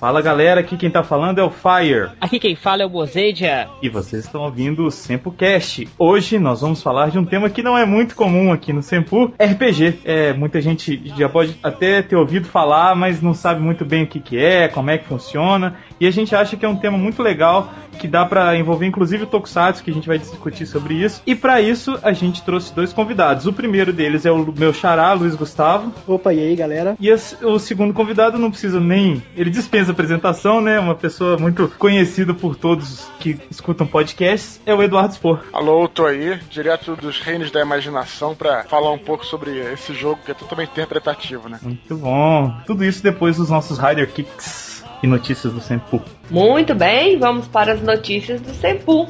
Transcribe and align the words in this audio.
Fala 0.00 0.22
galera, 0.22 0.62
aqui 0.62 0.78
quem 0.78 0.90
tá 0.90 1.02
falando 1.02 1.40
é 1.40 1.44
o 1.44 1.50
Fire. 1.50 2.12
Aqui 2.18 2.40
quem 2.40 2.56
fala 2.56 2.82
é 2.82 2.86
o 2.86 2.88
Bozedia. 2.88 3.68
E 3.82 3.90
vocês 3.90 4.24
estão 4.24 4.40
ouvindo 4.40 4.86
o 4.86 4.90
SempoCast. 4.90 5.86
Hoje 5.98 6.38
nós 6.38 6.62
vamos 6.62 6.82
falar 6.82 7.10
de 7.10 7.18
um 7.18 7.24
tema 7.26 7.50
que 7.50 7.62
não 7.62 7.76
é 7.76 7.84
muito 7.84 8.16
comum 8.16 8.50
aqui 8.50 8.72
no 8.72 8.82
Sempo, 8.82 9.30
RPG. 9.38 9.98
É, 10.06 10.32
muita 10.32 10.58
gente 10.58 11.02
já 11.18 11.28
pode 11.28 11.54
até 11.62 12.00
ter 12.00 12.16
ouvido 12.16 12.48
falar, 12.48 12.96
mas 12.96 13.20
não 13.20 13.34
sabe 13.34 13.60
muito 13.60 13.84
bem 13.84 14.04
o 14.04 14.06
que, 14.06 14.20
que 14.20 14.38
é, 14.38 14.68
como 14.68 14.88
é 14.88 14.96
que 14.96 15.04
funciona. 15.04 15.76
E 16.00 16.06
a 16.06 16.10
gente 16.10 16.34
acha 16.34 16.56
que 16.56 16.64
é 16.64 16.68
um 16.68 16.76
tema 16.76 16.96
muito 16.96 17.22
legal, 17.22 17.70
que 17.98 18.08
dá 18.08 18.24
para 18.24 18.56
envolver 18.56 18.86
inclusive 18.86 19.24
o 19.24 19.26
Tokusatsu, 19.26 19.84
que 19.84 19.90
a 19.90 19.94
gente 19.94 20.08
vai 20.08 20.18
discutir 20.18 20.64
sobre 20.64 20.94
isso. 20.94 21.22
E 21.26 21.34
para 21.34 21.60
isso 21.60 21.98
a 22.02 22.12
gente 22.12 22.42
trouxe 22.42 22.74
dois 22.74 22.90
convidados. 22.92 23.46
O 23.46 23.52
primeiro 23.52 23.92
deles 23.92 24.24
é 24.24 24.32
o 24.32 24.52
meu 24.56 24.72
xará, 24.72 25.12
Luiz 25.12 25.34
Gustavo. 25.34 25.92
Opa, 26.06 26.32
e 26.32 26.40
aí 26.40 26.56
galera? 26.56 26.96
E 26.98 27.12
o 27.12 27.58
segundo 27.58 27.92
convidado 27.92 28.38
não 28.38 28.50
precisa 28.50 28.80
nem. 28.80 29.22
Ele 29.36 29.50
dispensa 29.50 29.92
apresentação, 29.92 30.62
né? 30.62 30.80
Uma 30.80 30.94
pessoa 30.94 31.36
muito 31.36 31.68
conhecida 31.78 32.32
por 32.32 32.56
todos 32.56 33.06
que 33.18 33.38
escutam 33.50 33.86
podcasts. 33.86 34.58
É 34.64 34.74
o 34.74 34.82
Eduardo 34.82 35.12
Spor. 35.12 35.40
Alô, 35.52 35.86
tô 35.86 36.06
aí, 36.06 36.40
direto 36.48 36.96
dos 36.96 37.20
reinos 37.20 37.50
da 37.50 37.60
imaginação, 37.60 38.34
para 38.34 38.64
falar 38.64 38.90
um 38.92 38.98
pouco 38.98 39.26
sobre 39.26 39.58
esse 39.72 39.92
jogo 39.92 40.20
que 40.24 40.30
é 40.30 40.34
totalmente 40.34 40.70
interpretativo, 40.70 41.48
né? 41.48 41.58
Muito 41.62 41.94
bom. 41.96 42.54
Tudo 42.66 42.84
isso 42.84 43.02
depois 43.02 43.36
dos 43.36 43.50
nossos 43.50 43.78
Rider 43.78 44.10
Kicks 44.10 44.69
e 45.02 45.06
notícias 45.06 45.52
do 45.52 45.60
Sempu. 45.60 46.00
Muito 46.30 46.74
bem, 46.74 47.18
vamos 47.18 47.46
para 47.48 47.72
as 47.72 47.82
notícias 47.82 48.40
do 48.40 48.52
Sempu. 48.54 49.08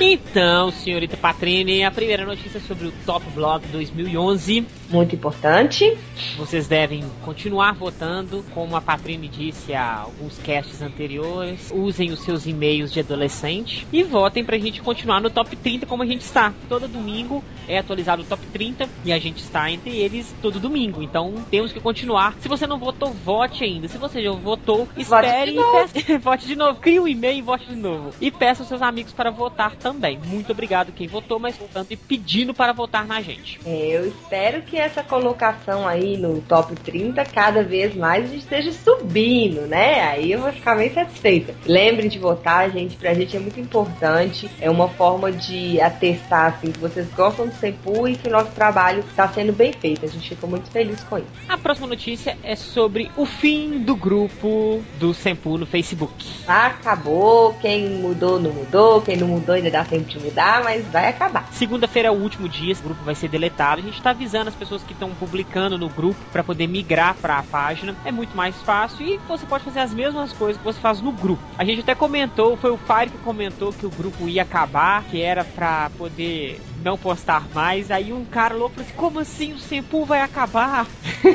Então, 0.00 0.72
senhorita 0.72 1.16
Patrini, 1.16 1.84
a 1.84 1.90
primeira 1.90 2.26
notícia 2.26 2.58
sobre 2.58 2.88
o 2.88 2.92
Top 3.06 3.24
Blog 3.30 3.64
2011. 3.68 4.66
Muito 4.90 5.14
importante. 5.14 5.96
Vocês 6.36 6.66
devem 6.66 7.04
continuar 7.24 7.74
votando, 7.74 8.44
como 8.52 8.74
a 8.74 8.80
Patrini 8.80 9.28
disse 9.28 9.72
há 9.72 10.00
alguns 10.00 10.36
casts 10.38 10.82
anteriores. 10.82 11.70
Usem 11.72 12.10
os 12.10 12.20
seus 12.20 12.44
e-mails 12.44 12.92
de 12.92 13.00
adolescente 13.00 13.86
e 13.92 14.02
votem 14.02 14.44
pra 14.44 14.58
gente 14.58 14.82
continuar 14.82 15.20
no 15.20 15.30
top 15.30 15.54
30 15.54 15.86
como 15.86 16.02
a 16.02 16.06
gente 16.06 16.22
está. 16.22 16.52
Todo 16.68 16.88
domingo 16.88 17.42
é 17.68 17.78
atualizado 17.78 18.22
o 18.22 18.24
top 18.24 18.44
30 18.48 18.88
e 19.04 19.12
a 19.12 19.18
gente 19.18 19.38
está 19.38 19.70
entre 19.70 19.96
eles 19.96 20.34
todo 20.42 20.58
domingo. 20.58 21.02
Então 21.02 21.34
temos 21.50 21.72
que 21.72 21.80
continuar. 21.80 22.34
Se 22.40 22.48
você 22.48 22.66
não 22.66 22.78
votou, 22.78 23.12
vote 23.12 23.62
ainda. 23.62 23.86
Se 23.86 23.96
você 23.96 24.22
já 24.22 24.32
votou, 24.32 24.88
espere 24.96 25.54
vote 25.54 25.90
e 25.92 26.02
peça... 26.02 26.18
vote 26.22 26.46
de 26.46 26.56
novo. 26.56 26.80
Crie 26.80 26.98
um 26.98 27.06
e-mail 27.06 27.38
e 27.38 27.42
vote 27.42 27.66
de 27.66 27.76
novo. 27.76 28.10
E 28.20 28.30
peça 28.30 28.62
aos 28.62 28.68
seus 28.68 28.82
amigos 28.82 29.12
para 29.12 29.30
votar 29.30 29.76
também. 29.84 30.18
Muito 30.24 30.50
obrigado 30.50 30.92
quem 30.92 31.06
votou, 31.06 31.38
mas 31.38 31.58
votando 31.58 31.88
e 31.90 31.96
pedindo 31.96 32.54
para 32.54 32.72
votar 32.72 33.06
na 33.06 33.20
gente. 33.20 33.60
É, 33.66 33.88
eu 33.90 34.08
espero 34.08 34.62
que 34.62 34.78
essa 34.78 35.02
colocação 35.02 35.86
aí 35.86 36.16
no 36.16 36.40
top 36.40 36.74
30 36.74 37.22
cada 37.26 37.62
vez 37.62 37.94
mais 37.94 38.32
esteja 38.32 38.72
subindo, 38.72 39.66
né? 39.66 40.00
Aí 40.08 40.32
eu 40.32 40.40
vou 40.40 40.50
ficar 40.50 40.74
bem 40.74 40.90
satisfeita. 40.90 41.54
Lembrem 41.66 42.08
de 42.08 42.18
votar, 42.18 42.70
gente, 42.70 42.96
pra 42.96 43.12
gente 43.12 43.36
é 43.36 43.38
muito 43.40 43.60
importante. 43.60 44.50
É 44.58 44.70
uma 44.70 44.88
forma 44.88 45.30
de 45.30 45.78
atestar 45.78 46.54
assim, 46.54 46.72
que 46.72 46.78
vocês 46.78 47.06
gostam 47.12 47.46
do 47.46 47.54
Sempu 47.54 48.08
e 48.08 48.16
que 48.16 48.26
o 48.26 48.32
nosso 48.32 48.52
trabalho 48.52 49.00
está 49.00 49.28
sendo 49.28 49.52
bem 49.52 49.74
feito. 49.74 50.06
A 50.06 50.08
gente 50.08 50.30
fica 50.30 50.46
muito 50.46 50.70
feliz 50.70 51.04
com 51.04 51.18
isso. 51.18 51.26
A 51.46 51.58
próxima 51.58 51.88
notícia 51.88 52.38
é 52.42 52.56
sobre 52.56 53.10
o 53.18 53.26
fim 53.26 53.80
do 53.80 53.94
grupo 53.94 54.82
do 54.98 55.12
Sempu 55.12 55.58
no 55.58 55.66
Facebook. 55.66 56.26
Acabou, 56.48 57.52
quem 57.60 57.86
mudou 57.90 58.40
não 58.40 58.50
mudou, 58.50 59.02
quem 59.02 59.18
não 59.18 59.28
mudou 59.28 59.54
ainda 59.54 59.73
dá 59.74 59.84
tempo 59.84 60.08
de 60.08 60.20
mudar, 60.20 60.62
mas 60.62 60.86
vai 60.86 61.08
acabar. 61.08 61.48
Segunda-feira 61.50 62.08
é 62.08 62.10
o 62.10 62.14
último 62.14 62.48
dia, 62.48 62.72
o 62.74 62.82
grupo 62.82 63.02
vai 63.02 63.14
ser 63.14 63.28
deletado. 63.28 63.80
A 63.80 63.84
gente 63.84 63.96
está 63.96 64.10
avisando 64.10 64.48
as 64.48 64.54
pessoas 64.54 64.84
que 64.84 64.92
estão 64.92 65.10
publicando 65.10 65.76
no 65.76 65.88
grupo 65.88 66.20
para 66.30 66.44
poder 66.44 66.68
migrar 66.68 67.16
para 67.16 67.38
a 67.38 67.42
página. 67.42 67.94
É 68.04 68.12
muito 68.12 68.36
mais 68.36 68.54
fácil 68.62 69.04
e 69.04 69.18
você 69.26 69.44
pode 69.44 69.64
fazer 69.64 69.80
as 69.80 69.92
mesmas 69.92 70.32
coisas 70.32 70.58
que 70.58 70.64
você 70.64 70.80
faz 70.80 71.00
no 71.00 71.10
grupo. 71.10 71.42
A 71.58 71.64
gente 71.64 71.80
até 71.80 71.94
comentou, 71.94 72.56
foi 72.56 72.70
o 72.70 72.78
Fire 72.78 73.10
que 73.10 73.18
comentou 73.18 73.72
que 73.72 73.84
o 73.84 73.90
grupo 73.90 74.28
ia 74.28 74.42
acabar, 74.42 75.02
que 75.04 75.20
era 75.20 75.44
para 75.44 75.90
poder 75.98 76.60
não 76.84 76.98
postar 76.98 77.48
mais. 77.54 77.90
Aí 77.90 78.12
um 78.12 78.24
cara 78.24 78.54
louco 78.54 78.74
falou 78.74 78.86
assim: 78.86 78.96
Como 78.96 79.18
assim 79.18 79.52
o 79.54 79.58
Sempu 79.58 80.04
vai 80.04 80.20
acabar? 80.20 80.86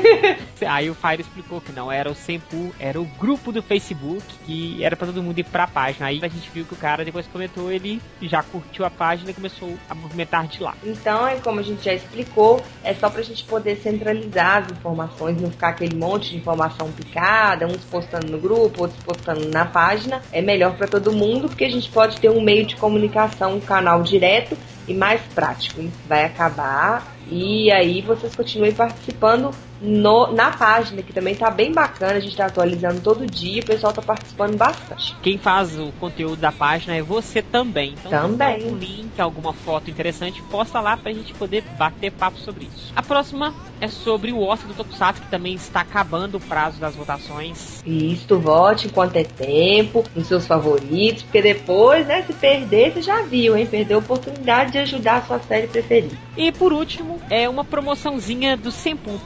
aí 0.66 0.88
o 0.88 0.94
Fire 0.94 1.20
explicou 1.20 1.60
que 1.60 1.72
não 1.72 1.90
era 1.90 2.10
o 2.10 2.14
Sempu, 2.14 2.72
era 2.78 3.00
o 3.00 3.04
grupo 3.04 3.50
do 3.50 3.60
Facebook 3.60 4.24
que 4.46 4.82
era 4.82 4.94
para 4.96 5.08
todo 5.08 5.22
mundo 5.22 5.38
ir 5.38 5.44
pra 5.44 5.66
página. 5.66 6.06
Aí 6.06 6.20
a 6.22 6.28
gente 6.28 6.48
viu 6.50 6.64
que 6.64 6.74
o 6.74 6.76
cara 6.76 7.04
depois 7.04 7.26
comentou, 7.26 7.70
ele 7.72 8.00
já 8.22 8.42
curtiu 8.42 8.84
a 8.84 8.90
página 8.90 9.30
e 9.30 9.34
começou 9.34 9.76
a 9.88 9.94
movimentar 9.94 10.46
de 10.46 10.62
lá. 10.62 10.74
Então, 10.84 11.26
é 11.26 11.36
como 11.36 11.58
a 11.58 11.62
gente 11.62 11.84
já 11.84 11.92
explicou, 11.92 12.62
é 12.84 12.94
só 12.94 13.10
pra 13.10 13.22
gente 13.22 13.42
poder 13.44 13.76
centralizar 13.76 14.64
as 14.64 14.70
informações, 14.70 15.40
não 15.40 15.50
ficar 15.50 15.70
aquele 15.70 15.96
monte 15.96 16.30
de 16.30 16.36
informação 16.36 16.92
picada, 16.92 17.66
uns 17.66 17.84
postando 17.84 18.30
no 18.30 18.38
grupo, 18.38 18.82
outros 18.82 19.02
postando 19.02 19.48
na 19.48 19.64
página. 19.64 20.22
É 20.30 20.40
melhor 20.40 20.76
para 20.76 20.86
todo 20.86 21.12
mundo 21.12 21.48
porque 21.48 21.64
a 21.64 21.70
gente 21.70 21.90
pode 21.90 22.20
ter 22.20 22.30
um 22.30 22.40
meio 22.40 22.64
de 22.64 22.76
comunicação, 22.76 23.56
um 23.56 23.60
canal 23.60 24.02
direto 24.02 24.56
e 24.90 24.94
mais 24.94 25.20
prático. 25.34 25.88
Vai 26.08 26.24
acabar 26.24 27.14
e 27.30 27.70
aí 27.70 28.02
vocês 28.02 28.34
continuem 28.34 28.72
participando 28.72 29.52
no, 29.80 30.32
na 30.32 30.50
página, 30.50 31.02
que 31.02 31.12
também 31.12 31.34
tá 31.34 31.50
bem 31.50 31.72
bacana, 31.72 32.14
a 32.14 32.20
gente 32.20 32.36
tá 32.36 32.46
atualizando 32.46 33.00
todo 33.00 33.26
dia, 33.26 33.62
o 33.62 33.66
pessoal 33.66 33.92
tá 33.92 34.02
participando 34.02 34.56
bastante. 34.56 35.16
Quem 35.22 35.38
faz 35.38 35.78
o 35.78 35.92
conteúdo 35.98 36.36
da 36.36 36.52
página 36.52 36.96
é 36.96 37.02
você 37.02 37.42
também. 37.42 37.94
Então, 37.98 38.10
também. 38.10 38.66
um 38.66 38.76
link, 38.76 39.20
alguma 39.20 39.52
foto 39.52 39.90
interessante, 39.90 40.42
posta 40.50 40.80
lá 40.80 40.96
pra 40.96 41.12
gente 41.12 41.32
poder 41.34 41.62
bater 41.78 42.12
papo 42.12 42.38
sobre 42.38 42.64
isso. 42.64 42.92
A 42.94 43.02
próxima 43.02 43.54
é 43.80 43.88
sobre 43.88 44.32
o 44.32 44.42
Oscar 44.42 44.68
do 44.68 44.74
Tokusatsu, 44.74 45.22
que 45.22 45.28
também 45.28 45.54
está 45.54 45.80
acabando 45.80 46.36
o 46.36 46.40
prazo 46.40 46.78
das 46.78 46.94
votações. 46.94 47.82
Isso, 47.86 48.38
vote 48.38 48.86
enquanto 48.86 49.16
é 49.16 49.24
tempo, 49.24 50.04
nos 50.14 50.26
seus 50.26 50.46
favoritos, 50.46 51.22
porque 51.22 51.40
depois, 51.40 52.06
né, 52.06 52.22
se 52.22 52.32
perder, 52.32 52.92
você 52.92 53.02
já 53.02 53.22
viu, 53.22 53.56
hein? 53.56 53.66
Perdeu 53.66 53.98
a 53.98 54.00
oportunidade 54.00 54.72
de 54.72 54.78
ajudar 54.78 55.16
a 55.16 55.22
sua 55.22 55.38
série 55.40 55.66
preferida. 55.66 56.16
E 56.36 56.52
por 56.52 56.72
último, 56.72 57.20
é 57.30 57.48
uma 57.48 57.64
promoçãozinha 57.64 58.56
do 58.56 58.70
Sempu. 58.70 59.20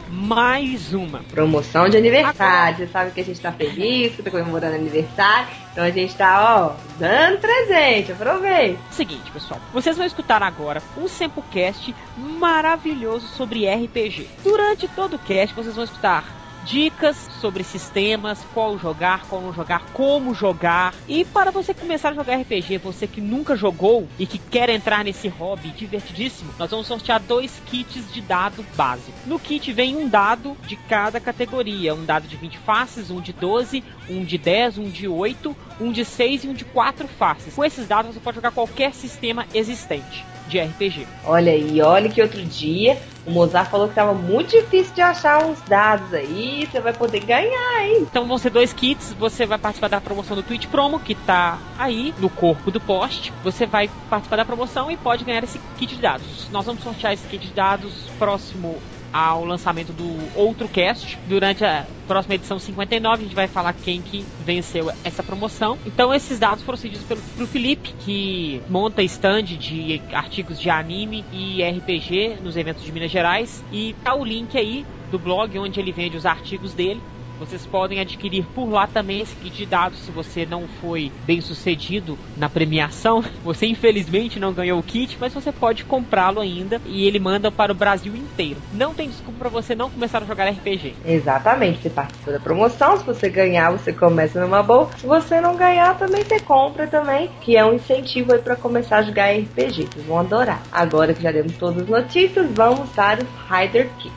Mais 0.44 0.92
uma. 0.92 1.20
Promoção 1.20 1.88
de 1.88 1.96
aniversário. 1.96 2.76
Você 2.76 2.86
sabe 2.88 3.12
que 3.12 3.20
a 3.22 3.24
gente 3.24 3.40
tá 3.40 3.50
feliz, 3.50 4.14
que 4.14 4.22
tá 4.22 4.30
comemorando 4.30 4.74
aniversário. 4.74 5.48
Então 5.72 5.82
a 5.82 5.88
gente 5.88 6.14
tá, 6.14 6.58
ó, 6.60 6.76
dando 6.98 7.38
presente. 7.38 8.12
Aproveita. 8.12 8.78
Seguinte, 8.90 9.30
pessoal. 9.30 9.58
Vocês 9.72 9.96
vão 9.96 10.04
escutar 10.04 10.42
agora 10.42 10.82
um 10.98 11.08
SempuCast 11.08 11.94
maravilhoso 12.18 13.26
sobre 13.28 13.66
RPG. 13.66 14.28
Durante 14.42 14.86
todo 14.86 15.16
o 15.16 15.18
cast, 15.18 15.54
vocês 15.54 15.74
vão 15.74 15.84
escutar 15.84 16.22
dicas 16.64 17.16
sobre 17.40 17.62
sistemas, 17.62 18.38
qual 18.54 18.78
jogar, 18.78 19.26
qual 19.28 19.42
não 19.42 19.52
jogar, 19.52 19.86
como 19.92 20.34
jogar. 20.34 20.94
E 21.06 21.24
para 21.24 21.50
você 21.50 21.74
começar 21.74 22.10
a 22.10 22.14
jogar 22.14 22.36
RPG, 22.36 22.78
você 22.78 23.06
que 23.06 23.20
nunca 23.20 23.54
jogou 23.54 24.08
e 24.18 24.26
que 24.26 24.38
quer 24.38 24.70
entrar 24.70 25.04
nesse 25.04 25.28
hobby 25.28 25.68
divertidíssimo, 25.68 26.52
nós 26.58 26.70
vamos 26.70 26.86
sortear 26.86 27.20
dois 27.20 27.60
kits 27.66 28.12
de 28.12 28.20
dado 28.20 28.64
básico. 28.76 29.16
No 29.26 29.38
kit 29.38 29.72
vem 29.72 29.96
um 29.96 30.08
dado 30.08 30.56
de 30.66 30.76
cada 30.76 31.20
categoria, 31.20 31.94
um 31.94 32.04
dado 32.04 32.26
de 32.26 32.36
20 32.36 32.58
faces, 32.58 33.10
um 33.10 33.20
de 33.20 33.32
12, 33.32 33.84
um 34.08 34.24
de 34.24 34.38
10, 34.38 34.78
um 34.78 34.88
de 34.88 35.06
8, 35.06 35.56
um 35.80 35.92
de 35.92 36.04
6 36.04 36.44
e 36.44 36.48
um 36.48 36.54
de 36.54 36.64
4 36.64 37.06
faces. 37.06 37.54
Com 37.54 37.64
esses 37.64 37.86
dados 37.86 38.14
você 38.14 38.20
pode 38.20 38.36
jogar 38.36 38.50
qualquer 38.50 38.94
sistema 38.94 39.46
existente 39.52 40.24
de 40.48 40.60
RPG. 40.60 41.06
Olha 41.24 41.52
aí, 41.52 41.80
olha 41.80 42.08
que 42.08 42.20
outro 42.20 42.42
dia 42.42 42.98
o 43.26 43.30
Mozart 43.30 43.70
falou 43.70 43.88
que 43.88 43.94
tava 43.94 44.12
muito 44.12 44.50
difícil 44.50 44.94
de 44.94 45.00
achar 45.00 45.44
uns 45.44 45.60
dados 45.62 46.12
aí, 46.12 46.68
você 46.70 46.80
vai 46.80 46.92
poder 46.92 47.20
ganhar, 47.20 47.86
hein? 47.86 48.02
Então 48.02 48.26
vão 48.26 48.36
ser 48.36 48.50
dois 48.50 48.72
kits, 48.72 49.14
você 49.18 49.46
vai 49.46 49.58
participar 49.58 49.88
da 49.88 50.00
promoção 50.00 50.36
do 50.36 50.42
Twitch 50.42 50.66
Promo, 50.66 51.00
que 51.00 51.14
tá 51.14 51.58
aí 51.78 52.14
no 52.18 52.28
corpo 52.28 52.70
do 52.70 52.80
post. 52.80 53.32
Você 53.42 53.64
vai 53.64 53.88
participar 54.10 54.36
da 54.36 54.44
promoção 54.44 54.90
e 54.90 54.96
pode 54.96 55.24
ganhar 55.24 55.42
esse 55.42 55.58
kit 55.78 55.94
de 55.94 56.02
dados. 56.02 56.48
Nós 56.50 56.66
vamos 56.66 56.82
sortear 56.82 57.14
esse 57.14 57.26
kit 57.26 57.46
de 57.46 57.54
dados 57.54 58.10
próximo 58.18 58.76
ao 59.14 59.44
lançamento 59.44 59.92
do 59.92 60.18
outro 60.36 60.68
cast. 60.68 61.16
Durante 61.28 61.64
a 61.64 61.86
próxima 62.08 62.34
edição 62.34 62.58
59, 62.58 63.20
a 63.20 63.24
gente 63.24 63.34
vai 63.34 63.46
falar 63.46 63.72
quem 63.72 64.02
que 64.02 64.26
venceu 64.44 64.90
essa 65.04 65.22
promoção. 65.22 65.78
Então, 65.86 66.12
esses 66.12 66.36
dados 66.40 66.64
foram 66.64 66.76
cedidos 66.76 67.06
pelo 67.06 67.20
pro 67.36 67.46
Felipe, 67.46 67.94
que 68.00 68.60
monta 68.68 69.04
stand 69.04 69.44
de 69.44 70.02
artigos 70.12 70.60
de 70.60 70.68
anime 70.68 71.24
e 71.32 71.62
RPG 71.62 72.38
nos 72.42 72.56
eventos 72.56 72.82
de 72.82 72.90
Minas 72.90 73.12
Gerais. 73.12 73.62
E 73.70 73.94
tá 74.02 74.16
o 74.16 74.24
link 74.24 74.58
aí 74.58 74.84
do 75.12 75.18
blog 75.18 75.56
onde 75.60 75.78
ele 75.78 75.92
vende 75.92 76.16
os 76.16 76.26
artigos 76.26 76.74
dele. 76.74 77.00
Vocês 77.38 77.66
podem 77.66 78.00
adquirir 78.00 78.44
por 78.54 78.68
lá 78.70 78.86
também 78.86 79.20
esse 79.20 79.34
kit 79.36 79.56
de 79.56 79.66
dados 79.66 79.98
se 79.98 80.10
você 80.10 80.46
não 80.46 80.66
foi 80.80 81.10
bem 81.26 81.40
sucedido 81.40 82.18
na 82.36 82.48
premiação. 82.48 83.22
Você 83.44 83.66
infelizmente 83.66 84.40
não 84.40 84.52
ganhou 84.52 84.78
o 84.78 84.82
kit, 84.82 85.16
mas 85.20 85.34
você 85.34 85.52
pode 85.52 85.84
comprá-lo 85.84 86.40
ainda 86.40 86.80
e 86.86 87.06
ele 87.06 87.18
manda 87.18 87.52
para 87.52 87.72
o 87.72 87.74
Brasil 87.74 88.14
inteiro. 88.16 88.60
Não 88.72 88.94
tem 88.94 89.08
desculpa 89.08 89.38
para 89.38 89.48
você 89.48 89.74
não 89.74 89.90
começar 89.90 90.22
a 90.22 90.26
jogar 90.26 90.48
RPG. 90.48 90.94
Exatamente, 91.04 91.82
você 91.82 91.90
participa 91.90 92.32
da 92.32 92.40
promoção, 92.40 92.96
se 92.96 93.04
você 93.04 93.28
ganhar, 93.28 93.70
você 93.70 93.92
começa 93.92 94.40
numa 94.40 94.62
boa. 94.62 94.88
Se 94.96 95.06
você 95.06 95.40
não 95.40 95.56
ganhar, 95.56 95.96
também 95.98 96.24
você 96.24 96.40
compra 96.40 96.86
também, 96.86 97.30
que 97.40 97.56
é 97.56 97.64
um 97.64 97.74
incentivo 97.74 98.32
aí 98.32 98.40
para 98.40 98.56
começar 98.56 98.98
a 98.98 99.02
jogar 99.02 99.30
RPG. 99.30 99.88
Vocês 99.92 100.06
vão 100.06 100.18
adorar. 100.18 100.62
Agora 100.72 101.12
que 101.12 101.22
já 101.22 101.30
demos 101.30 101.56
todas 101.56 101.82
as 101.82 101.88
notícias, 101.88 102.46
vamos 102.52 102.88
para 102.90 103.22
os 103.22 103.28
Rider 103.50 103.88
Kits. 103.98 104.14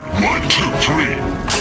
One, 0.00 0.40
two, 0.48 0.70
three. 0.80 1.51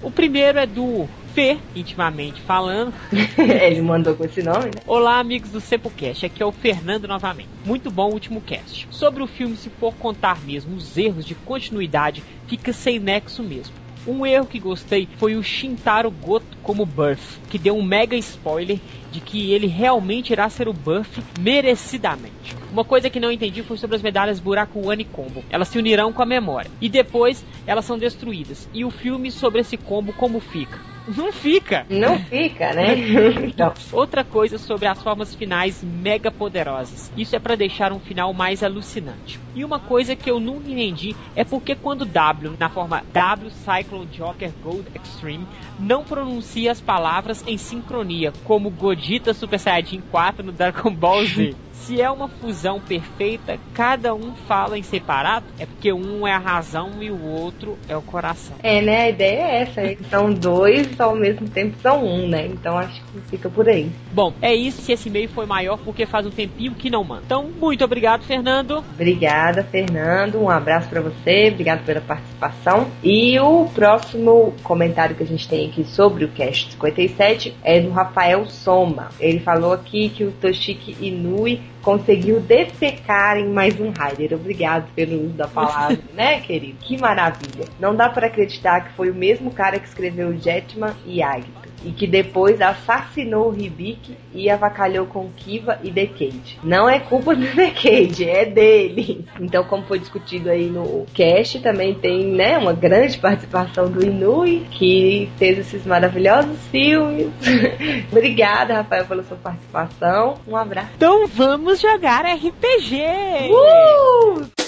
O 0.00 0.08
primeiro 0.08 0.56
é 0.60 0.64
do 0.64 1.08
Fê, 1.34 1.58
intimamente 1.74 2.40
falando. 2.42 2.94
Ele 3.36 3.82
mandou 3.82 4.14
com 4.14 4.24
esse 4.24 4.40
nome, 4.40 4.66
né? 4.66 4.82
Olá, 4.86 5.18
amigos 5.18 5.50
do 5.50 5.60
Sepulcast, 5.60 6.24
aqui 6.24 6.40
é 6.40 6.46
o 6.46 6.52
Fernando 6.52 7.08
novamente. 7.08 7.48
Muito 7.64 7.90
bom 7.90 8.08
o 8.08 8.12
último 8.12 8.40
cast. 8.40 8.86
Sobre 8.88 9.20
o 9.20 9.26
filme, 9.26 9.56
se 9.56 9.68
for 9.68 9.92
contar 9.96 10.40
mesmo 10.44 10.76
os 10.76 10.96
erros 10.96 11.24
de 11.24 11.34
continuidade, 11.34 12.22
fica 12.46 12.72
sem 12.72 13.00
nexo 13.00 13.42
mesmo. 13.42 13.74
Um 14.06 14.24
erro 14.24 14.46
que 14.46 14.60
gostei 14.60 15.08
foi 15.18 15.34
o 15.34 15.42
Shintaro 15.42 16.12
Goto 16.12 16.56
como 16.62 16.86
Buff, 16.86 17.40
que 17.50 17.58
deu 17.58 17.76
um 17.76 17.82
mega 17.82 18.14
spoiler 18.16 18.78
de 19.10 19.20
que 19.20 19.52
ele 19.52 19.66
realmente 19.66 20.32
irá 20.32 20.48
ser 20.48 20.68
o 20.68 20.72
Buff 20.72 21.22
merecidamente. 21.40 22.54
Uma 22.70 22.84
coisa 22.84 23.10
que 23.10 23.18
não 23.18 23.32
entendi 23.32 23.64
foi 23.64 23.76
sobre 23.76 23.96
as 23.96 24.02
medalhas 24.02 24.38
Buraco 24.38 24.88
One 24.88 25.02
e 25.02 25.06
Combo. 25.06 25.42
Elas 25.50 25.68
se 25.68 25.78
unirão 25.78 26.12
com 26.12 26.22
a 26.22 26.26
memória. 26.26 26.70
E 26.80 26.88
depois 26.88 27.44
elas 27.66 27.84
são 27.84 27.98
destruídas. 27.98 28.68
E 28.72 28.84
o 28.84 28.90
filme 28.90 29.30
sobre 29.30 29.60
esse 29.60 29.76
combo 29.76 30.12
como 30.12 30.38
fica? 30.38 30.95
Não 31.14 31.32
fica. 31.32 31.86
Não 31.88 32.18
fica, 32.18 32.72
né? 32.72 32.96
Não. 33.56 33.72
Outra 33.92 34.24
coisa 34.24 34.58
sobre 34.58 34.86
as 34.86 35.02
formas 35.02 35.34
finais 35.34 35.82
mega 35.82 36.30
poderosas. 36.30 37.10
Isso 37.16 37.36
é 37.36 37.38
para 37.38 37.56
deixar 37.56 37.92
um 37.92 38.00
final 38.00 38.32
mais 38.32 38.62
alucinante. 38.62 39.38
E 39.54 39.64
uma 39.64 39.78
coisa 39.78 40.16
que 40.16 40.30
eu 40.30 40.40
nunca 40.40 40.70
entendi 40.70 41.14
é 41.34 41.44
porque 41.44 41.74
quando 41.74 42.04
W, 42.04 42.54
na 42.58 42.68
forma 42.68 43.02
W 43.12 43.50
Cyclone 43.50 44.06
Joker 44.06 44.50
Gold 44.62 44.86
Extreme, 44.94 45.46
não 45.78 46.04
pronuncia 46.04 46.72
as 46.72 46.80
palavras 46.80 47.44
em 47.46 47.56
sincronia, 47.56 48.32
como 48.44 48.70
Godita 48.70 49.32
Super 49.32 49.58
Saiyajin 49.58 50.02
4 50.10 50.44
no 50.44 50.52
Dragon 50.52 50.92
Ball 50.92 51.24
Z 51.24 51.54
se 51.86 52.02
é 52.02 52.10
uma 52.10 52.26
fusão 52.26 52.80
perfeita, 52.80 53.58
cada 53.72 54.12
um 54.12 54.34
fala 54.48 54.76
em 54.76 54.82
separado, 54.82 55.46
é 55.56 55.64
porque 55.64 55.92
um 55.92 56.26
é 56.26 56.32
a 56.32 56.38
razão 56.38 57.00
e 57.00 57.10
o 57.10 57.24
outro 57.24 57.78
é 57.88 57.96
o 57.96 58.02
coração. 58.02 58.56
É, 58.60 58.82
né? 58.82 59.02
A 59.02 59.08
ideia 59.08 59.42
é 59.42 59.62
essa. 59.62 60.04
São 60.10 60.32
dois 60.32 61.00
ao 61.00 61.14
mesmo 61.14 61.48
tempo 61.48 61.76
são 61.80 62.04
um, 62.04 62.28
né? 62.28 62.46
Então 62.46 62.76
acho 62.76 63.00
que 63.04 63.20
fica 63.30 63.48
por 63.48 63.68
aí. 63.68 63.88
Bom, 64.12 64.32
é 64.42 64.52
isso. 64.52 64.82
Se 64.82 64.92
esse 64.92 65.08
e-mail 65.08 65.28
foi 65.28 65.46
maior, 65.46 65.78
porque 65.78 66.06
faz 66.06 66.26
um 66.26 66.30
tempinho 66.30 66.74
que 66.74 66.90
não 66.90 67.04
manda. 67.04 67.22
Então, 67.24 67.48
muito 67.60 67.84
obrigado, 67.84 68.24
Fernando. 68.24 68.84
Obrigada, 68.94 69.62
Fernando. 69.62 70.40
Um 70.40 70.50
abraço 70.50 70.88
para 70.88 71.00
você. 71.00 71.50
Obrigado 71.52 71.84
pela 71.84 72.00
participação. 72.00 72.88
E 73.02 73.38
o 73.38 73.66
próximo 73.66 74.54
comentário 74.64 75.14
que 75.14 75.22
a 75.22 75.26
gente 75.26 75.48
tem 75.48 75.68
aqui 75.68 75.84
sobre 75.84 76.24
o 76.24 76.28
Cast 76.28 76.72
57 76.72 77.54
é 77.62 77.80
do 77.80 77.90
Rafael 77.90 78.46
Soma. 78.46 79.10
Ele 79.20 79.38
falou 79.38 79.72
aqui 79.72 80.08
que 80.08 80.24
o 80.24 80.32
Toshiki 80.32 80.96
Inui 81.00 81.60
conseguiu 81.86 82.40
defecar 82.40 83.38
em 83.38 83.48
mais 83.48 83.78
um 83.78 83.92
Rider. 83.92 84.34
Obrigado 84.36 84.92
pelo 84.92 85.26
uso 85.26 85.34
da 85.34 85.46
palavra, 85.46 85.96
né, 86.12 86.40
querido? 86.40 86.78
Que 86.80 87.00
maravilha. 87.00 87.68
Não 87.78 87.94
dá 87.94 88.08
para 88.08 88.26
acreditar 88.26 88.80
que 88.80 88.92
foi 88.94 89.08
o 89.08 89.14
mesmo 89.14 89.52
cara 89.52 89.78
que 89.78 89.86
escreveu 89.86 90.36
Jetman 90.36 90.96
e 91.06 91.22
Agito 91.22 91.65
e 91.86 91.92
que 91.92 92.06
depois 92.06 92.60
assassinou 92.60 93.50
o 93.50 93.54
Hibiki 93.54 94.16
e 94.34 94.50
avacalhou 94.50 95.06
com 95.06 95.30
Kiva 95.36 95.78
e 95.82 95.90
Decade. 95.90 96.58
Não 96.62 96.88
é 96.88 96.98
culpa 96.98 97.34
do 97.34 97.46
Decade, 97.54 98.28
é 98.28 98.44
dele. 98.44 99.24
Então, 99.40 99.62
como 99.64 99.84
foi 99.84 100.00
discutido 100.00 100.50
aí 100.50 100.68
no 100.68 101.06
cast, 101.14 101.60
também 101.60 101.94
tem 101.94 102.26
né, 102.26 102.58
uma 102.58 102.72
grande 102.72 103.18
participação 103.18 103.90
do 103.90 104.04
Inui, 104.04 104.66
que 104.72 105.28
fez 105.36 105.58
esses 105.58 105.86
maravilhosos 105.86 106.58
filmes. 106.68 107.30
Obrigada, 108.10 108.74
Rafael, 108.74 109.06
pela 109.06 109.22
sua 109.22 109.36
participação. 109.36 110.34
Um 110.46 110.56
abraço. 110.56 110.90
Então 110.96 111.26
vamos 111.28 111.80
jogar 111.80 112.24
RPG! 112.26 113.04
Uh! 113.50 114.65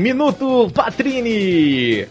Minuto 0.00 0.70
Patrini! 0.72 2.08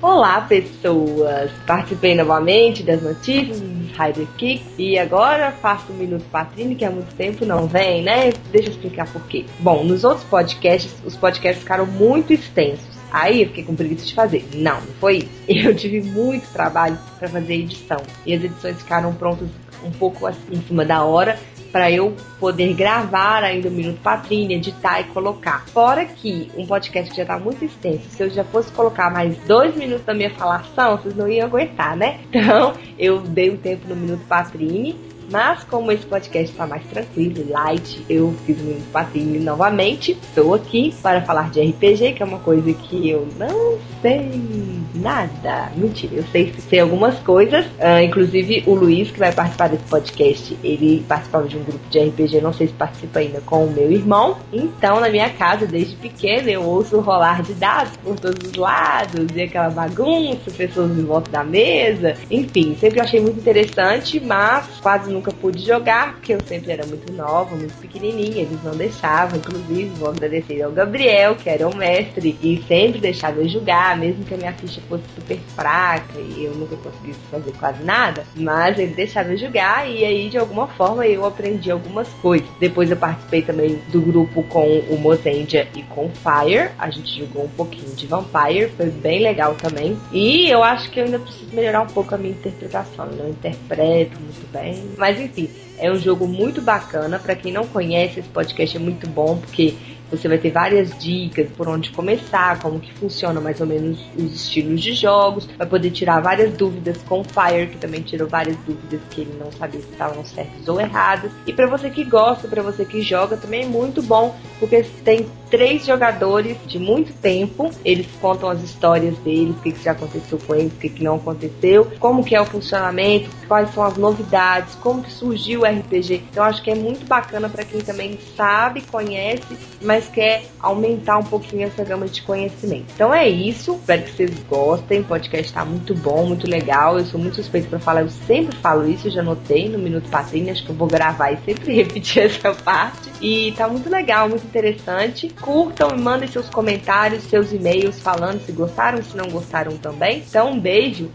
Olá, 0.00 0.40
pessoas! 0.42 1.50
Participei 1.66 2.14
novamente 2.14 2.84
das 2.84 3.02
notícias 3.02 3.58
dos 3.58 3.90
Rider 3.98 4.28
Kicks 4.38 4.64
e 4.78 4.96
agora 4.96 5.50
faço 5.60 5.90
o 5.90 5.96
Minuto 5.96 6.24
Patrini, 6.30 6.76
que 6.76 6.84
há 6.84 6.90
muito 6.92 7.12
tempo 7.16 7.44
não 7.44 7.66
vem, 7.66 8.04
né? 8.04 8.32
Deixa 8.52 8.68
eu 8.68 8.74
explicar 8.74 9.12
por 9.12 9.26
quê. 9.26 9.44
Bom, 9.58 9.82
nos 9.82 10.04
outros 10.04 10.24
podcasts, 10.28 10.94
os 11.04 11.16
podcasts 11.16 11.64
ficaram 11.64 11.84
muito 11.84 12.32
extensos. 12.32 12.94
Aí 13.10 13.42
eu 13.42 13.48
fiquei 13.48 13.64
com 13.64 13.74
preguiça 13.74 14.06
de 14.06 14.14
fazer. 14.14 14.48
Não, 14.54 14.80
não 14.80 14.94
foi 15.00 15.18
isso. 15.18 15.28
Eu 15.68 15.74
tive 15.74 16.00
muito 16.02 16.52
trabalho 16.52 16.98
para 17.16 17.28
fazer 17.28 17.54
edição. 17.54 18.00
E 18.26 18.34
as 18.34 18.42
edições 18.42 18.76
ficaram 18.78 19.14
prontas 19.14 19.48
um 19.84 19.90
pouco 19.92 20.26
assim, 20.26 20.40
em 20.52 20.60
cima 20.62 20.84
da 20.84 21.04
hora 21.04 21.38
para 21.74 21.90
eu 21.90 22.14
poder 22.38 22.72
gravar 22.72 23.42
ainda 23.42 23.68
o 23.68 23.72
Minuto 23.72 23.98
Patrínia, 24.00 24.58
editar 24.58 25.00
e 25.00 25.04
colocar. 25.06 25.66
Fora 25.66 26.04
que 26.04 26.48
um 26.56 26.64
podcast 26.64 27.10
que 27.10 27.16
já 27.16 27.26
tá 27.26 27.36
muito 27.36 27.64
extenso, 27.64 28.08
se 28.10 28.22
eu 28.22 28.30
já 28.30 28.44
fosse 28.44 28.70
colocar 28.70 29.10
mais 29.10 29.36
dois 29.38 29.74
minutos 29.74 30.04
da 30.04 30.14
minha 30.14 30.30
falação, 30.30 30.96
vocês 30.96 31.16
não 31.16 31.26
iam 31.28 31.48
aguentar, 31.48 31.96
né? 31.96 32.20
Então, 32.30 32.74
eu 32.96 33.20
dei 33.20 33.50
um 33.50 33.56
tempo 33.56 33.88
no 33.88 33.96
Minuto 33.96 34.24
Patrine 34.28 35.13
mas 35.30 35.64
como 35.64 35.90
esse 35.92 36.06
podcast 36.06 36.50
está 36.50 36.66
mais 36.66 36.84
tranquilo, 36.86 37.44
light, 37.50 38.04
eu 38.08 38.34
fiz 38.46 38.58
um 38.60 38.80
patinho 38.92 39.40
novamente. 39.42 40.12
Estou 40.12 40.54
aqui 40.54 40.94
para 41.02 41.22
falar 41.22 41.50
de 41.50 41.60
RPG, 41.60 42.12
que 42.12 42.22
é 42.22 42.26
uma 42.26 42.38
coisa 42.38 42.72
que 42.72 43.08
eu 43.08 43.26
não 43.38 43.78
sei 44.02 44.84
nada. 44.94 45.70
Mentira, 45.76 46.16
eu 46.16 46.24
sei, 46.30 46.52
sei 46.68 46.80
algumas 46.80 47.18
coisas. 47.20 47.64
Uh, 47.66 48.02
inclusive 48.04 48.62
o 48.66 48.74
Luiz, 48.74 49.10
que 49.10 49.18
vai 49.18 49.32
participar 49.32 49.68
desse 49.68 49.84
podcast, 49.84 50.56
ele 50.62 51.04
participava 51.08 51.48
de 51.48 51.56
um 51.56 51.64
grupo 51.64 51.88
de 51.90 51.98
RPG, 51.98 52.40
não 52.40 52.52
sei 52.52 52.68
se 52.68 52.72
participa 52.74 53.18
ainda 53.18 53.40
com 53.40 53.64
o 53.64 53.70
meu 53.70 53.90
irmão. 53.90 54.36
Então, 54.52 55.00
na 55.00 55.08
minha 55.08 55.30
casa, 55.30 55.66
desde 55.66 55.96
pequena, 55.96 56.50
eu 56.50 56.62
ouço 56.62 57.00
rolar 57.00 57.42
de 57.42 57.54
dados 57.54 57.96
por 57.98 58.18
todos 58.18 58.50
os 58.50 58.56
lados, 58.56 59.26
e 59.34 59.42
aquela 59.42 59.70
bagunça, 59.70 60.50
pessoas 60.50 60.96
em 60.96 61.04
volta 61.04 61.30
da 61.30 61.44
mesa. 61.44 62.14
Enfim, 62.30 62.76
sempre 62.78 63.00
achei 63.00 63.20
muito 63.20 63.38
interessante, 63.38 64.20
mas 64.20 64.66
quase 64.80 65.13
nunca 65.14 65.32
pude 65.32 65.64
jogar, 65.64 66.14
porque 66.14 66.34
eu 66.34 66.40
sempre 66.46 66.72
era 66.72 66.84
muito 66.86 67.12
nova, 67.12 67.54
muito 67.54 67.74
pequenininha, 67.78 68.42
eles 68.42 68.62
não 68.62 68.76
deixavam. 68.76 69.38
Inclusive, 69.38 69.90
vou 69.96 70.08
agradecer 70.08 70.62
ao 70.62 70.72
Gabriel, 70.72 71.36
que 71.36 71.48
era 71.48 71.68
o 71.68 71.76
mestre, 71.76 72.36
e 72.42 72.62
sempre 72.66 73.00
deixava 73.00 73.40
eu 73.40 73.48
jogar, 73.48 73.96
mesmo 73.96 74.24
que 74.24 74.34
a 74.34 74.36
minha 74.36 74.52
ficha 74.52 74.80
fosse 74.88 75.04
super 75.14 75.38
fraca 75.54 76.18
e 76.18 76.44
eu 76.44 76.54
nunca 76.54 76.76
conseguisse 76.76 77.20
fazer 77.30 77.52
quase 77.52 77.82
nada. 77.82 78.24
Mas 78.34 78.78
ele 78.78 78.94
deixava 78.94 79.32
eu 79.32 79.38
jogar, 79.38 79.88
e 79.88 80.04
aí, 80.04 80.28
de 80.28 80.38
alguma 80.38 80.66
forma, 80.66 81.06
eu 81.06 81.24
aprendi 81.24 81.70
algumas 81.70 82.08
coisas. 82.14 82.48
Depois 82.58 82.90
eu 82.90 82.96
participei 82.96 83.42
também 83.42 83.80
do 83.88 84.00
grupo 84.00 84.42
com 84.44 84.78
o 84.90 84.98
Mozendia 84.98 85.68
e 85.74 85.82
com 85.82 86.10
Fire. 86.10 86.70
A 86.78 86.90
gente 86.90 87.18
jogou 87.18 87.44
um 87.44 87.48
pouquinho 87.48 87.94
de 87.94 88.06
Vampire, 88.06 88.70
foi 88.76 88.90
bem 88.90 89.22
legal 89.22 89.54
também. 89.54 89.96
E 90.12 90.48
eu 90.48 90.62
acho 90.62 90.90
que 90.90 91.00
eu 91.00 91.04
ainda 91.04 91.18
preciso 91.18 91.54
melhorar 91.54 91.82
um 91.82 91.86
pouco 91.86 92.14
a 92.14 92.18
minha 92.18 92.32
interpretação. 92.32 93.06
Eu 93.06 93.16
não 93.16 93.28
interpreto 93.30 94.18
muito 94.20 94.50
bem, 94.52 94.82
mas 95.04 95.20
enfim, 95.20 95.50
é 95.78 95.92
um 95.92 95.96
jogo 95.96 96.26
muito 96.26 96.62
bacana. 96.62 97.18
Para 97.18 97.36
quem 97.36 97.52
não 97.52 97.66
conhece, 97.66 98.20
esse 98.20 98.28
podcast 98.30 98.74
é 98.74 98.80
muito 98.80 99.06
bom 99.06 99.36
porque 99.36 99.74
você 100.16 100.28
vai 100.28 100.38
ter 100.38 100.50
várias 100.50 100.96
dicas 100.98 101.48
por 101.56 101.68
onde 101.68 101.90
começar, 101.90 102.58
como 102.60 102.80
que 102.80 102.92
funciona 102.92 103.40
mais 103.40 103.60
ou 103.60 103.66
menos 103.66 103.98
os 104.16 104.34
estilos 104.34 104.80
de 104.80 104.92
jogos, 104.92 105.48
vai 105.58 105.66
poder 105.66 105.90
tirar 105.90 106.20
várias 106.20 106.52
dúvidas 106.54 106.98
com 107.02 107.20
o 107.20 107.24
Fire, 107.24 107.68
que 107.68 107.78
também 107.78 108.02
tirou 108.02 108.28
várias 108.28 108.56
dúvidas 108.58 109.00
que 109.10 109.22
ele 109.22 109.36
não 109.38 109.50
sabia 109.52 109.80
se 109.80 109.90
estavam 109.90 110.24
certas 110.24 110.68
ou 110.68 110.80
erradas. 110.80 111.30
E 111.46 111.52
para 111.52 111.66
você 111.66 111.90
que 111.90 112.04
gosta, 112.04 112.48
para 112.48 112.62
você 112.62 112.84
que 112.84 113.00
joga, 113.02 113.36
também 113.36 113.64
é 113.64 113.66
muito 113.66 114.02
bom, 114.02 114.34
porque 114.58 114.84
tem 115.04 115.26
três 115.50 115.86
jogadores 115.86 116.56
de 116.66 116.80
muito 116.80 117.12
tempo, 117.12 117.70
eles 117.84 118.08
contam 118.20 118.50
as 118.50 118.60
histórias 118.60 119.16
deles, 119.18 119.54
o 119.56 119.60
que, 119.60 119.70
que 119.70 119.84
já 119.84 119.92
aconteceu 119.92 120.36
com 120.38 120.52
eles, 120.52 120.72
o 120.72 120.76
que, 120.76 120.88
que 120.88 121.04
não 121.04 121.14
aconteceu, 121.14 121.92
como 122.00 122.24
que 122.24 122.34
é 122.34 122.40
o 122.40 122.44
funcionamento, 122.44 123.30
quais 123.46 123.72
são 123.72 123.84
as 123.84 123.96
novidades, 123.96 124.74
como 124.76 125.02
que 125.02 125.12
surgiu 125.12 125.60
o 125.60 125.64
RPG. 125.64 126.24
Então 126.30 126.42
acho 126.42 126.60
que 126.60 126.70
é 126.70 126.74
muito 126.74 127.06
bacana 127.06 127.48
para 127.48 127.64
quem 127.64 127.80
também 127.80 128.18
sabe, 128.36 128.80
conhece, 128.80 129.56
mas 129.80 130.03
mas 130.04 130.08
quer 130.08 130.44
aumentar 130.60 131.18
um 131.18 131.22
pouquinho 131.22 131.66
essa 131.66 131.84
gama 131.84 132.06
de 132.06 132.22
conhecimento. 132.22 132.86
Então 132.94 133.14
é 133.14 133.28
isso, 133.28 133.74
espero 133.74 134.02
que 134.02 134.10
vocês 134.12 134.30
gostem. 134.48 135.00
O 135.00 135.04
podcast 135.04 135.52
tá 135.52 135.64
muito 135.64 135.94
bom, 135.94 136.26
muito 136.26 136.48
legal. 136.48 136.98
Eu 136.98 137.04
sou 137.04 137.18
muito 137.18 137.36
suspeito 137.36 137.68
para 137.68 137.78
falar, 137.78 138.02
eu 138.02 138.10
sempre 138.10 138.56
falo 138.56 138.88
isso, 138.88 139.10
já 139.10 139.22
notei 139.22 139.68
no 139.68 139.78
Minuto 139.78 140.08
Patrinha, 140.10 140.52
acho 140.52 140.64
que 140.64 140.70
eu 140.70 140.76
vou 140.76 140.88
gravar 140.88 141.32
e 141.32 141.38
sempre 141.44 141.72
repetir 141.74 142.24
essa 142.24 142.52
parte. 142.52 143.10
E 143.20 143.52
tá 143.52 143.68
muito 143.68 143.88
legal, 143.88 144.28
muito 144.28 144.44
interessante. 144.44 145.28
Curtam 145.40 145.90
e 145.94 146.00
mandem 146.00 146.28
seus 146.28 146.48
comentários, 146.50 147.24
seus 147.24 147.52
e-mails 147.52 148.00
falando 148.00 148.44
se 148.44 148.52
gostaram, 148.52 149.02
se 149.02 149.16
não 149.16 149.28
gostaram 149.28 149.76
também. 149.76 150.18
Então 150.26 150.52
um 150.52 150.60
beijo 150.60 151.10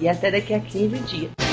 e 0.00 0.08
até 0.08 0.30
daqui 0.30 0.54
a 0.54 0.60
15 0.60 0.98
dias. 1.00 1.51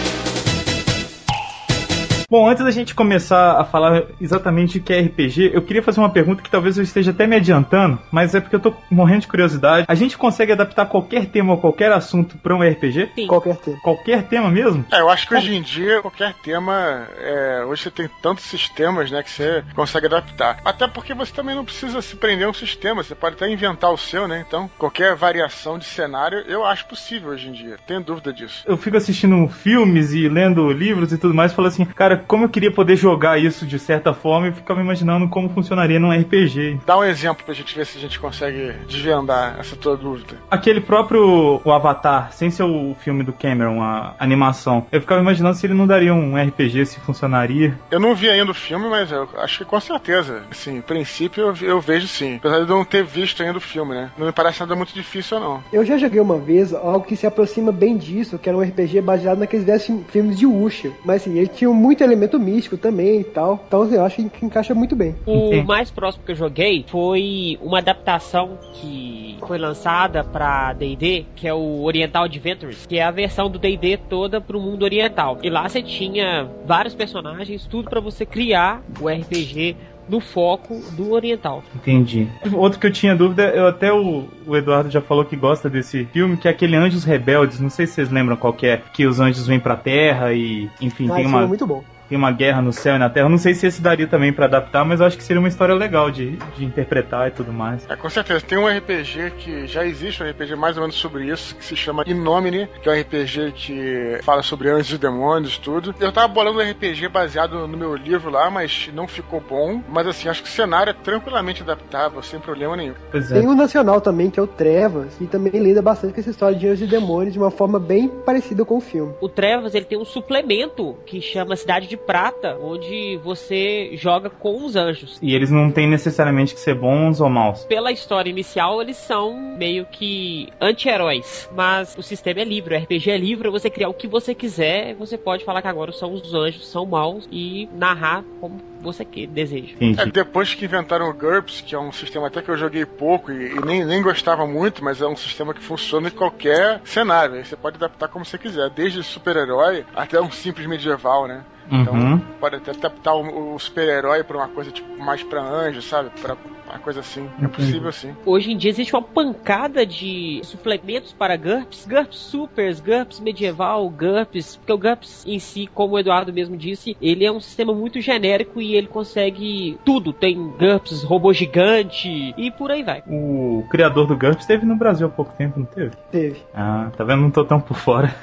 Bom, 2.29 2.47
antes 2.47 2.63
da 2.63 2.69
gente 2.69 2.93
começar 2.93 3.59
a 3.59 3.65
falar 3.65 4.03
exatamente 4.21 4.77
o 4.77 4.81
que 4.81 4.93
é 4.93 5.01
RPG, 5.01 5.49
eu 5.51 5.63
queria 5.63 5.81
fazer 5.81 5.99
uma 5.99 6.11
pergunta 6.11 6.43
que 6.43 6.49
talvez 6.49 6.77
eu 6.77 6.83
esteja 6.83 7.09
até 7.09 7.25
me 7.25 7.35
adiantando, 7.35 7.97
mas 8.11 8.35
é 8.35 8.39
porque 8.39 8.55
eu 8.55 8.59
tô 8.59 8.71
morrendo 8.91 9.21
de 9.21 9.27
curiosidade. 9.27 9.87
A 9.89 9.95
gente 9.95 10.15
consegue 10.15 10.51
adaptar 10.51 10.85
qualquer 10.85 11.25
tema 11.25 11.53
ou 11.53 11.59
qualquer 11.59 11.91
assunto 11.91 12.37
para 12.37 12.55
um 12.55 12.61
RPG? 12.61 13.13
Sim. 13.15 13.25
Qualquer 13.25 13.55
tema. 13.57 13.77
Qualquer 13.81 14.23
tema 14.27 14.51
mesmo? 14.51 14.85
É, 14.91 14.99
eu 14.99 15.09
acho 15.09 15.27
que 15.27 15.33
hoje 15.33 15.55
em 15.55 15.61
dia, 15.63 16.03
qualquer 16.03 16.35
tema, 16.35 17.07
é, 17.17 17.65
hoje 17.65 17.81
você 17.81 17.89
tem 17.89 18.07
tantos 18.21 18.43
sistemas, 18.43 19.09
né, 19.09 19.23
que 19.23 19.31
você 19.31 19.63
consegue 19.73 20.05
adaptar. 20.05 20.59
Até 20.63 20.87
porque 20.87 21.15
você 21.15 21.33
também 21.33 21.55
não 21.55 21.65
precisa 21.65 21.99
se 21.99 22.15
prender 22.15 22.45
a 22.45 22.51
um 22.51 22.53
sistema, 22.53 23.01
você 23.01 23.15
pode 23.15 23.37
até 23.37 23.49
inventar 23.49 23.91
o 23.91 23.97
seu, 23.97 24.27
né? 24.27 24.45
Então, 24.47 24.69
qualquer 24.77 25.15
variação 25.15 25.79
de 25.79 25.85
cenário, 25.85 26.43
eu 26.47 26.63
acho 26.63 26.85
possível 26.85 27.31
hoje 27.31 27.49
em 27.49 27.53
dia. 27.53 27.77
Tenho 27.87 28.01
dúvida 28.01 28.31
disso. 28.31 28.63
Eu 28.67 28.77
fico 28.77 28.97
assistindo 28.97 29.47
filmes 29.47 30.13
e 30.13 30.29
lendo 30.29 30.71
livros 30.71 31.11
e 31.11 31.17
tudo 31.17 31.33
mais, 31.33 31.51
e 31.51 31.55
falo 31.55 31.67
assim, 31.67 31.83
cara, 31.85 32.18
como 32.27 32.45
eu 32.45 32.49
queria 32.49 32.71
poder 32.71 32.95
jogar 32.95 33.39
isso 33.39 33.65
de 33.65 33.79
certa 33.79 34.13
forma 34.13 34.49
e 34.49 34.51
ficava 34.51 34.81
imaginando 34.81 35.27
como 35.27 35.49
funcionaria 35.49 35.99
num 35.99 36.11
RPG. 36.11 36.79
Dá 36.85 36.97
um 36.97 37.03
exemplo 37.03 37.43
pra 37.43 37.53
gente 37.53 37.75
ver 37.75 37.85
se 37.85 37.97
a 37.97 38.01
gente 38.01 38.19
consegue 38.19 38.73
desvendar 38.87 39.57
essa 39.59 39.75
tua 39.75 39.95
dúvida. 39.95 40.37
Aquele 40.49 40.81
próprio 40.81 41.61
o 41.63 41.71
Avatar, 41.71 42.31
sem 42.31 42.49
ser 42.49 42.63
o 42.63 42.95
filme 42.99 43.23
do 43.23 43.33
Cameron, 43.33 43.81
a 43.81 44.15
animação, 44.19 44.85
eu 44.91 45.01
ficava 45.01 45.21
imaginando 45.21 45.55
se 45.55 45.65
ele 45.65 45.73
não 45.73 45.87
daria 45.87 46.13
um 46.13 46.35
RPG, 46.35 46.85
se 46.85 46.99
funcionaria. 46.99 47.77
Eu 47.91 47.99
não 47.99 48.15
vi 48.15 48.29
ainda 48.29 48.51
o 48.51 48.55
filme, 48.55 48.87
mas 48.89 49.11
eu 49.11 49.27
acho 49.37 49.59
que 49.59 49.65
com 49.65 49.79
certeza. 49.79 50.43
Assim, 50.49 50.77
em 50.77 50.81
princípio 50.81 51.47
eu, 51.47 51.67
eu 51.67 51.81
vejo 51.81 52.07
sim. 52.07 52.35
Apesar 52.35 52.57
de 52.57 52.69
eu 52.69 52.77
não 52.77 52.85
ter 52.85 53.03
visto 53.03 53.41
ainda 53.43 53.57
o 53.57 53.61
filme, 53.61 53.93
né? 53.93 54.11
Não 54.17 54.25
me 54.27 54.31
parece 54.31 54.59
nada 54.59 54.75
muito 54.75 54.93
difícil, 54.93 55.39
não. 55.39 55.63
Eu 55.71 55.85
já 55.85 55.97
joguei 55.97 56.19
uma 56.19 56.37
vez 56.37 56.73
algo 56.73 57.05
que 57.05 57.15
se 57.15 57.27
aproxima 57.27 57.71
bem 57.71 57.97
disso, 57.97 58.37
que 58.37 58.49
era 58.49 58.57
um 58.57 58.61
RPG 58.61 59.01
baseado 59.01 59.39
naqueles 59.39 59.65
10 59.65 59.91
filmes 60.09 60.37
de 60.37 60.45
Usha. 60.45 60.91
Mas 61.03 61.21
assim, 61.21 61.37
ele 61.37 61.47
tinha 61.47 61.69
muito 61.69 62.03
elemento 62.09 62.39
místico 62.39 62.77
também 62.77 63.21
e 63.21 63.23
tal. 63.23 63.63
Então 63.67 63.83
assim, 63.83 63.95
eu 63.95 64.03
acho 64.03 64.29
que 64.29 64.45
encaixa 64.45 64.73
muito 64.73 64.95
bem. 64.95 65.15
O 65.25 65.63
mais 65.63 65.91
próximo 65.91 66.23
que 66.25 66.31
eu 66.31 66.35
joguei 66.35 66.85
foi 66.87 67.57
uma 67.61 67.79
adaptação 67.79 68.57
que 68.73 69.37
foi 69.45 69.57
lançada 69.57 70.23
pra 70.23 70.73
D&D, 70.73 71.25
que 71.35 71.47
é 71.47 71.53
o 71.53 71.83
Oriental 71.83 72.23
Adventures, 72.25 72.85
que 72.85 72.97
é 72.97 73.03
a 73.03 73.11
versão 73.11 73.49
do 73.49 73.57
D&D 73.57 73.97
toda 74.09 74.41
pro 74.41 74.59
mundo 74.59 74.83
oriental. 74.83 75.37
E 75.41 75.49
lá 75.49 75.67
você 75.67 75.81
tinha 75.81 76.49
vários 76.65 76.93
personagens, 76.93 77.65
tudo 77.65 77.89
pra 77.89 77.99
você 77.99 78.25
criar 78.25 78.81
o 78.99 79.07
RPG 79.07 79.75
no 80.09 80.19
foco 80.19 80.81
do 80.93 81.11
oriental. 81.13 81.63
Entendi. 81.75 82.27
Outro 82.53 82.79
que 82.79 82.87
eu 82.87 82.91
tinha 82.91 83.15
dúvida, 83.15 83.43
eu 83.49 83.67
até 83.67 83.93
o, 83.93 84.27
o 84.45 84.57
Eduardo 84.57 84.89
já 84.89 84.99
falou 84.99 85.23
que 85.23 85.35
gosta 85.35 85.69
desse 85.69 86.05
filme, 86.05 86.35
que 86.35 86.47
é 86.47 86.51
aquele 86.51 86.75
Anjos 86.75 87.03
Rebeldes. 87.03 87.59
Não 87.59 87.69
sei 87.69 87.85
se 87.85 87.93
vocês 87.93 88.09
lembram 88.09 88.35
qual 88.35 88.51
que 88.51 88.65
é, 88.65 88.81
que 88.91 89.05
os 89.05 89.19
anjos 89.19 89.45
vêm 89.45 89.59
pra 89.59 89.75
Terra 89.75 90.33
e, 90.33 90.67
enfim, 90.81 91.05
Ah, 91.11 91.15
tem 91.15 91.23
filme 91.23 91.37
é 91.37 91.39
uma, 91.41 91.47
muito 91.47 91.67
bom. 91.67 91.83
Tem 92.09 92.17
uma 92.17 92.31
guerra 92.31 92.61
no 92.61 92.73
céu 92.73 92.95
e 92.95 92.99
na 92.99 93.09
Terra. 93.09 93.27
Eu 93.27 93.29
não 93.29 93.37
sei 93.37 93.53
se 93.53 93.67
esse 93.67 93.81
daria 93.81 94.07
também 94.07 94.33
pra 94.33 94.45
adaptar, 94.45 94.83
mas 94.83 94.99
eu 94.99 95.05
acho 95.05 95.15
que 95.15 95.23
seria 95.23 95.39
uma 95.39 95.47
história 95.47 95.75
legal 95.75 96.09
de, 96.09 96.37
de 96.57 96.65
interpretar 96.65 97.27
e 97.27 97.31
tudo 97.31 97.53
mais. 97.53 97.87
É, 97.87 97.95
com 97.95 98.09
certeza. 98.09 98.41
Tem 98.41 98.57
um 98.57 98.67
RPG 98.67 99.33
que 99.37 99.67
já 99.67 99.85
existe, 99.85 100.23
um 100.23 100.29
RPG 100.29 100.55
mais 100.55 100.75
ou 100.75 100.81
menos 100.81 100.95
sobre 100.95 101.27
isso, 101.27 101.55
que 101.55 101.63
se 101.63 101.75
chama 101.75 102.03
Inomine, 102.07 102.67
que 102.81 102.89
é 102.89 102.91
um 102.91 102.99
RPG 102.99 103.51
que 103.55 104.19
fala 104.23 104.41
sobre 104.41 104.69
anjos 104.69 104.93
e 104.93 104.97
demônios, 104.97 105.57
tudo. 105.59 105.93
Eu 105.99 106.11
tava 106.11 106.27
bolando 106.27 106.59
um 106.59 106.71
RPG 106.71 107.07
baseado 107.09 107.67
no 107.67 107.77
meu 107.77 107.95
livro 107.95 108.31
lá, 108.31 108.49
mas 108.49 108.89
não 108.93 109.07
ficou 109.07 109.39
bom. 109.39 109.81
Mas 109.87 110.07
assim, 110.07 110.27
acho 110.27 110.41
que 110.41 110.49
o 110.49 110.51
cenário 110.51 110.89
é 110.89 110.93
tranquilamente 110.93 111.61
adaptável, 111.61 112.23
sem 112.23 112.39
problema 112.39 112.75
nenhum. 112.75 112.95
Pois 113.11 113.31
é. 113.31 113.39
Tem 113.39 113.47
um 113.47 113.55
nacional 113.55 114.01
também, 114.01 114.31
que 114.31 114.39
é 114.39 114.43
o 114.43 114.47
Trevas, 114.47 115.15
e 115.21 115.27
também 115.27 115.51
lida 115.61 115.81
bastante 115.81 116.13
com 116.13 116.19
essa 116.19 116.31
história 116.31 116.57
de 116.57 116.67
anjos 116.67 116.87
e 116.87 116.87
demônios 116.87 117.33
de 117.33 117.39
uma 117.39 117.51
forma 117.51 117.79
bem 117.79 118.07
parecida 118.07 118.65
com 118.65 118.77
o 118.77 118.81
filme. 118.81 119.13
O 119.21 119.29
Trevas 119.29 119.75
ele 119.75 119.85
tem 119.85 119.97
um 119.97 120.05
suplemento 120.05 120.95
que 121.05 121.21
chama 121.21 121.55
Cidade 121.55 121.87
de 121.87 121.98
Prata, 122.05 122.57
onde 122.61 123.17
você 123.17 123.91
joga 123.93 124.29
com 124.29 124.65
os 124.65 124.75
anjos. 124.75 125.19
E 125.21 125.35
eles 125.35 125.51
não 125.51 125.71
têm 125.71 125.87
necessariamente 125.87 126.53
que 126.53 126.59
ser 126.59 126.75
bons 126.75 127.21
ou 127.21 127.29
maus. 127.29 127.65
Pela 127.65 127.91
história 127.91 128.29
inicial, 128.29 128.81
eles 128.81 128.97
são 128.97 129.33
meio 129.57 129.85
que 129.85 130.49
anti-heróis. 130.59 131.49
Mas 131.55 131.95
o 131.97 132.03
sistema 132.03 132.41
é 132.41 132.43
livre, 132.43 132.75
o 132.75 132.77
RPG 132.79 133.11
é 133.11 133.17
livre, 133.17 133.49
você 133.49 133.69
criar 133.69 133.89
o 133.89 133.93
que 133.93 134.07
você 134.07 134.33
quiser. 134.33 134.95
Você 134.95 135.17
pode 135.17 135.43
falar 135.43 135.61
que 135.61 135.67
agora 135.67 135.91
são 135.91 136.13
os 136.13 136.33
anjos, 136.33 136.67
são 136.67 136.85
maus, 136.85 137.27
e 137.31 137.69
narrar 137.73 138.23
como 138.39 138.59
você 138.81 139.03
que 139.03 139.27
deseja. 139.27 139.75
É, 139.79 140.05
depois 140.05 140.53
que 140.53 140.65
inventaram 140.65 141.09
o 141.09 141.13
GURPS, 141.13 141.61
que 141.61 141.75
é 141.75 141.79
um 141.79 141.91
sistema 141.91 142.27
até 142.27 142.41
que 142.41 142.49
eu 142.49 142.57
joguei 142.57 142.85
pouco 142.85 143.31
e, 143.31 143.51
e 143.51 143.59
nem, 143.65 143.85
nem 143.85 144.01
gostava 144.01 144.45
muito, 144.47 144.83
mas 144.83 145.01
é 145.01 145.07
um 145.07 145.15
sistema 145.15 145.53
que 145.53 145.61
funciona 145.61 146.07
em 146.07 146.11
qualquer 146.11 146.81
cenário. 146.85 147.35
Aí 147.35 147.45
você 147.45 147.55
pode 147.55 147.75
adaptar 147.77 148.07
como 148.07 148.25
você 148.25 148.37
quiser, 148.37 148.69
desde 148.69 149.03
super-herói 149.03 149.85
até 149.95 150.19
um 150.21 150.31
simples 150.31 150.65
medieval, 150.67 151.27
né? 151.27 151.43
Então, 151.71 151.93
Uhum. 151.93 152.19
pode 152.39 152.55
até 152.55 152.71
adaptar 152.71 153.13
o, 153.13 153.55
o 153.55 153.59
super-herói 153.59 154.23
pra 154.23 154.37
uma 154.37 154.47
coisa 154.47 154.71
tipo 154.71 155.01
mais 155.01 155.21
pra 155.23 155.41
anjo, 155.41 155.81
sabe? 155.81 156.09
Pra 156.21 156.35
uma 156.69 156.79
coisa 156.79 156.99
assim. 156.99 157.27
É 157.41 157.47
possível 157.47 157.91
sim. 157.91 158.15
Hoje 158.25 158.51
em 158.51 158.57
dia 158.57 158.69
existe 158.69 158.93
uma 158.93 159.01
pancada 159.01 159.85
de 159.85 160.39
suplementos 160.43 161.13
para 161.13 161.35
GURPS, 161.35 161.85
GURPS 161.85 162.17
Supers, 162.17 162.79
GURPS 162.79 163.19
Medieval, 163.19 163.89
GURPS, 163.89 164.55
porque 164.55 164.73
o 164.73 164.77
GURPS 164.77 165.25
em 165.27 165.39
si, 165.39 165.67
como 165.73 165.95
o 165.95 165.99
Eduardo 165.99 166.31
mesmo 166.31 166.55
disse, 166.55 166.95
ele 167.01 167.25
é 167.25 167.31
um 167.31 167.39
sistema 167.39 167.73
muito 167.73 167.99
genérico 168.01 168.61
e 168.61 168.75
ele 168.75 168.87
consegue 168.87 169.77
tudo. 169.83 170.13
Tem 170.13 170.35
GURPS, 170.35 171.03
robô 171.03 171.33
gigante 171.33 172.33
e 172.37 172.51
por 172.51 172.71
aí 172.71 172.83
vai. 172.83 173.03
O 173.07 173.65
criador 173.69 174.07
do 174.07 174.15
GURPS 174.15 174.41
esteve 174.41 174.65
no 174.65 174.75
Brasil 174.75 175.07
há 175.07 175.09
pouco 175.09 175.33
tempo, 175.37 175.59
não 175.59 175.65
teve? 175.65 175.91
Teve. 176.11 176.39
Ah, 176.53 176.91
tá 176.95 177.03
vendo? 177.03 177.21
Não 177.21 177.31
tô 177.31 177.43
tão 177.43 177.59
por 177.59 177.75
fora. 177.75 178.13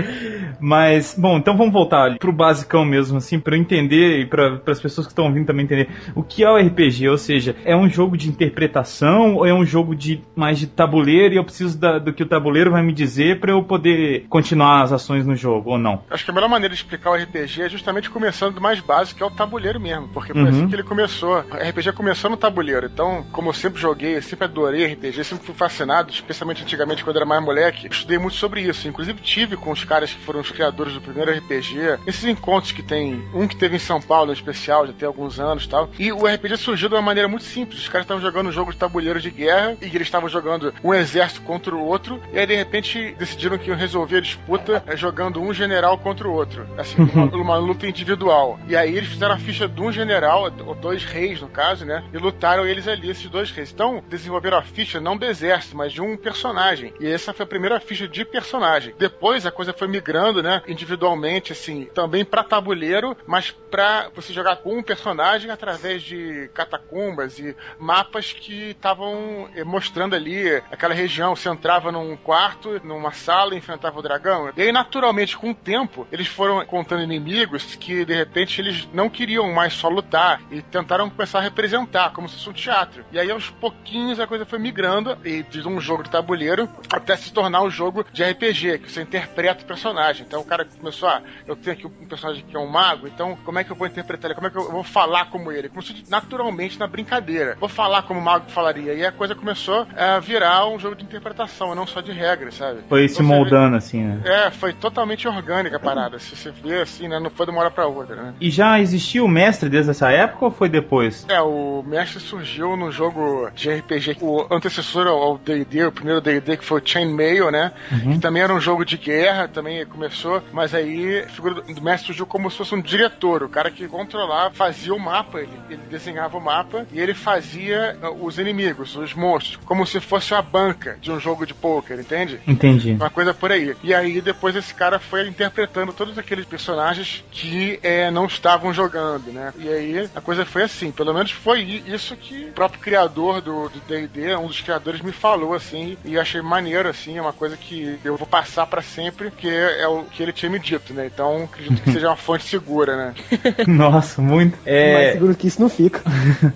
Mas, 0.60 1.16
bom, 1.18 1.38
então 1.38 1.56
vamos 1.56 1.72
voltar 1.72 2.04
ali 2.04 2.18
pro 2.18 2.32
basicão 2.32 2.84
mesmo, 2.84 3.18
assim, 3.18 3.38
pra 3.38 3.56
eu 3.56 3.60
entender 3.60 4.20
e 4.20 4.26
para 4.26 4.60
as 4.66 4.80
pessoas 4.80 5.06
que 5.06 5.12
estão 5.12 5.26
ouvindo 5.26 5.46
também 5.46 5.64
entender 5.64 5.88
o 6.14 6.22
que 6.22 6.44
é 6.44 6.50
o 6.50 6.56
RPG, 6.56 7.08
ou 7.08 7.18
seja, 7.18 7.56
é 7.64 7.74
um 7.74 7.88
jogo 7.94 8.16
de 8.16 8.28
interpretação 8.28 9.36
ou 9.36 9.46
é 9.46 9.52
um 9.54 9.64
jogo 9.64 9.94
de 9.94 10.22
mais 10.34 10.58
de 10.58 10.66
tabuleiro 10.66 11.34
e 11.34 11.36
eu 11.36 11.44
preciso 11.44 11.78
da- 11.78 11.98
do 11.98 12.12
que 12.12 12.22
o 12.22 12.26
tabuleiro 12.26 12.70
vai 12.70 12.82
me 12.82 12.92
dizer 12.92 13.40
pra 13.40 13.52
eu 13.52 13.62
poder 13.62 14.26
continuar 14.28 14.82
as 14.82 14.92
ações 14.92 15.26
no 15.26 15.36
jogo, 15.36 15.70
ou 15.70 15.78
não? 15.78 16.02
Acho 16.10 16.24
que 16.24 16.30
a 16.30 16.34
melhor 16.34 16.48
maneira 16.48 16.74
de 16.74 16.80
explicar 16.80 17.10
o 17.10 17.14
RPG 17.14 17.62
é 17.62 17.68
justamente 17.68 18.10
começando 18.10 18.54
do 18.54 18.60
mais 18.60 18.80
básico, 18.80 19.18
que 19.18 19.22
é 19.22 19.26
o 19.26 19.30
tabuleiro 19.30 19.78
mesmo. 19.80 20.08
Porque 20.08 20.32
foi 20.32 20.42
Uhum. 20.42 20.48
assim 20.48 20.68
que 20.68 20.74
ele 20.74 20.82
começou. 20.82 21.38
O 21.38 21.56
RPG 21.56 21.92
começou 21.92 22.30
no 22.30 22.36
tabuleiro. 22.36 22.86
Então, 22.86 23.24
como 23.32 23.48
eu 23.50 23.52
sempre 23.54 23.80
joguei, 23.80 24.16
eu 24.16 24.22
sempre 24.22 24.44
adorei 24.46 24.84
RPG, 24.86 25.24
sempre 25.24 25.46
fui 25.46 25.54
fascinado, 25.54 26.10
especialmente 26.10 26.62
antigamente 26.62 27.04
quando 27.04 27.16
era 27.16 27.26
mais 27.26 27.42
moleque, 27.42 27.86
estudei 27.90 28.18
muito 28.18 28.36
sobre 28.36 28.62
isso. 28.62 28.88
Inclusive 28.88 29.20
tive 29.20 29.56
com 29.56 29.70
os 29.70 29.84
caras 29.84 30.12
que 30.12 30.20
foram 30.24 30.40
os 30.40 30.50
criadores 30.50 30.94
do 30.94 31.00
primeiro 31.00 31.30
RPG, 31.30 31.98
esses 32.06 32.24
encontros 32.24 32.72
que 32.72 32.82
tem, 32.82 33.22
um 33.34 33.46
que 33.46 33.56
teve 33.56 33.76
em 33.76 33.78
São 33.78 34.00
Paulo 34.00 34.30
em 34.30 34.34
especial, 34.34 34.86
já 34.86 34.92
tem 34.92 35.06
alguns 35.06 35.38
anos 35.38 35.64
e 35.64 35.68
tal. 35.68 35.90
E 35.98 36.12
o 36.12 36.26
RPG 36.26 36.56
surgiu 36.56 36.88
de 36.88 36.94
uma 36.94 37.02
maneira 37.02 37.28
muito 37.28 37.44
simples. 37.44 37.83
Os 37.84 37.88
caras 37.88 38.04
estavam 38.04 38.22
jogando 38.22 38.48
um 38.48 38.52
jogo 38.52 38.72
de 38.72 38.78
tabuleiro 38.78 39.20
de 39.20 39.30
guerra 39.30 39.76
e 39.80 39.86
eles 39.86 40.02
estavam 40.02 40.28
jogando 40.28 40.72
um 40.82 40.94
exército 40.94 41.42
contra 41.42 41.74
o 41.74 41.84
outro. 41.84 42.20
E 42.32 42.38
aí, 42.38 42.46
de 42.46 42.56
repente, 42.56 43.14
decidiram 43.18 43.58
que 43.58 43.68
iam 43.68 43.76
resolver 43.76 44.16
a 44.16 44.20
disputa 44.20 44.82
eh, 44.86 44.96
jogando 44.96 45.40
um 45.40 45.52
general 45.52 45.98
contra 45.98 46.26
o 46.26 46.32
outro. 46.32 46.66
Assim, 46.78 46.96
uma, 47.14 47.26
uma 47.36 47.56
luta 47.56 47.86
individual. 47.86 48.58
E 48.66 48.74
aí 48.74 48.96
eles 48.96 49.10
fizeram 49.10 49.34
a 49.34 49.38
ficha 49.38 49.68
de 49.68 49.80
um 49.80 49.92
general, 49.92 50.50
ou 50.66 50.74
dois 50.74 51.04
reis 51.04 51.40
no 51.40 51.48
caso, 51.48 51.84
né? 51.84 52.02
E 52.12 52.16
lutaram 52.16 52.66
eles 52.66 52.88
ali, 52.88 53.10
esses 53.10 53.28
dois 53.28 53.50
reis. 53.50 53.70
Então, 53.70 54.02
desenvolveram 54.08 54.56
a 54.56 54.62
ficha 54.62 54.98
não 54.98 55.16
do 55.16 55.26
exército, 55.26 55.76
mas 55.76 55.92
de 55.92 56.00
um 56.00 56.16
personagem. 56.16 56.94
E 56.98 57.06
essa 57.06 57.34
foi 57.34 57.44
a 57.44 57.48
primeira 57.48 57.78
ficha 57.80 58.08
de 58.08 58.24
personagem. 58.24 58.94
Depois 58.98 59.44
a 59.44 59.50
coisa 59.50 59.74
foi 59.74 59.88
migrando, 59.88 60.42
né? 60.42 60.62
Individualmente, 60.66 61.52
assim, 61.52 61.84
também 61.94 62.24
pra 62.24 62.42
tabuleiro, 62.42 63.16
mas 63.26 63.50
pra 63.70 64.08
você 64.14 64.32
jogar 64.32 64.56
com 64.56 64.78
um 64.78 64.82
personagem 64.82 65.50
através 65.50 66.02
de 66.02 66.48
catacumbas 66.54 67.38
e 67.38 67.56
mapas 67.78 68.32
que 68.32 68.70
estavam 68.70 69.48
eh, 69.54 69.64
mostrando 69.64 70.14
ali 70.14 70.48
aquela 70.70 70.94
região. 70.94 71.34
Você 71.34 71.48
entrava 71.48 71.90
num 71.92 72.16
quarto, 72.16 72.80
numa 72.84 73.12
sala, 73.12 73.54
enfrentava 73.54 73.98
o 73.98 74.02
dragão. 74.02 74.52
E 74.56 74.62
aí, 74.62 74.72
naturalmente, 74.72 75.36
com 75.36 75.50
o 75.50 75.54
tempo, 75.54 76.06
eles 76.10 76.26
foram 76.26 76.64
contando 76.66 77.02
inimigos 77.02 77.74
que, 77.76 78.04
de 78.04 78.14
repente, 78.14 78.60
eles 78.60 78.88
não 78.92 79.08
queriam 79.08 79.52
mais 79.52 79.72
só 79.72 79.88
lutar 79.88 80.40
e 80.50 80.62
tentaram 80.62 81.10
começar 81.10 81.38
a 81.38 81.42
representar, 81.42 82.12
como 82.12 82.28
se 82.28 82.36
fosse 82.36 82.50
um 82.50 82.52
teatro. 82.52 83.04
E 83.12 83.18
aí, 83.18 83.30
aos 83.30 83.50
pouquinhos, 83.50 84.20
a 84.20 84.26
coisa 84.26 84.46
foi 84.46 84.58
migrando 84.58 85.16
e 85.24 85.42
de 85.42 85.66
um 85.66 85.80
jogo 85.80 86.02
de 86.02 86.10
tabuleiro 86.10 86.68
até 86.92 87.16
se 87.16 87.32
tornar 87.32 87.62
um 87.62 87.70
jogo 87.70 88.04
de 88.12 88.24
RPG, 88.24 88.78
que 88.78 88.90
você 88.90 89.02
interpreta 89.02 89.62
o 89.62 89.66
personagem. 89.66 90.24
Então, 90.26 90.40
o 90.40 90.44
cara 90.44 90.64
começou 90.64 91.08
a. 91.08 91.22
Eu 91.46 91.56
tenho 91.56 91.76
aqui 91.76 91.86
um 91.86 92.06
personagem 92.06 92.44
que 92.44 92.56
é 92.56 92.58
um 92.58 92.66
mago, 92.66 93.06
então 93.06 93.36
como 93.44 93.58
é 93.58 93.64
que 93.64 93.70
eu 93.70 93.76
vou 93.76 93.86
interpretar 93.86 94.30
ele? 94.30 94.34
Como 94.34 94.46
é 94.46 94.50
que 94.50 94.56
eu 94.56 94.70
vou 94.70 94.82
falar 94.82 95.26
como 95.26 95.50
ele? 95.52 95.68
Começou 95.68 95.94
naturalmente 96.08 96.78
na 96.78 96.86
brincadeira. 96.86 97.56
Vou 97.64 97.68
falar 97.68 98.02
como 98.02 98.20
o 98.20 98.22
mago 98.22 98.44
falaria. 98.48 98.94
E 98.94 99.04
a 99.04 99.10
coisa 99.10 99.34
começou 99.34 99.86
a 99.96 100.18
virar 100.20 100.68
um 100.68 100.78
jogo 100.78 100.94
de 100.94 101.04
interpretação, 101.04 101.74
não 101.74 101.86
só 101.86 102.00
de 102.00 102.12
regras, 102.12 102.54
sabe? 102.54 102.80
Foi 102.88 103.08
se 103.08 103.22
moldando, 103.22 103.76
assim, 103.76 104.02
né? 104.02 104.20
É, 104.24 104.50
foi 104.50 104.72
totalmente 104.72 105.26
orgânica 105.26 105.76
a 105.76 105.80
parada. 105.80 106.18
Se 106.18 106.36
você 106.36 106.50
vê 106.50 106.82
assim, 106.82 107.08
né? 107.08 107.18
Não 107.18 107.30
foi 107.30 107.46
de 107.46 107.52
uma 107.52 107.60
hora 107.60 107.70
pra 107.70 107.86
outra, 107.86 108.16
né? 108.16 108.34
E 108.40 108.50
já 108.50 108.78
existia 108.78 109.24
o 109.24 109.28
mestre 109.28 109.68
desde 109.68 109.90
essa 109.90 110.10
época 110.10 110.44
ou 110.44 110.50
foi 110.50 110.68
depois? 110.68 111.26
É, 111.28 111.40
o 111.40 111.82
mestre 111.86 112.20
surgiu 112.20 112.76
no 112.76 112.92
jogo 112.92 113.50
de 113.54 113.70
RPG, 113.70 114.18
o 114.20 114.46
antecessor 114.54 115.06
ao 115.06 115.38
D&D, 115.38 115.86
o 115.86 115.92
primeiro 115.92 116.20
D&D 116.20 116.58
que 116.58 116.64
foi 116.64 116.80
o 116.80 116.86
Chainmail, 116.86 117.50
né? 117.50 117.72
Uhum. 117.90 118.12
Que 118.12 118.18
também 118.20 118.42
era 118.42 118.54
um 118.54 118.60
jogo 118.60 118.84
de 118.84 118.96
guerra, 118.96 119.48
também 119.48 119.84
começou, 119.86 120.42
mas 120.52 120.74
aí 120.74 121.20
a 121.20 121.28
figura 121.28 121.54
do 121.62 121.82
mestre 121.82 122.08
surgiu 122.08 122.26
como 122.26 122.44
como 122.44 122.50
se 122.50 122.58
fosse 122.58 122.74
um 122.74 122.80
diretor, 122.82 123.42
o 123.42 123.48
cara 123.48 123.70
que 123.70 123.88
controlava, 123.88 124.54
fazia 124.54 124.92
o 124.92 124.98
mapa, 125.00 125.40
ele, 125.40 125.58
ele 125.70 125.80
desenhava 125.88 126.36
o 126.36 126.40
mapa 126.42 126.86
e 126.92 127.00
ele 127.00 127.14
fazia 127.14 127.43
uh, 127.52 128.24
os 128.24 128.38
inimigos, 128.38 128.96
os 128.96 129.14
monstros, 129.14 129.58
como 129.64 129.86
se 129.86 130.00
fosse 130.00 130.32
uma 130.32 130.42
banca 130.42 130.96
de 131.00 131.10
um 131.10 131.20
jogo 131.20 131.46
de 131.46 131.54
pôquer, 131.54 131.98
entende? 131.98 132.40
Entendi. 132.46 132.92
Uma 132.92 133.10
coisa 133.10 133.34
por 133.34 133.52
aí. 133.52 133.76
E 133.82 133.94
aí 133.94 134.20
depois 134.20 134.56
esse 134.56 134.74
cara 134.74 134.98
foi 134.98 135.28
interpretando 135.28 135.92
todos 135.92 136.18
aqueles 136.18 136.44
personagens 136.44 137.24
que 137.30 137.78
é, 137.82 138.10
não 138.10 138.26
estavam 138.26 138.72
jogando, 138.72 139.32
né? 139.32 139.52
E 139.58 139.68
aí 139.68 140.08
a 140.14 140.20
coisa 140.20 140.44
foi 140.44 140.62
assim, 140.62 140.90
pelo 140.90 141.12
menos 141.12 141.30
foi 141.30 141.62
isso 141.86 142.16
que 142.16 142.46
o 142.46 142.52
próprio 142.52 142.80
criador 142.80 143.40
do 143.40 143.70
D&D, 143.86 144.36
um 144.36 144.46
dos 144.46 144.60
criadores 144.60 145.00
me 145.00 145.12
falou 145.12 145.54
assim, 145.54 145.96
e 146.04 146.18
achei 146.18 146.40
maneiro 146.40 146.88
assim, 146.88 147.18
é 147.18 147.22
uma 147.22 147.32
coisa 147.32 147.56
que 147.56 147.98
eu 148.04 148.16
vou 148.16 148.26
passar 148.26 148.66
para 148.66 148.82
sempre, 148.82 149.30
que 149.30 149.48
é, 149.48 149.82
é, 149.82 149.88
o 149.88 150.04
que 150.04 150.22
ele 150.22 150.32
tinha 150.32 150.50
me 150.50 150.58
dito, 150.58 150.92
né? 150.92 151.06
Então 151.12 151.44
acredito 151.44 151.82
que 151.82 151.92
seja 151.92 152.08
uma 152.08 152.16
fonte 152.16 152.44
segura, 152.44 152.96
né? 152.96 153.14
Nossa, 153.66 154.20
muito. 154.20 154.58
É... 154.64 154.94
Mais 154.94 155.12
seguro 155.12 155.34
que 155.34 155.46
isso 155.46 155.60
não 155.60 155.68
fica. 155.68 156.02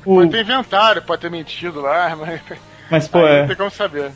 Pode 0.05 0.31
ter 0.31 0.43
inventado, 0.43 0.78
pode 1.07 1.23
ter 1.23 1.31
mentido 1.31 1.81
lá, 1.81 2.15
mas. 2.19 2.41
Mas, 2.91 3.09
pô, 3.09 3.19
é. 3.19 3.41
Não 3.41 3.49
tem 3.49 3.57
como 3.57 3.71
saber. 3.71 4.13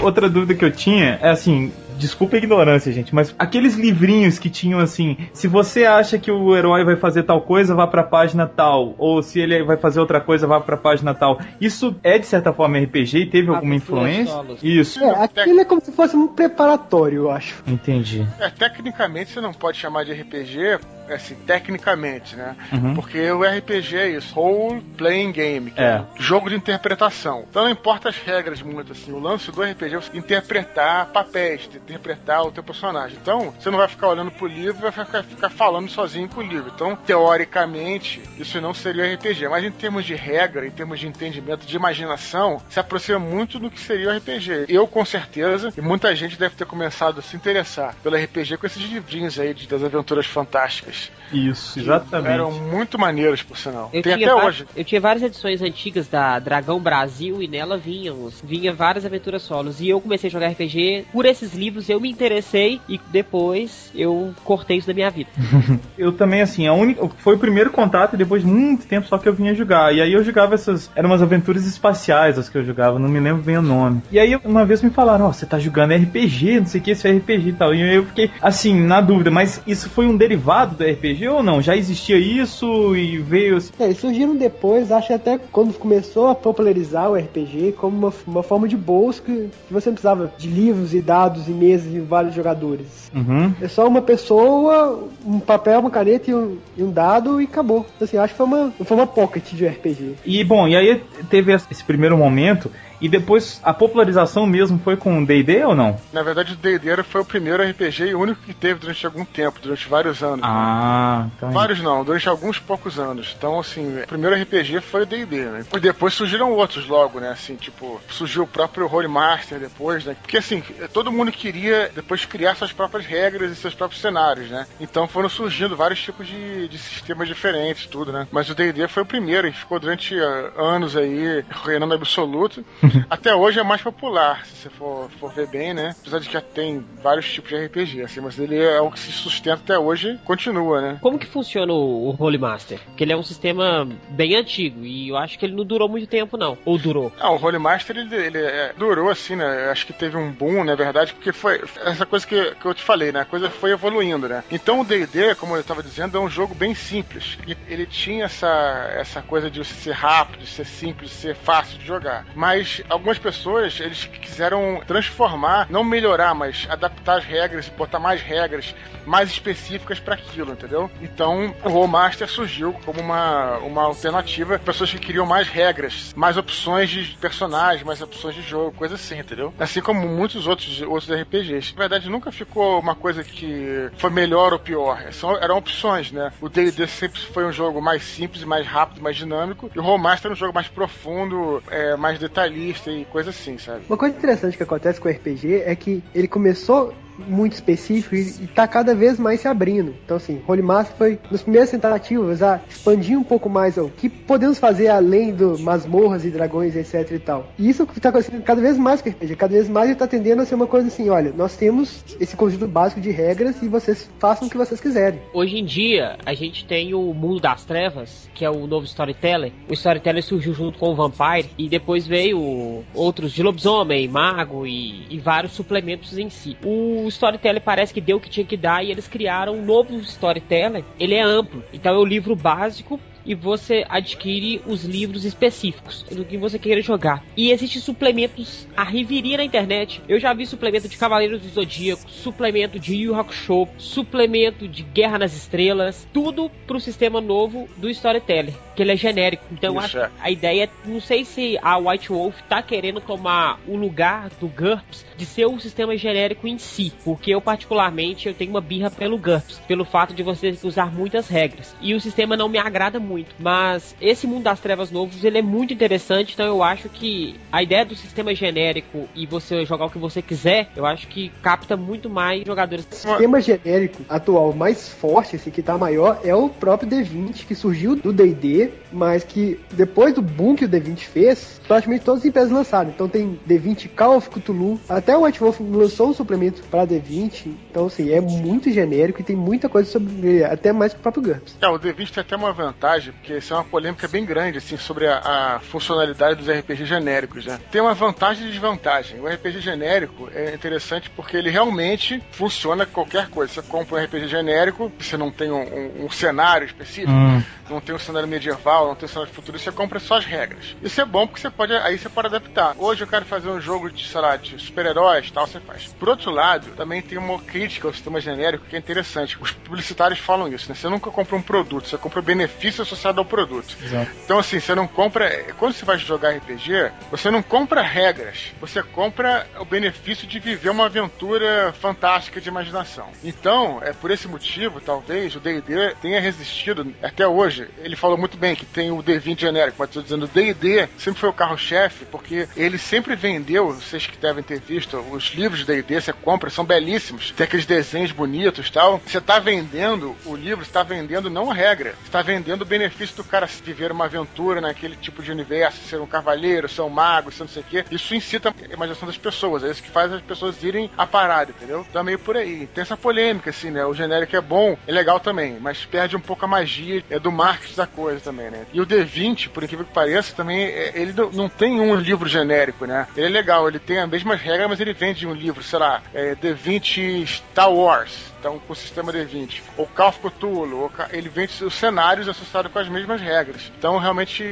Outra 0.00 0.30
dúvida 0.30 0.54
que 0.54 0.64
eu 0.64 0.70
tinha 0.70 1.18
é 1.20 1.30
assim, 1.30 1.72
desculpa 1.98 2.36
a 2.36 2.38
ignorância, 2.38 2.92
gente, 2.92 3.14
mas 3.14 3.34
aqueles 3.38 3.74
livrinhos 3.74 4.38
que 4.38 4.48
tinham 4.48 4.78
assim, 4.78 5.16
se 5.32 5.46
você 5.46 5.84
acha 5.84 6.18
que 6.18 6.30
o 6.30 6.56
herói 6.56 6.84
vai 6.84 6.96
fazer 6.96 7.24
tal 7.24 7.42
coisa, 7.42 7.74
vá 7.74 7.86
pra 7.86 8.02
página 8.02 8.46
tal, 8.46 8.94
ou 8.96 9.22
se 9.22 9.40
ele 9.40 9.62
vai 9.64 9.76
fazer 9.76 10.00
outra 10.00 10.20
coisa, 10.20 10.46
vá 10.46 10.60
pra 10.60 10.76
página 10.76 11.14
tal. 11.14 11.38
Isso 11.60 11.96
é 12.02 12.18
de 12.18 12.26
certa 12.26 12.52
forma 12.52 12.78
RPG 12.78 13.18
e 13.18 13.26
teve 13.26 13.48
alguma 13.48 13.74
influência? 13.74 14.34
Isso. 14.62 15.02
É, 15.02 15.24
aquilo 15.24 15.60
é 15.60 15.64
como 15.64 15.80
se 15.80 15.92
fosse 15.92 16.16
um 16.16 16.28
preparatório, 16.28 17.24
eu 17.24 17.30
acho. 17.30 17.62
Entendi. 17.66 18.26
É, 18.38 18.48
tecnicamente 18.48 19.32
você 19.32 19.40
não 19.40 19.52
pode 19.52 19.78
chamar 19.78 20.04
de 20.04 20.12
RPG 20.12 20.78
assim, 21.14 21.34
tecnicamente, 21.46 22.36
né? 22.36 22.56
Uhum. 22.72 22.94
Porque 22.94 23.30
o 23.30 23.42
RPG 23.42 23.96
é 23.96 24.10
isso, 24.10 24.34
role 24.34 24.80
playing 24.96 25.32
game, 25.32 25.70
que 25.70 25.80
é. 25.80 25.84
é 25.84 26.04
jogo 26.18 26.48
de 26.48 26.56
interpretação. 26.56 27.44
Então 27.48 27.64
não 27.64 27.70
importa 27.70 28.08
as 28.08 28.18
regras 28.18 28.62
muito 28.62 28.92
assim, 28.92 29.12
o 29.12 29.18
lance 29.18 29.50
do 29.50 29.62
RPG 29.62 29.94
é 29.94 30.00
você 30.00 30.18
interpretar 30.18 31.06
papéis, 31.06 31.68
interpretar 31.88 32.42
o 32.42 32.52
teu 32.52 32.62
personagem. 32.62 33.18
Então, 33.20 33.52
você 33.58 33.70
não 33.70 33.78
vai 33.78 33.88
ficar 33.88 34.08
olhando 34.08 34.30
pro 34.30 34.46
livro 34.46 34.78
e 34.78 34.90
vai 34.90 34.92
ficar, 34.92 35.22
ficar 35.22 35.50
falando 35.50 35.88
sozinho 35.88 36.28
com 36.28 36.40
o 36.40 36.44
livro. 36.44 36.70
Então, 36.74 36.96
teoricamente, 36.96 38.20
isso 38.38 38.60
não 38.60 38.74
seria 38.74 39.12
RPG, 39.14 39.48
mas 39.48 39.64
em 39.64 39.70
termos 39.70 40.04
de 40.04 40.14
regra, 40.14 40.66
em 40.66 40.70
termos 40.70 41.00
de 41.00 41.06
entendimento, 41.06 41.66
de 41.66 41.76
imaginação, 41.76 42.60
se 42.68 42.78
aproxima 42.78 43.18
muito 43.18 43.58
do 43.58 43.70
que 43.70 43.80
seria 43.80 44.10
o 44.10 44.16
RPG. 44.16 44.66
Eu, 44.68 44.86
com 44.86 45.04
certeza, 45.04 45.72
e 45.76 45.80
muita 45.80 46.14
gente 46.14 46.38
deve 46.38 46.54
ter 46.54 46.66
começado 46.66 47.18
a 47.18 47.22
se 47.22 47.36
interessar 47.36 47.94
pelo 48.02 48.16
RPG 48.16 48.56
com 48.58 48.66
esses 48.66 48.82
livrinhos 48.82 49.38
aí 49.38 49.54
de, 49.54 49.66
das 49.66 49.82
aventuras 49.82 50.26
fantásticas. 50.26 51.10
Isso, 51.32 51.78
exatamente. 51.78 52.32
Eram 52.32 52.52
muito 52.52 52.98
maneiros, 52.98 53.42
por 53.42 53.56
sinal. 53.56 53.90
Eu 53.92 54.02
Tem 54.02 54.14
até 54.14 54.34
hoje. 54.34 54.66
Eu 54.74 54.84
tinha 54.84 55.00
várias 55.00 55.22
edições 55.22 55.62
antigas 55.62 56.08
da 56.08 56.38
Dragão 56.38 56.80
Brasil 56.80 57.42
e 57.42 57.48
nela 57.48 57.76
vinham, 57.76 58.30
vinha 58.42 58.72
várias 58.72 59.04
aventuras 59.04 59.42
solos. 59.42 59.80
E 59.80 59.88
eu 59.88 60.00
comecei 60.00 60.28
a 60.28 60.30
jogar 60.30 60.48
RPG 60.48 61.06
por 61.12 61.26
esses 61.26 61.54
livros, 61.54 61.77
eu 61.86 62.00
me 62.00 62.10
interessei 62.10 62.80
e 62.88 62.98
depois 63.10 63.90
eu 63.94 64.32
cortei 64.44 64.78
isso 64.78 64.86
da 64.86 64.94
minha 64.94 65.10
vida. 65.10 65.28
eu 65.98 66.12
também, 66.12 66.40
assim, 66.40 66.66
a 66.66 66.72
única. 66.72 67.06
Foi 67.18 67.34
o 67.34 67.38
primeiro 67.38 67.70
contato 67.70 68.14
e 68.14 68.16
depois 68.16 68.42
de 68.42 68.48
muito 68.48 68.86
tempo 68.86 69.06
só 69.06 69.18
que 69.18 69.28
eu 69.28 69.34
vinha 69.34 69.54
jogar. 69.54 69.94
E 69.94 70.00
aí 70.00 70.12
eu 70.12 70.24
jogava 70.24 70.54
essas. 70.54 70.90
Eram 70.96 71.10
umas 71.10 71.22
aventuras 71.22 71.66
espaciais 71.66 72.38
as 72.38 72.48
que 72.48 72.56
eu 72.56 72.64
jogava, 72.64 72.98
não 72.98 73.08
me 73.08 73.20
lembro 73.20 73.42
bem 73.42 73.58
o 73.58 73.62
nome. 73.62 74.02
E 74.10 74.18
aí 74.18 74.34
uma 74.44 74.64
vez 74.64 74.82
me 74.82 74.90
falaram, 74.90 75.26
ó, 75.26 75.28
oh, 75.28 75.32
você 75.32 75.44
tá 75.44 75.58
jogando 75.58 75.94
RPG, 75.94 76.60
não 76.60 76.66
sei 76.66 76.80
o 76.80 76.84
que, 76.84 76.92
isso 76.92 77.06
é 77.06 77.12
RPG 77.12 77.48
e 77.48 77.52
tal. 77.52 77.74
E 77.74 77.94
eu 77.94 78.04
fiquei, 78.06 78.30
assim, 78.40 78.80
na 78.80 79.00
dúvida, 79.00 79.30
mas 79.30 79.60
isso 79.66 79.90
foi 79.90 80.06
um 80.06 80.16
derivado 80.16 80.76
do 80.76 80.84
RPG 80.84 81.28
ou 81.28 81.42
não? 81.42 81.60
Já 81.60 81.76
existia 81.76 82.18
isso 82.18 82.96
e 82.96 83.18
veio. 83.18 83.56
Assim... 83.56 83.72
É, 83.78 83.84
eles 83.84 83.98
surgiram 83.98 84.36
depois, 84.36 84.90
acho 84.90 85.12
até 85.12 85.38
quando 85.50 85.74
começou 85.74 86.28
a 86.28 86.34
popularizar 86.34 87.10
o 87.10 87.16
RPG 87.16 87.74
como 87.76 87.96
uma, 87.96 88.12
uma 88.26 88.42
forma 88.42 88.68
de 88.68 88.76
bolsa 88.76 89.22
que, 89.22 89.48
você 89.70 89.90
não 89.90 89.94
precisava 89.94 90.32
de 90.36 90.48
livros 90.48 90.94
e 90.94 91.00
dados 91.00 91.48
e 91.48 91.52
mesas 91.68 91.94
e 91.94 92.00
vários 92.00 92.34
jogadores. 92.34 93.10
Uhum. 93.14 93.52
É 93.60 93.68
só 93.68 93.86
uma 93.86 94.02
pessoa, 94.02 95.08
um 95.24 95.38
papel, 95.38 95.80
uma 95.80 95.90
caneta 95.90 96.30
e 96.30 96.34
um, 96.34 96.56
e 96.76 96.82
um 96.82 96.90
dado 96.90 97.40
e 97.40 97.44
acabou. 97.44 97.86
Assim, 98.00 98.16
acho 98.16 98.34
que 98.34 98.38
foi 98.38 98.46
uma, 98.46 98.72
foi 98.84 98.96
uma 98.96 99.06
pocket 99.06 99.52
de 99.52 99.66
RPG. 99.66 100.14
E 100.24 100.42
bom, 100.44 100.66
e 100.66 100.76
aí 100.76 101.02
teve 101.28 101.52
esse 101.52 101.84
primeiro 101.84 102.16
momento 102.16 102.70
e 103.00 103.08
depois 103.08 103.60
a 103.62 103.72
popularização 103.72 104.46
mesmo 104.46 104.78
foi 104.78 104.96
com 104.96 105.22
o 105.22 105.26
D&D 105.26 105.64
ou 105.64 105.74
não? 105.74 105.98
Na 106.12 106.22
verdade, 106.22 106.52
o 106.52 106.56
D&D 106.56 107.02
foi 107.02 107.20
o 107.20 107.24
primeiro 107.24 107.62
RPG 107.62 108.08
e 108.08 108.14
o 108.14 108.20
único 108.20 108.40
que 108.42 108.54
teve 108.54 108.80
durante 108.80 109.04
algum 109.06 109.24
tempo, 109.24 109.60
durante 109.62 109.88
vários 109.88 110.22
anos. 110.22 110.40
Ah, 110.42 111.24
né? 111.24 111.30
então... 111.36 111.50
Vários 111.50 111.80
não, 111.80 112.04
durante 112.04 112.28
alguns 112.28 112.58
poucos 112.58 112.98
anos. 112.98 113.34
Então, 113.36 113.58
assim, 113.58 114.02
o 114.02 114.06
primeiro 114.06 114.36
RPG 114.36 114.80
foi 114.80 115.02
o 115.02 115.06
D&D, 115.06 115.44
né? 115.44 115.64
E 115.74 115.80
depois 115.80 116.14
surgiram 116.14 116.52
outros 116.52 116.86
logo, 116.86 117.20
né? 117.20 117.30
Assim, 117.30 117.56
tipo, 117.56 118.00
surgiu 118.08 118.42
o 118.44 118.46
próprio 118.46 118.92
Holy 118.92 119.08
Master 119.08 119.58
depois, 119.58 120.04
né? 120.04 120.16
Porque, 120.20 120.38
assim, 120.38 120.62
todo 120.92 121.12
mundo 121.12 121.30
queria 121.30 121.90
depois 121.94 122.24
criar 122.24 122.54
suas 122.54 122.72
próprias 122.72 123.06
regras 123.06 123.52
e 123.52 123.56
seus 123.56 123.74
próprios 123.74 124.00
cenários, 124.00 124.50
né? 124.50 124.66
Então 124.80 125.06
foram 125.06 125.28
surgindo 125.28 125.76
vários 125.76 126.00
tipos 126.00 126.26
de, 126.26 126.68
de 126.68 126.78
sistemas 126.78 127.28
diferentes, 127.28 127.86
tudo, 127.86 128.12
né? 128.12 128.26
Mas 128.30 128.48
o 128.48 128.54
D&D 128.54 128.88
foi 128.88 129.02
o 129.02 129.06
primeiro 129.06 129.46
e 129.46 129.52
ficou 129.52 129.78
durante 129.78 130.14
uh, 130.14 130.60
anos 130.60 130.96
aí, 130.96 131.44
reinando 131.64 131.94
absoluto. 131.94 132.64
Até 133.10 133.34
hoje 133.34 133.58
é 133.58 133.62
mais 133.62 133.82
popular, 133.82 134.44
se 134.46 134.56
você 134.56 134.70
for, 134.70 135.10
for 135.18 135.32
ver 135.32 135.46
bem, 135.46 135.74
né? 135.74 135.94
Apesar 136.00 136.18
de 136.18 136.26
que 136.26 136.32
já 136.32 136.40
tem 136.40 136.84
vários 137.02 137.30
tipos 137.30 137.50
de 137.50 137.56
RPG, 137.56 138.02
assim, 138.02 138.20
mas 138.20 138.38
ele 138.38 138.58
é 138.58 138.80
o 138.80 138.90
que 138.90 138.98
se 138.98 139.12
sustenta 139.12 139.60
até 139.62 139.78
hoje, 139.78 140.18
continua, 140.24 140.80
né? 140.80 140.98
Como 141.00 141.18
que 141.18 141.26
funciona 141.26 141.72
o, 141.72 142.14
Holy 142.18 142.38
Master? 142.38 142.80
Porque 142.86 143.04
ele 143.04 143.12
é 143.12 143.16
um 143.16 143.22
sistema 143.22 143.88
bem 144.10 144.36
antigo 144.36 144.84
e 144.84 145.08
eu 145.08 145.16
acho 145.16 145.38
que 145.38 145.46
ele 145.46 145.54
não 145.54 145.64
durou 145.64 145.88
muito 145.88 146.06
tempo, 146.06 146.36
não. 146.36 146.58
Ou 146.64 146.78
durou? 146.78 147.12
Não, 147.18 147.36
o 147.36 147.42
Holy 147.42 147.58
Master 147.58 147.96
ele, 147.96 148.14
ele 148.14 148.38
é, 148.38 148.72
durou 148.76 149.08
assim, 149.08 149.36
né? 149.36 149.66
Eu 149.66 149.70
acho 149.70 149.86
que 149.86 149.92
teve 149.92 150.16
um 150.16 150.30
boom, 150.30 150.64
na 150.64 150.74
verdade, 150.74 151.14
porque 151.14 151.32
foi 151.32 151.62
essa 151.84 152.06
coisa 152.06 152.26
que, 152.26 152.54
que 152.54 152.66
eu 152.66 152.74
te 152.74 152.82
falei, 152.82 153.12
né? 153.12 153.20
A 153.20 153.24
coisa 153.24 153.50
foi 153.50 153.72
evoluindo, 153.72 154.28
né? 154.28 154.42
Então 154.50 154.80
o 154.80 154.84
D&D, 154.84 155.34
como 155.36 155.56
eu 155.56 155.60
estava 155.60 155.82
dizendo, 155.82 156.16
é 156.16 156.20
um 156.20 156.28
jogo 156.28 156.54
bem 156.54 156.74
simples. 156.74 157.38
E 157.46 157.56
ele 157.68 157.86
tinha 157.86 158.24
essa, 158.24 158.90
essa 158.94 159.22
coisa 159.22 159.50
de 159.50 159.64
ser 159.64 159.92
rápido, 159.92 160.40
de 160.40 160.46
ser 160.46 160.64
simples, 160.64 161.10
de 161.10 161.16
ser 161.16 161.34
fácil 161.34 161.78
de 161.78 161.86
jogar. 161.86 162.26
Mas 162.34 162.77
algumas 162.88 163.18
pessoas, 163.18 163.78
eles 163.80 164.04
quiseram 164.04 164.80
transformar, 164.86 165.66
não 165.70 165.84
melhorar, 165.84 166.34
mas 166.34 166.66
adaptar 166.68 167.18
as 167.18 167.24
regras 167.24 167.68
botar 167.68 167.98
mais 167.98 168.20
regras 168.20 168.74
mais 169.06 169.30
específicas 169.30 169.98
para 169.98 170.14
aquilo, 170.14 170.52
entendeu? 170.52 170.90
Então, 171.00 171.54
o 171.64 171.68
Rollmaster 171.68 172.28
surgiu 172.28 172.74
como 172.84 173.00
uma, 173.00 173.56
uma 173.58 173.82
alternativa 173.84 174.58
pessoas 174.58 174.90
que 174.90 174.98
queriam 174.98 175.24
mais 175.24 175.48
regras, 175.48 176.12
mais 176.14 176.36
opções 176.36 176.90
de 176.90 177.16
personagens, 177.16 177.82
mais 177.82 178.02
opções 178.02 178.34
de 178.34 178.42
jogo, 178.42 178.72
coisa 178.72 178.96
assim, 178.96 179.18
entendeu? 179.18 179.52
Assim 179.58 179.80
como 179.80 180.06
muitos 180.06 180.46
outros, 180.46 180.82
outros 180.82 181.10
RPGs. 181.10 181.72
Na 181.72 181.80
verdade, 181.80 182.10
nunca 182.10 182.30
ficou 182.30 182.78
uma 182.78 182.94
coisa 182.94 183.24
que 183.24 183.90
foi 183.96 184.10
melhor 184.10 184.52
ou 184.52 184.58
pior. 184.58 185.10
São, 185.12 185.36
eram 185.36 185.56
opções, 185.56 186.12
né? 186.12 186.30
O 186.40 186.48
D&D 186.48 186.86
sempre 186.86 187.20
foi 187.20 187.46
um 187.46 187.52
jogo 187.52 187.80
mais 187.80 188.02
simples, 188.02 188.44
mais 188.44 188.66
rápido, 188.66 189.00
mais 189.00 189.16
dinâmico, 189.16 189.70
e 189.74 189.78
o 189.78 189.82
Rollmaster 189.82 190.30
é 190.30 190.34
um 190.34 190.36
jogo 190.36 190.52
mais 190.52 190.68
profundo, 190.68 191.62
é, 191.70 191.96
mais 191.96 192.18
detalhista, 192.18 192.58
e 192.70 193.04
coisa 193.06 193.30
assim, 193.30 193.58
sabe? 193.58 193.82
Uma 193.88 193.96
coisa 193.96 194.16
interessante 194.16 194.56
que 194.56 194.62
acontece 194.62 195.00
com 195.00 195.08
o 195.08 195.12
RPG 195.12 195.62
é 195.64 195.74
que 195.74 196.02
ele 196.14 196.28
começou 196.28 196.92
muito 197.26 197.54
específico 197.54 198.14
e, 198.14 198.20
está 198.20 198.66
cada 198.66 198.94
vez 198.94 199.18
mais 199.18 199.40
se 199.40 199.48
abrindo. 199.48 199.94
Então, 200.04 200.16
assim, 200.16 200.40
Holy 200.46 200.62
Master 200.62 200.96
foi 200.96 201.18
nos 201.30 201.42
primeiras 201.42 201.70
tentativas 201.70 202.42
a 202.42 202.60
expandir 202.68 203.18
um 203.18 203.24
pouco 203.24 203.48
mais 203.48 203.76
o 203.76 203.88
que 203.88 204.08
podemos 204.08 204.58
fazer 204.58 204.88
além 204.88 205.32
do 205.32 205.58
masmorras 205.58 206.24
e 206.24 206.30
dragões, 206.30 206.76
etc 206.76 207.10
e 207.10 207.18
tal. 207.18 207.52
E 207.58 207.68
isso 207.68 207.86
está 207.96 208.10
acontecendo 208.10 208.42
cada 208.42 208.60
vez 208.60 208.76
mais 208.78 209.02
com 209.02 209.10
RPG, 209.10 209.36
cada 209.36 209.54
vez 209.54 209.68
mais 209.68 209.86
ele 209.86 209.94
está 209.94 210.06
tendendo 210.06 210.42
a 210.42 210.44
ser 210.44 210.54
uma 210.54 210.66
coisa 210.66 210.88
assim: 210.88 211.08
olha, 211.08 211.32
nós 211.36 211.56
temos 211.56 212.04
esse 212.20 212.36
conjunto 212.36 212.66
básico 212.66 213.00
de 213.00 213.10
regras 213.10 213.60
e 213.62 213.68
vocês 213.68 214.10
façam 214.18 214.46
o 214.46 214.50
que 214.50 214.56
vocês 214.56 214.80
quiserem. 214.80 215.20
Hoje 215.32 215.58
em 215.58 215.64
dia, 215.64 216.16
a 216.24 216.34
gente 216.34 216.64
tem 216.64 216.94
o 216.94 217.12
Mundo 217.14 217.40
das 217.40 217.64
Trevas, 217.64 218.28
que 218.34 218.44
é 218.44 218.50
o 218.50 218.66
novo 218.66 218.84
Storyteller. 218.86 219.52
O 219.68 219.72
Storyteller 219.72 220.22
surgiu 220.22 220.52
junto 220.52 220.78
com 220.78 220.90
o 220.90 220.94
Vampire 220.94 221.50
e 221.56 221.68
depois 221.68 222.06
veio 222.06 222.84
outros 222.94 223.32
de 223.32 223.42
lobisomem, 223.42 224.08
mago 224.08 224.66
e, 224.66 225.06
e 225.10 225.18
vários 225.18 225.52
suplementos 225.52 226.16
em 226.18 226.30
si. 226.30 226.56
O 226.64 227.07
o 227.08 227.10
Storyteller 227.10 227.62
parece 227.62 227.92
que 227.92 228.00
deu 228.00 228.18
o 228.18 228.20
que 228.20 228.30
tinha 228.30 228.46
que 228.46 228.56
dar 228.56 228.84
e 228.84 228.90
eles 228.90 229.08
criaram 229.08 229.54
um 229.54 229.64
novo 229.64 229.94
Storyteller. 229.96 230.84
Ele 231.00 231.14
é 231.14 231.22
amplo. 231.22 231.64
Então 231.72 231.94
é 231.94 231.98
o 231.98 232.04
livro 232.04 232.36
básico 232.36 233.00
e 233.28 233.34
você 233.34 233.84
adquire 233.90 234.62
os 234.66 234.84
livros 234.84 235.26
específicos 235.26 236.02
do 236.04 236.24
que 236.24 236.38
você 236.38 236.58
queira 236.58 236.80
jogar. 236.80 237.22
E 237.36 237.50
existem 237.50 237.80
suplementos 237.80 238.66
a 238.74 238.82
riveria 238.82 239.36
na 239.36 239.44
internet. 239.44 240.00
Eu 240.08 240.18
já 240.18 240.32
vi 240.32 240.46
suplemento 240.46 240.88
de 240.88 240.96
Cavaleiros 240.96 241.42
do 241.42 241.48
Zodíaco, 241.48 242.10
suplemento 242.10 242.80
de 242.80 242.94
Yu 242.94 243.14
Hakusho, 243.14 243.68
suplemento 243.76 244.66
de 244.66 244.82
Guerra 244.82 245.18
nas 245.18 245.36
Estrelas, 245.36 246.08
tudo 246.10 246.50
pro 246.66 246.80
sistema 246.80 247.20
novo 247.20 247.68
do 247.76 247.90
Storyteller, 247.90 248.54
que 248.74 248.82
ele 248.82 248.92
é 248.92 248.96
genérico. 248.96 249.44
Então 249.52 249.78
a, 249.78 249.84
é. 249.84 250.10
a 250.20 250.30
ideia, 250.30 250.70
não 250.86 251.00
sei 251.00 251.24
se 251.24 251.58
a 251.60 251.76
White 251.76 252.08
Wolf 252.08 252.40
tá 252.48 252.62
querendo 252.62 253.00
tomar 253.00 253.60
o 253.68 253.76
lugar 253.76 254.30
do 254.40 254.48
GURPS 254.48 255.04
de 255.18 255.26
ser 255.26 255.46
um 255.46 255.58
sistema 255.58 255.96
genérico 255.96 256.48
em 256.48 256.56
si, 256.56 256.92
porque 257.04 257.34
eu 257.34 257.40
particularmente 257.42 258.28
eu 258.28 258.34
tenho 258.34 258.50
uma 258.50 258.60
birra 258.60 258.90
pelo 258.90 259.18
GURPS, 259.18 259.60
pelo 259.66 259.84
fato 259.84 260.14
de 260.14 260.22
você 260.22 260.56
usar 260.62 260.90
muitas 260.92 261.28
regras. 261.28 261.76
E 261.82 261.94
o 261.94 262.00
sistema 262.00 262.36
não 262.36 262.48
me 262.48 262.56
agrada 262.56 262.98
muito, 262.98 263.17
mas 263.38 263.94
esse 264.00 264.26
mundo 264.26 264.44
das 264.44 264.60
trevas 264.60 264.90
novos, 264.90 265.24
ele 265.24 265.38
é 265.38 265.42
muito 265.42 265.72
interessante, 265.72 266.34
então 266.34 266.46
eu 266.46 266.62
acho 266.62 266.88
que 266.88 267.36
a 267.52 267.62
ideia 267.62 267.84
do 267.84 267.94
sistema 267.94 268.34
genérico 268.34 269.08
e 269.14 269.26
você 269.26 269.64
jogar 269.64 269.86
o 269.86 269.90
que 269.90 269.98
você 269.98 270.22
quiser, 270.22 270.70
eu 270.76 270.86
acho 270.86 271.08
que 271.08 271.30
capta 271.42 271.76
muito 271.76 272.08
mais 272.08 272.44
jogadores. 272.44 272.86
O 272.90 272.94
sistema 272.94 273.40
genérico 273.40 274.02
atual 274.08 274.52
mais 274.52 274.88
forte, 274.88 275.36
assim, 275.36 275.50
que 275.50 275.62
tá 275.62 275.76
maior, 275.76 276.20
é 276.24 276.34
o 276.34 276.48
próprio 276.48 276.88
D20, 276.88 277.46
que 277.46 277.54
surgiu 277.54 277.96
do 277.96 278.12
D&D, 278.12 278.70
mas 278.92 279.24
que 279.24 279.60
depois 279.72 280.14
do 280.14 280.22
boom 280.22 280.54
que 280.54 280.64
o 280.64 280.68
D20 280.68 280.98
fez, 280.98 281.60
praticamente 281.66 282.04
todas 282.04 282.20
as 282.20 282.26
empresas 282.26 282.50
lançaram. 282.50 282.90
Então 282.90 283.08
tem 283.08 283.38
D20 283.48 283.88
Call 283.94 284.16
of 284.16 284.30
Cthulhu, 284.30 284.80
até 284.88 285.16
o 285.16 285.24
White 285.24 285.40
Wolf 285.40 285.60
lançou 285.60 286.08
um 286.08 286.14
suplemento 286.14 286.62
para 286.70 286.86
D20, 286.86 287.52
então 287.70 287.86
assim, 287.86 288.10
é 288.10 288.20
muito 288.20 288.70
genérico 288.70 289.20
e 289.20 289.24
tem 289.24 289.36
muita 289.36 289.68
coisa 289.68 289.90
sobre, 289.90 290.44
até 290.44 290.72
mais 290.72 290.92
que 290.92 291.00
o 291.00 291.02
próprio 291.02 291.22
GURPS. 291.22 291.56
É, 291.60 291.68
o 291.68 291.78
D20 291.78 292.10
tem 292.10 292.20
até 292.20 292.36
uma 292.36 292.52
vantagem, 292.52 293.07
porque 293.12 293.36
isso 293.38 293.52
é 293.52 293.56
uma 293.56 293.64
polêmica 293.64 294.06
bem 294.08 294.24
grande, 294.24 294.58
assim, 294.58 294.76
sobre 294.76 295.06
a, 295.06 295.18
a 295.56 295.60
funcionalidade 295.60 296.36
dos 296.42 296.48
RPG 296.48 296.84
genéricos, 296.84 297.44
né? 297.46 297.58
Tem 297.70 297.80
uma 297.80 297.94
vantagem 297.94 298.46
e 298.46 298.50
desvantagem. 298.50 299.20
O 299.20 299.26
RPG 299.28 299.60
genérico 299.60 300.28
é 300.34 300.54
interessante 300.54 301.10
porque 301.10 301.36
ele 301.36 301.50
realmente 301.50 302.22
funciona 302.32 302.84
com 302.86 302.92
qualquer 302.92 303.28
coisa. 303.28 303.52
Você 303.54 303.62
compra 303.62 303.96
um 304.00 304.04
RPG 304.04 304.28
genérico, 304.28 304.92
você 304.98 305.16
não 305.16 305.30
tem 305.30 305.50
um, 305.50 305.62
um- 305.62 306.04
um 306.06 306.10
cenário 306.10 306.66
específico, 306.66 307.10
Hum. 307.12 307.42
não 307.70 307.80
tem 307.80 307.94
um 307.94 307.98
cenário 307.98 308.28
medieval, 308.28 308.88
não 308.88 308.94
tem 308.94 309.04
um 309.06 309.08
cenário 309.12 309.32
futurista, 309.32 309.70
você 309.70 309.76
compra 309.76 309.98
só 309.98 310.16
as 310.18 310.24
regras. 310.24 310.76
Isso 310.82 311.00
é 311.00 311.04
bom 311.04 311.26
porque 311.26 311.40
você 311.40 311.50
pode, 311.50 311.72
aí 311.74 311.98
você 311.98 312.08
pode 312.08 312.28
adaptar. 312.28 312.74
Hoje 312.78 313.02
eu 313.02 313.06
quero 313.08 313.24
fazer 313.24 313.48
um 313.48 313.60
jogo 313.60 313.90
de, 313.90 314.06
sei 314.06 314.20
lá, 314.20 314.36
de 314.36 314.58
super-heróis 314.58 315.30
tal, 315.30 315.46
você 315.46 315.60
faz. 315.60 315.86
Por 315.98 316.08
outro 316.08 316.30
lado, 316.30 316.70
também 316.76 317.00
tem 317.02 317.18
uma 317.18 317.38
crítica 317.38 317.86
ao 317.88 317.94
sistema 317.94 318.20
genérico 318.20 318.64
que 318.66 318.76
é 318.76 318.78
interessante. 318.78 319.36
Os 319.40 319.52
publicitários 319.52 320.18
falam 320.18 320.48
isso, 320.52 320.68
né? 320.68 320.74
Você 320.74 320.88
nunca 320.88 321.10
compra 321.10 321.36
um 321.36 321.42
produto, 321.42 321.88
você 321.88 321.98
compra 321.98 322.20
o 322.20 322.22
benefício 322.22 322.82
associado 322.88 323.20
ao 323.20 323.24
produto. 323.24 323.76
Exato. 323.82 324.10
Então, 324.24 324.38
assim, 324.38 324.58
você 324.60 324.74
não 324.74 324.86
compra. 324.86 325.28
Quando 325.58 325.74
você 325.74 325.84
vai 325.84 325.98
jogar 325.98 326.30
RPG, 326.30 326.90
você 327.10 327.30
não 327.30 327.42
compra 327.42 327.82
regras, 327.82 328.52
você 328.60 328.82
compra 328.82 329.46
o 329.58 329.64
benefício 329.64 330.26
de 330.26 330.38
viver 330.38 330.70
uma 330.70 330.86
aventura 330.86 331.72
fantástica 331.80 332.40
de 332.40 332.48
imaginação. 332.48 333.08
Então, 333.22 333.80
é 333.82 333.92
por 333.92 334.10
esse 334.10 334.26
motivo, 334.26 334.80
talvez, 334.80 335.34
o 335.36 335.40
DD 335.40 335.94
tenha 336.00 336.20
resistido 336.20 336.94
até 337.02 337.26
hoje. 337.26 337.68
Ele 337.78 337.96
falou 337.96 338.16
muito 338.16 338.36
bem 338.36 338.54
que 338.54 338.64
tem 338.64 338.90
o 338.90 339.02
D20 339.02 339.40
genérico, 339.40 339.76
mas 339.78 339.88
estou 339.88 340.02
dizendo, 340.02 340.24
o 340.24 340.28
DD 340.28 340.88
sempre 340.98 341.20
foi 341.20 341.28
o 341.28 341.32
carro-chefe, 341.32 342.04
porque 342.06 342.48
ele 342.56 342.78
sempre 342.78 343.14
vendeu, 343.14 343.72
vocês 343.72 344.06
que 344.06 344.16
devem 344.16 344.42
ter 344.42 344.60
visto, 344.60 344.98
os 345.10 345.34
livros 345.34 345.60
de 345.60 345.66
DD, 345.66 346.00
você 346.00 346.12
compra, 346.12 346.50
são 346.50 346.64
belíssimos, 346.64 347.32
tem 347.32 347.44
aqueles 347.44 347.66
desenhos 347.66 348.12
bonitos 348.12 348.70
tal. 348.70 349.00
Você 349.06 349.18
está 349.18 349.38
vendendo 349.38 350.16
o 350.24 350.34
livro, 350.34 350.62
está 350.62 350.82
vendendo 350.82 351.30
não 351.30 351.50
a 351.50 351.54
regra, 351.54 351.94
está 352.04 352.22
vendendo 352.22 352.62
o 352.62 352.66
benefício 352.66 352.77
do 353.16 353.24
cara 353.24 353.46
viver 353.64 353.90
uma 353.92 354.04
aventura 354.04 354.60
naquele 354.60 354.96
tipo 354.96 355.22
de 355.22 355.30
universo, 355.32 355.78
ser 355.88 356.00
um 356.00 356.06
cavaleiro, 356.06 356.68
ser 356.68 356.82
um 356.82 356.88
mago, 356.88 357.30
ser 357.32 357.42
não 357.44 357.48
sei 357.48 357.62
o 357.62 357.64
quê. 357.64 357.84
Isso 357.90 358.14
incita 358.14 358.50
a 358.50 358.74
imaginação 358.74 359.06
das 359.06 359.16
pessoas, 359.16 359.64
é 359.64 359.70
isso 359.70 359.82
que 359.82 359.90
faz 359.90 360.12
as 360.12 360.22
pessoas 360.22 360.62
irem 360.62 360.90
à 360.96 361.06
parada, 361.06 361.50
entendeu? 361.50 361.84
Então 361.88 362.00
é 362.00 362.04
meio 362.04 362.18
por 362.18 362.36
aí. 362.36 362.66
Tem 362.74 362.82
essa 362.82 362.96
polêmica, 362.96 363.50
assim, 363.50 363.70
né? 363.70 363.84
O 363.84 363.94
genérico 363.94 364.36
é 364.36 364.40
bom, 364.40 364.76
é 364.86 364.92
legal 364.92 365.18
também, 365.20 365.58
mas 365.60 365.84
perde 365.84 366.16
um 366.16 366.20
pouco 366.20 366.44
a 366.44 366.48
magia 366.48 367.02
é 367.10 367.18
do 367.18 367.32
marketing 367.32 367.74
da 367.76 367.86
coisa 367.86 368.20
também, 368.20 368.50
né? 368.50 368.66
E 368.72 368.80
o 368.80 368.86
D20, 368.86 369.48
por 369.48 369.62
incrível 369.64 369.84
que 369.84 369.92
pareça, 369.92 370.34
também, 370.34 370.64
é- 370.64 370.92
ele 370.94 371.14
não 371.32 371.48
tem 371.48 371.80
um 371.80 371.94
livro 371.94 372.28
genérico, 372.28 372.86
né? 372.86 373.06
Ele 373.16 373.26
é 373.26 373.30
legal, 373.30 373.68
ele 373.68 373.78
tem 373.78 373.98
as 373.98 374.08
mesmas 374.08 374.40
regras, 374.40 374.68
mas 374.68 374.80
ele 374.80 374.92
vende 374.92 375.26
um 375.26 375.32
livro, 375.34 375.62
sei 375.62 375.78
lá, 375.78 376.02
é 376.14 376.34
D20 376.34 377.26
Star 377.26 377.72
Wars, 377.72 378.12
então 378.38 378.58
com 378.58 378.72
o 378.72 378.76
sistema 378.76 379.12
D20. 379.12 379.62
Ou 379.76 379.86
Call 379.86 380.08
of 380.08 380.20
Cthulhu, 380.20 380.90
ele 381.10 381.28
vende 381.28 381.64
os 381.64 381.74
cenários 381.74 382.28
associados 382.28 382.72
com 382.72 382.78
as 382.78 382.88
mesmas 382.88 383.20
regras. 383.20 383.70
Então 383.78 383.98
realmente 383.98 384.44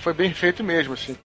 foi 0.00 0.12
bem 0.12 0.32
feito 0.32 0.62
mesmo, 0.64 0.94
assim. 0.94 1.16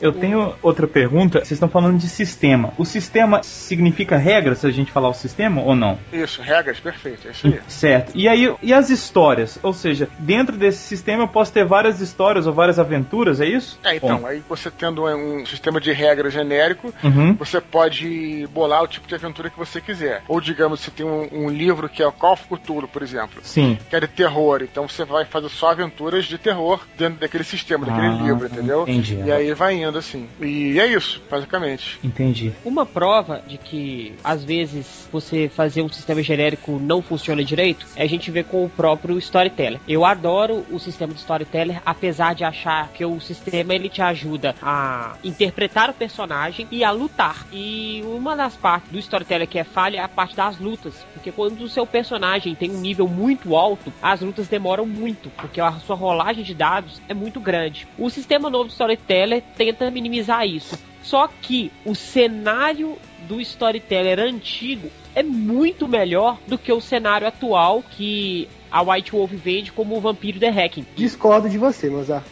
Eu 0.00 0.12
tenho 0.12 0.54
outra 0.62 0.86
pergunta. 0.86 1.38
Vocês 1.40 1.52
estão 1.52 1.68
falando 1.68 1.98
de 1.98 2.08
sistema. 2.08 2.72
O 2.78 2.84
sistema 2.84 3.42
significa 3.42 4.16
regra 4.16 4.54
se 4.54 4.66
a 4.66 4.70
gente 4.70 4.90
falar 4.90 5.08
o 5.08 5.14
sistema 5.14 5.62
ou 5.62 5.74
não? 5.74 5.98
Isso, 6.12 6.40
regras, 6.42 6.78
perfeito, 6.80 7.28
é 7.28 7.30
isso 7.32 7.46
aí. 7.46 7.60
Certo. 7.68 8.12
E 8.14 8.28
aí, 8.28 8.54
e 8.62 8.72
as 8.72 8.90
histórias? 8.90 9.58
Ou 9.62 9.72
seja, 9.72 10.08
dentro 10.18 10.56
desse 10.56 10.78
sistema 10.78 11.24
eu 11.24 11.28
posso 11.28 11.52
ter 11.52 11.64
várias 11.64 12.00
histórias 12.00 12.46
ou 12.46 12.52
várias 12.52 12.78
aventuras, 12.78 13.40
é 13.40 13.46
isso? 13.46 13.78
É, 13.84 13.96
então, 13.96 14.18
Bom. 14.20 14.26
aí 14.26 14.42
você 14.48 14.70
tendo 14.70 15.04
um 15.06 15.44
sistema 15.46 15.80
de 15.80 15.92
regra 15.92 16.30
genérico, 16.30 16.92
Uhum. 17.02 17.34
você 17.34 17.60
pode 17.60 18.46
bolar 18.52 18.82
o 18.82 18.88
tipo 18.88 19.06
de 19.06 19.14
aventura 19.14 19.50
que 19.50 19.58
você 19.58 19.80
quiser. 19.80 20.22
Ou, 20.28 20.40
digamos, 20.40 20.80
você 20.80 20.90
tem 20.90 21.04
um, 21.06 21.28
um 21.32 21.48
livro 21.50 21.88
que 21.88 22.02
é 22.02 22.06
o 22.06 22.12
Call 22.12 22.32
of 22.34 22.44
Cthulhu, 22.48 22.88
por 22.88 23.02
exemplo, 23.02 23.40
Sim. 23.42 23.78
que 23.88 23.96
é 23.96 24.00
de 24.00 24.08
terror, 24.08 24.62
então 24.62 24.88
você 24.88 25.04
vai 25.04 25.24
fazer 25.24 25.48
só 25.48 25.70
aventuras 25.70 26.24
de 26.24 26.38
terror 26.38 26.80
dentro 26.96 27.20
daquele 27.20 27.44
sistema, 27.44 27.86
daquele 27.86 28.06
Ah, 28.06 28.22
livro, 28.22 28.46
entendeu? 28.46 28.82
entendi. 28.82 29.20
E 29.24 29.32
aí 29.32 29.52
vai 29.54 29.74
indo 29.74 29.89
assim. 29.98 30.28
E 30.40 30.78
é 30.78 30.86
isso, 30.86 31.22
basicamente. 31.30 31.98
Entendi. 32.02 32.52
Uma 32.64 32.86
prova 32.86 33.42
de 33.46 33.58
que 33.58 34.14
às 34.22 34.44
vezes 34.44 35.08
você 35.12 35.48
fazer 35.48 35.82
um 35.82 35.88
sistema 35.88 36.22
genérico 36.22 36.78
não 36.78 37.02
funciona 37.02 37.42
direito 37.44 37.86
é 37.96 38.02
a 38.02 38.08
gente 38.08 38.30
ver 38.30 38.44
com 38.44 38.64
o 38.64 38.68
próprio 38.68 39.18
Storyteller. 39.18 39.80
Eu 39.88 40.04
adoro 40.04 40.64
o 40.70 40.78
sistema 40.78 41.12
de 41.12 41.20
Storyteller, 41.20 41.80
apesar 41.84 42.34
de 42.34 42.44
achar 42.44 42.88
que 42.92 43.04
o 43.04 43.20
sistema 43.20 43.74
ele 43.74 43.88
te 43.88 44.02
ajuda 44.02 44.54
a 44.62 45.16
interpretar 45.24 45.90
o 45.90 45.94
personagem 45.94 46.66
e 46.70 46.84
a 46.84 46.90
lutar. 46.90 47.46
E 47.52 48.02
uma 48.04 48.36
das 48.36 48.56
partes 48.56 48.90
do 48.90 48.98
Storyteller 48.98 49.48
que 49.48 49.58
é 49.58 49.64
falha 49.64 49.98
é 49.98 50.00
a 50.00 50.08
parte 50.08 50.36
das 50.36 50.58
lutas, 50.58 50.94
porque 51.12 51.32
quando 51.32 51.62
o 51.62 51.68
seu 51.68 51.86
personagem 51.86 52.54
tem 52.54 52.70
um 52.70 52.80
nível 52.80 53.08
muito 53.08 53.56
alto, 53.56 53.92
as 54.02 54.20
lutas 54.20 54.48
demoram 54.48 54.86
muito, 54.86 55.30
porque 55.30 55.60
a 55.60 55.72
sua 55.72 55.96
rolagem 55.96 56.44
de 56.44 56.54
dados 56.54 57.00
é 57.08 57.14
muito 57.14 57.40
grande. 57.40 57.86
O 57.98 58.10
sistema 58.10 58.50
novo 58.50 58.64
do 58.64 58.72
Storyteller 58.72 59.42
tenta 59.56 59.79
minimizar 59.88 60.44
isso. 60.44 60.76
Só 61.02 61.28
que 61.28 61.70
o 61.84 61.94
cenário 61.94 62.98
do 63.28 63.40
Storyteller 63.40 64.18
antigo 64.18 64.90
é 65.14 65.22
muito 65.22 65.86
melhor 65.86 66.38
do 66.46 66.58
que 66.58 66.72
o 66.72 66.80
cenário 66.80 67.26
atual 67.26 67.82
que 67.82 68.48
a 68.70 68.82
White 68.82 69.12
Wolf 69.12 69.32
vende 69.32 69.72
como 69.72 69.96
o 69.96 70.00
Vampiro 70.00 70.38
The 70.38 70.48
Hacking. 70.48 70.86
Discordo 70.94 71.48
de 71.48 71.58
você, 71.58 71.90
Mozart. 71.90 72.24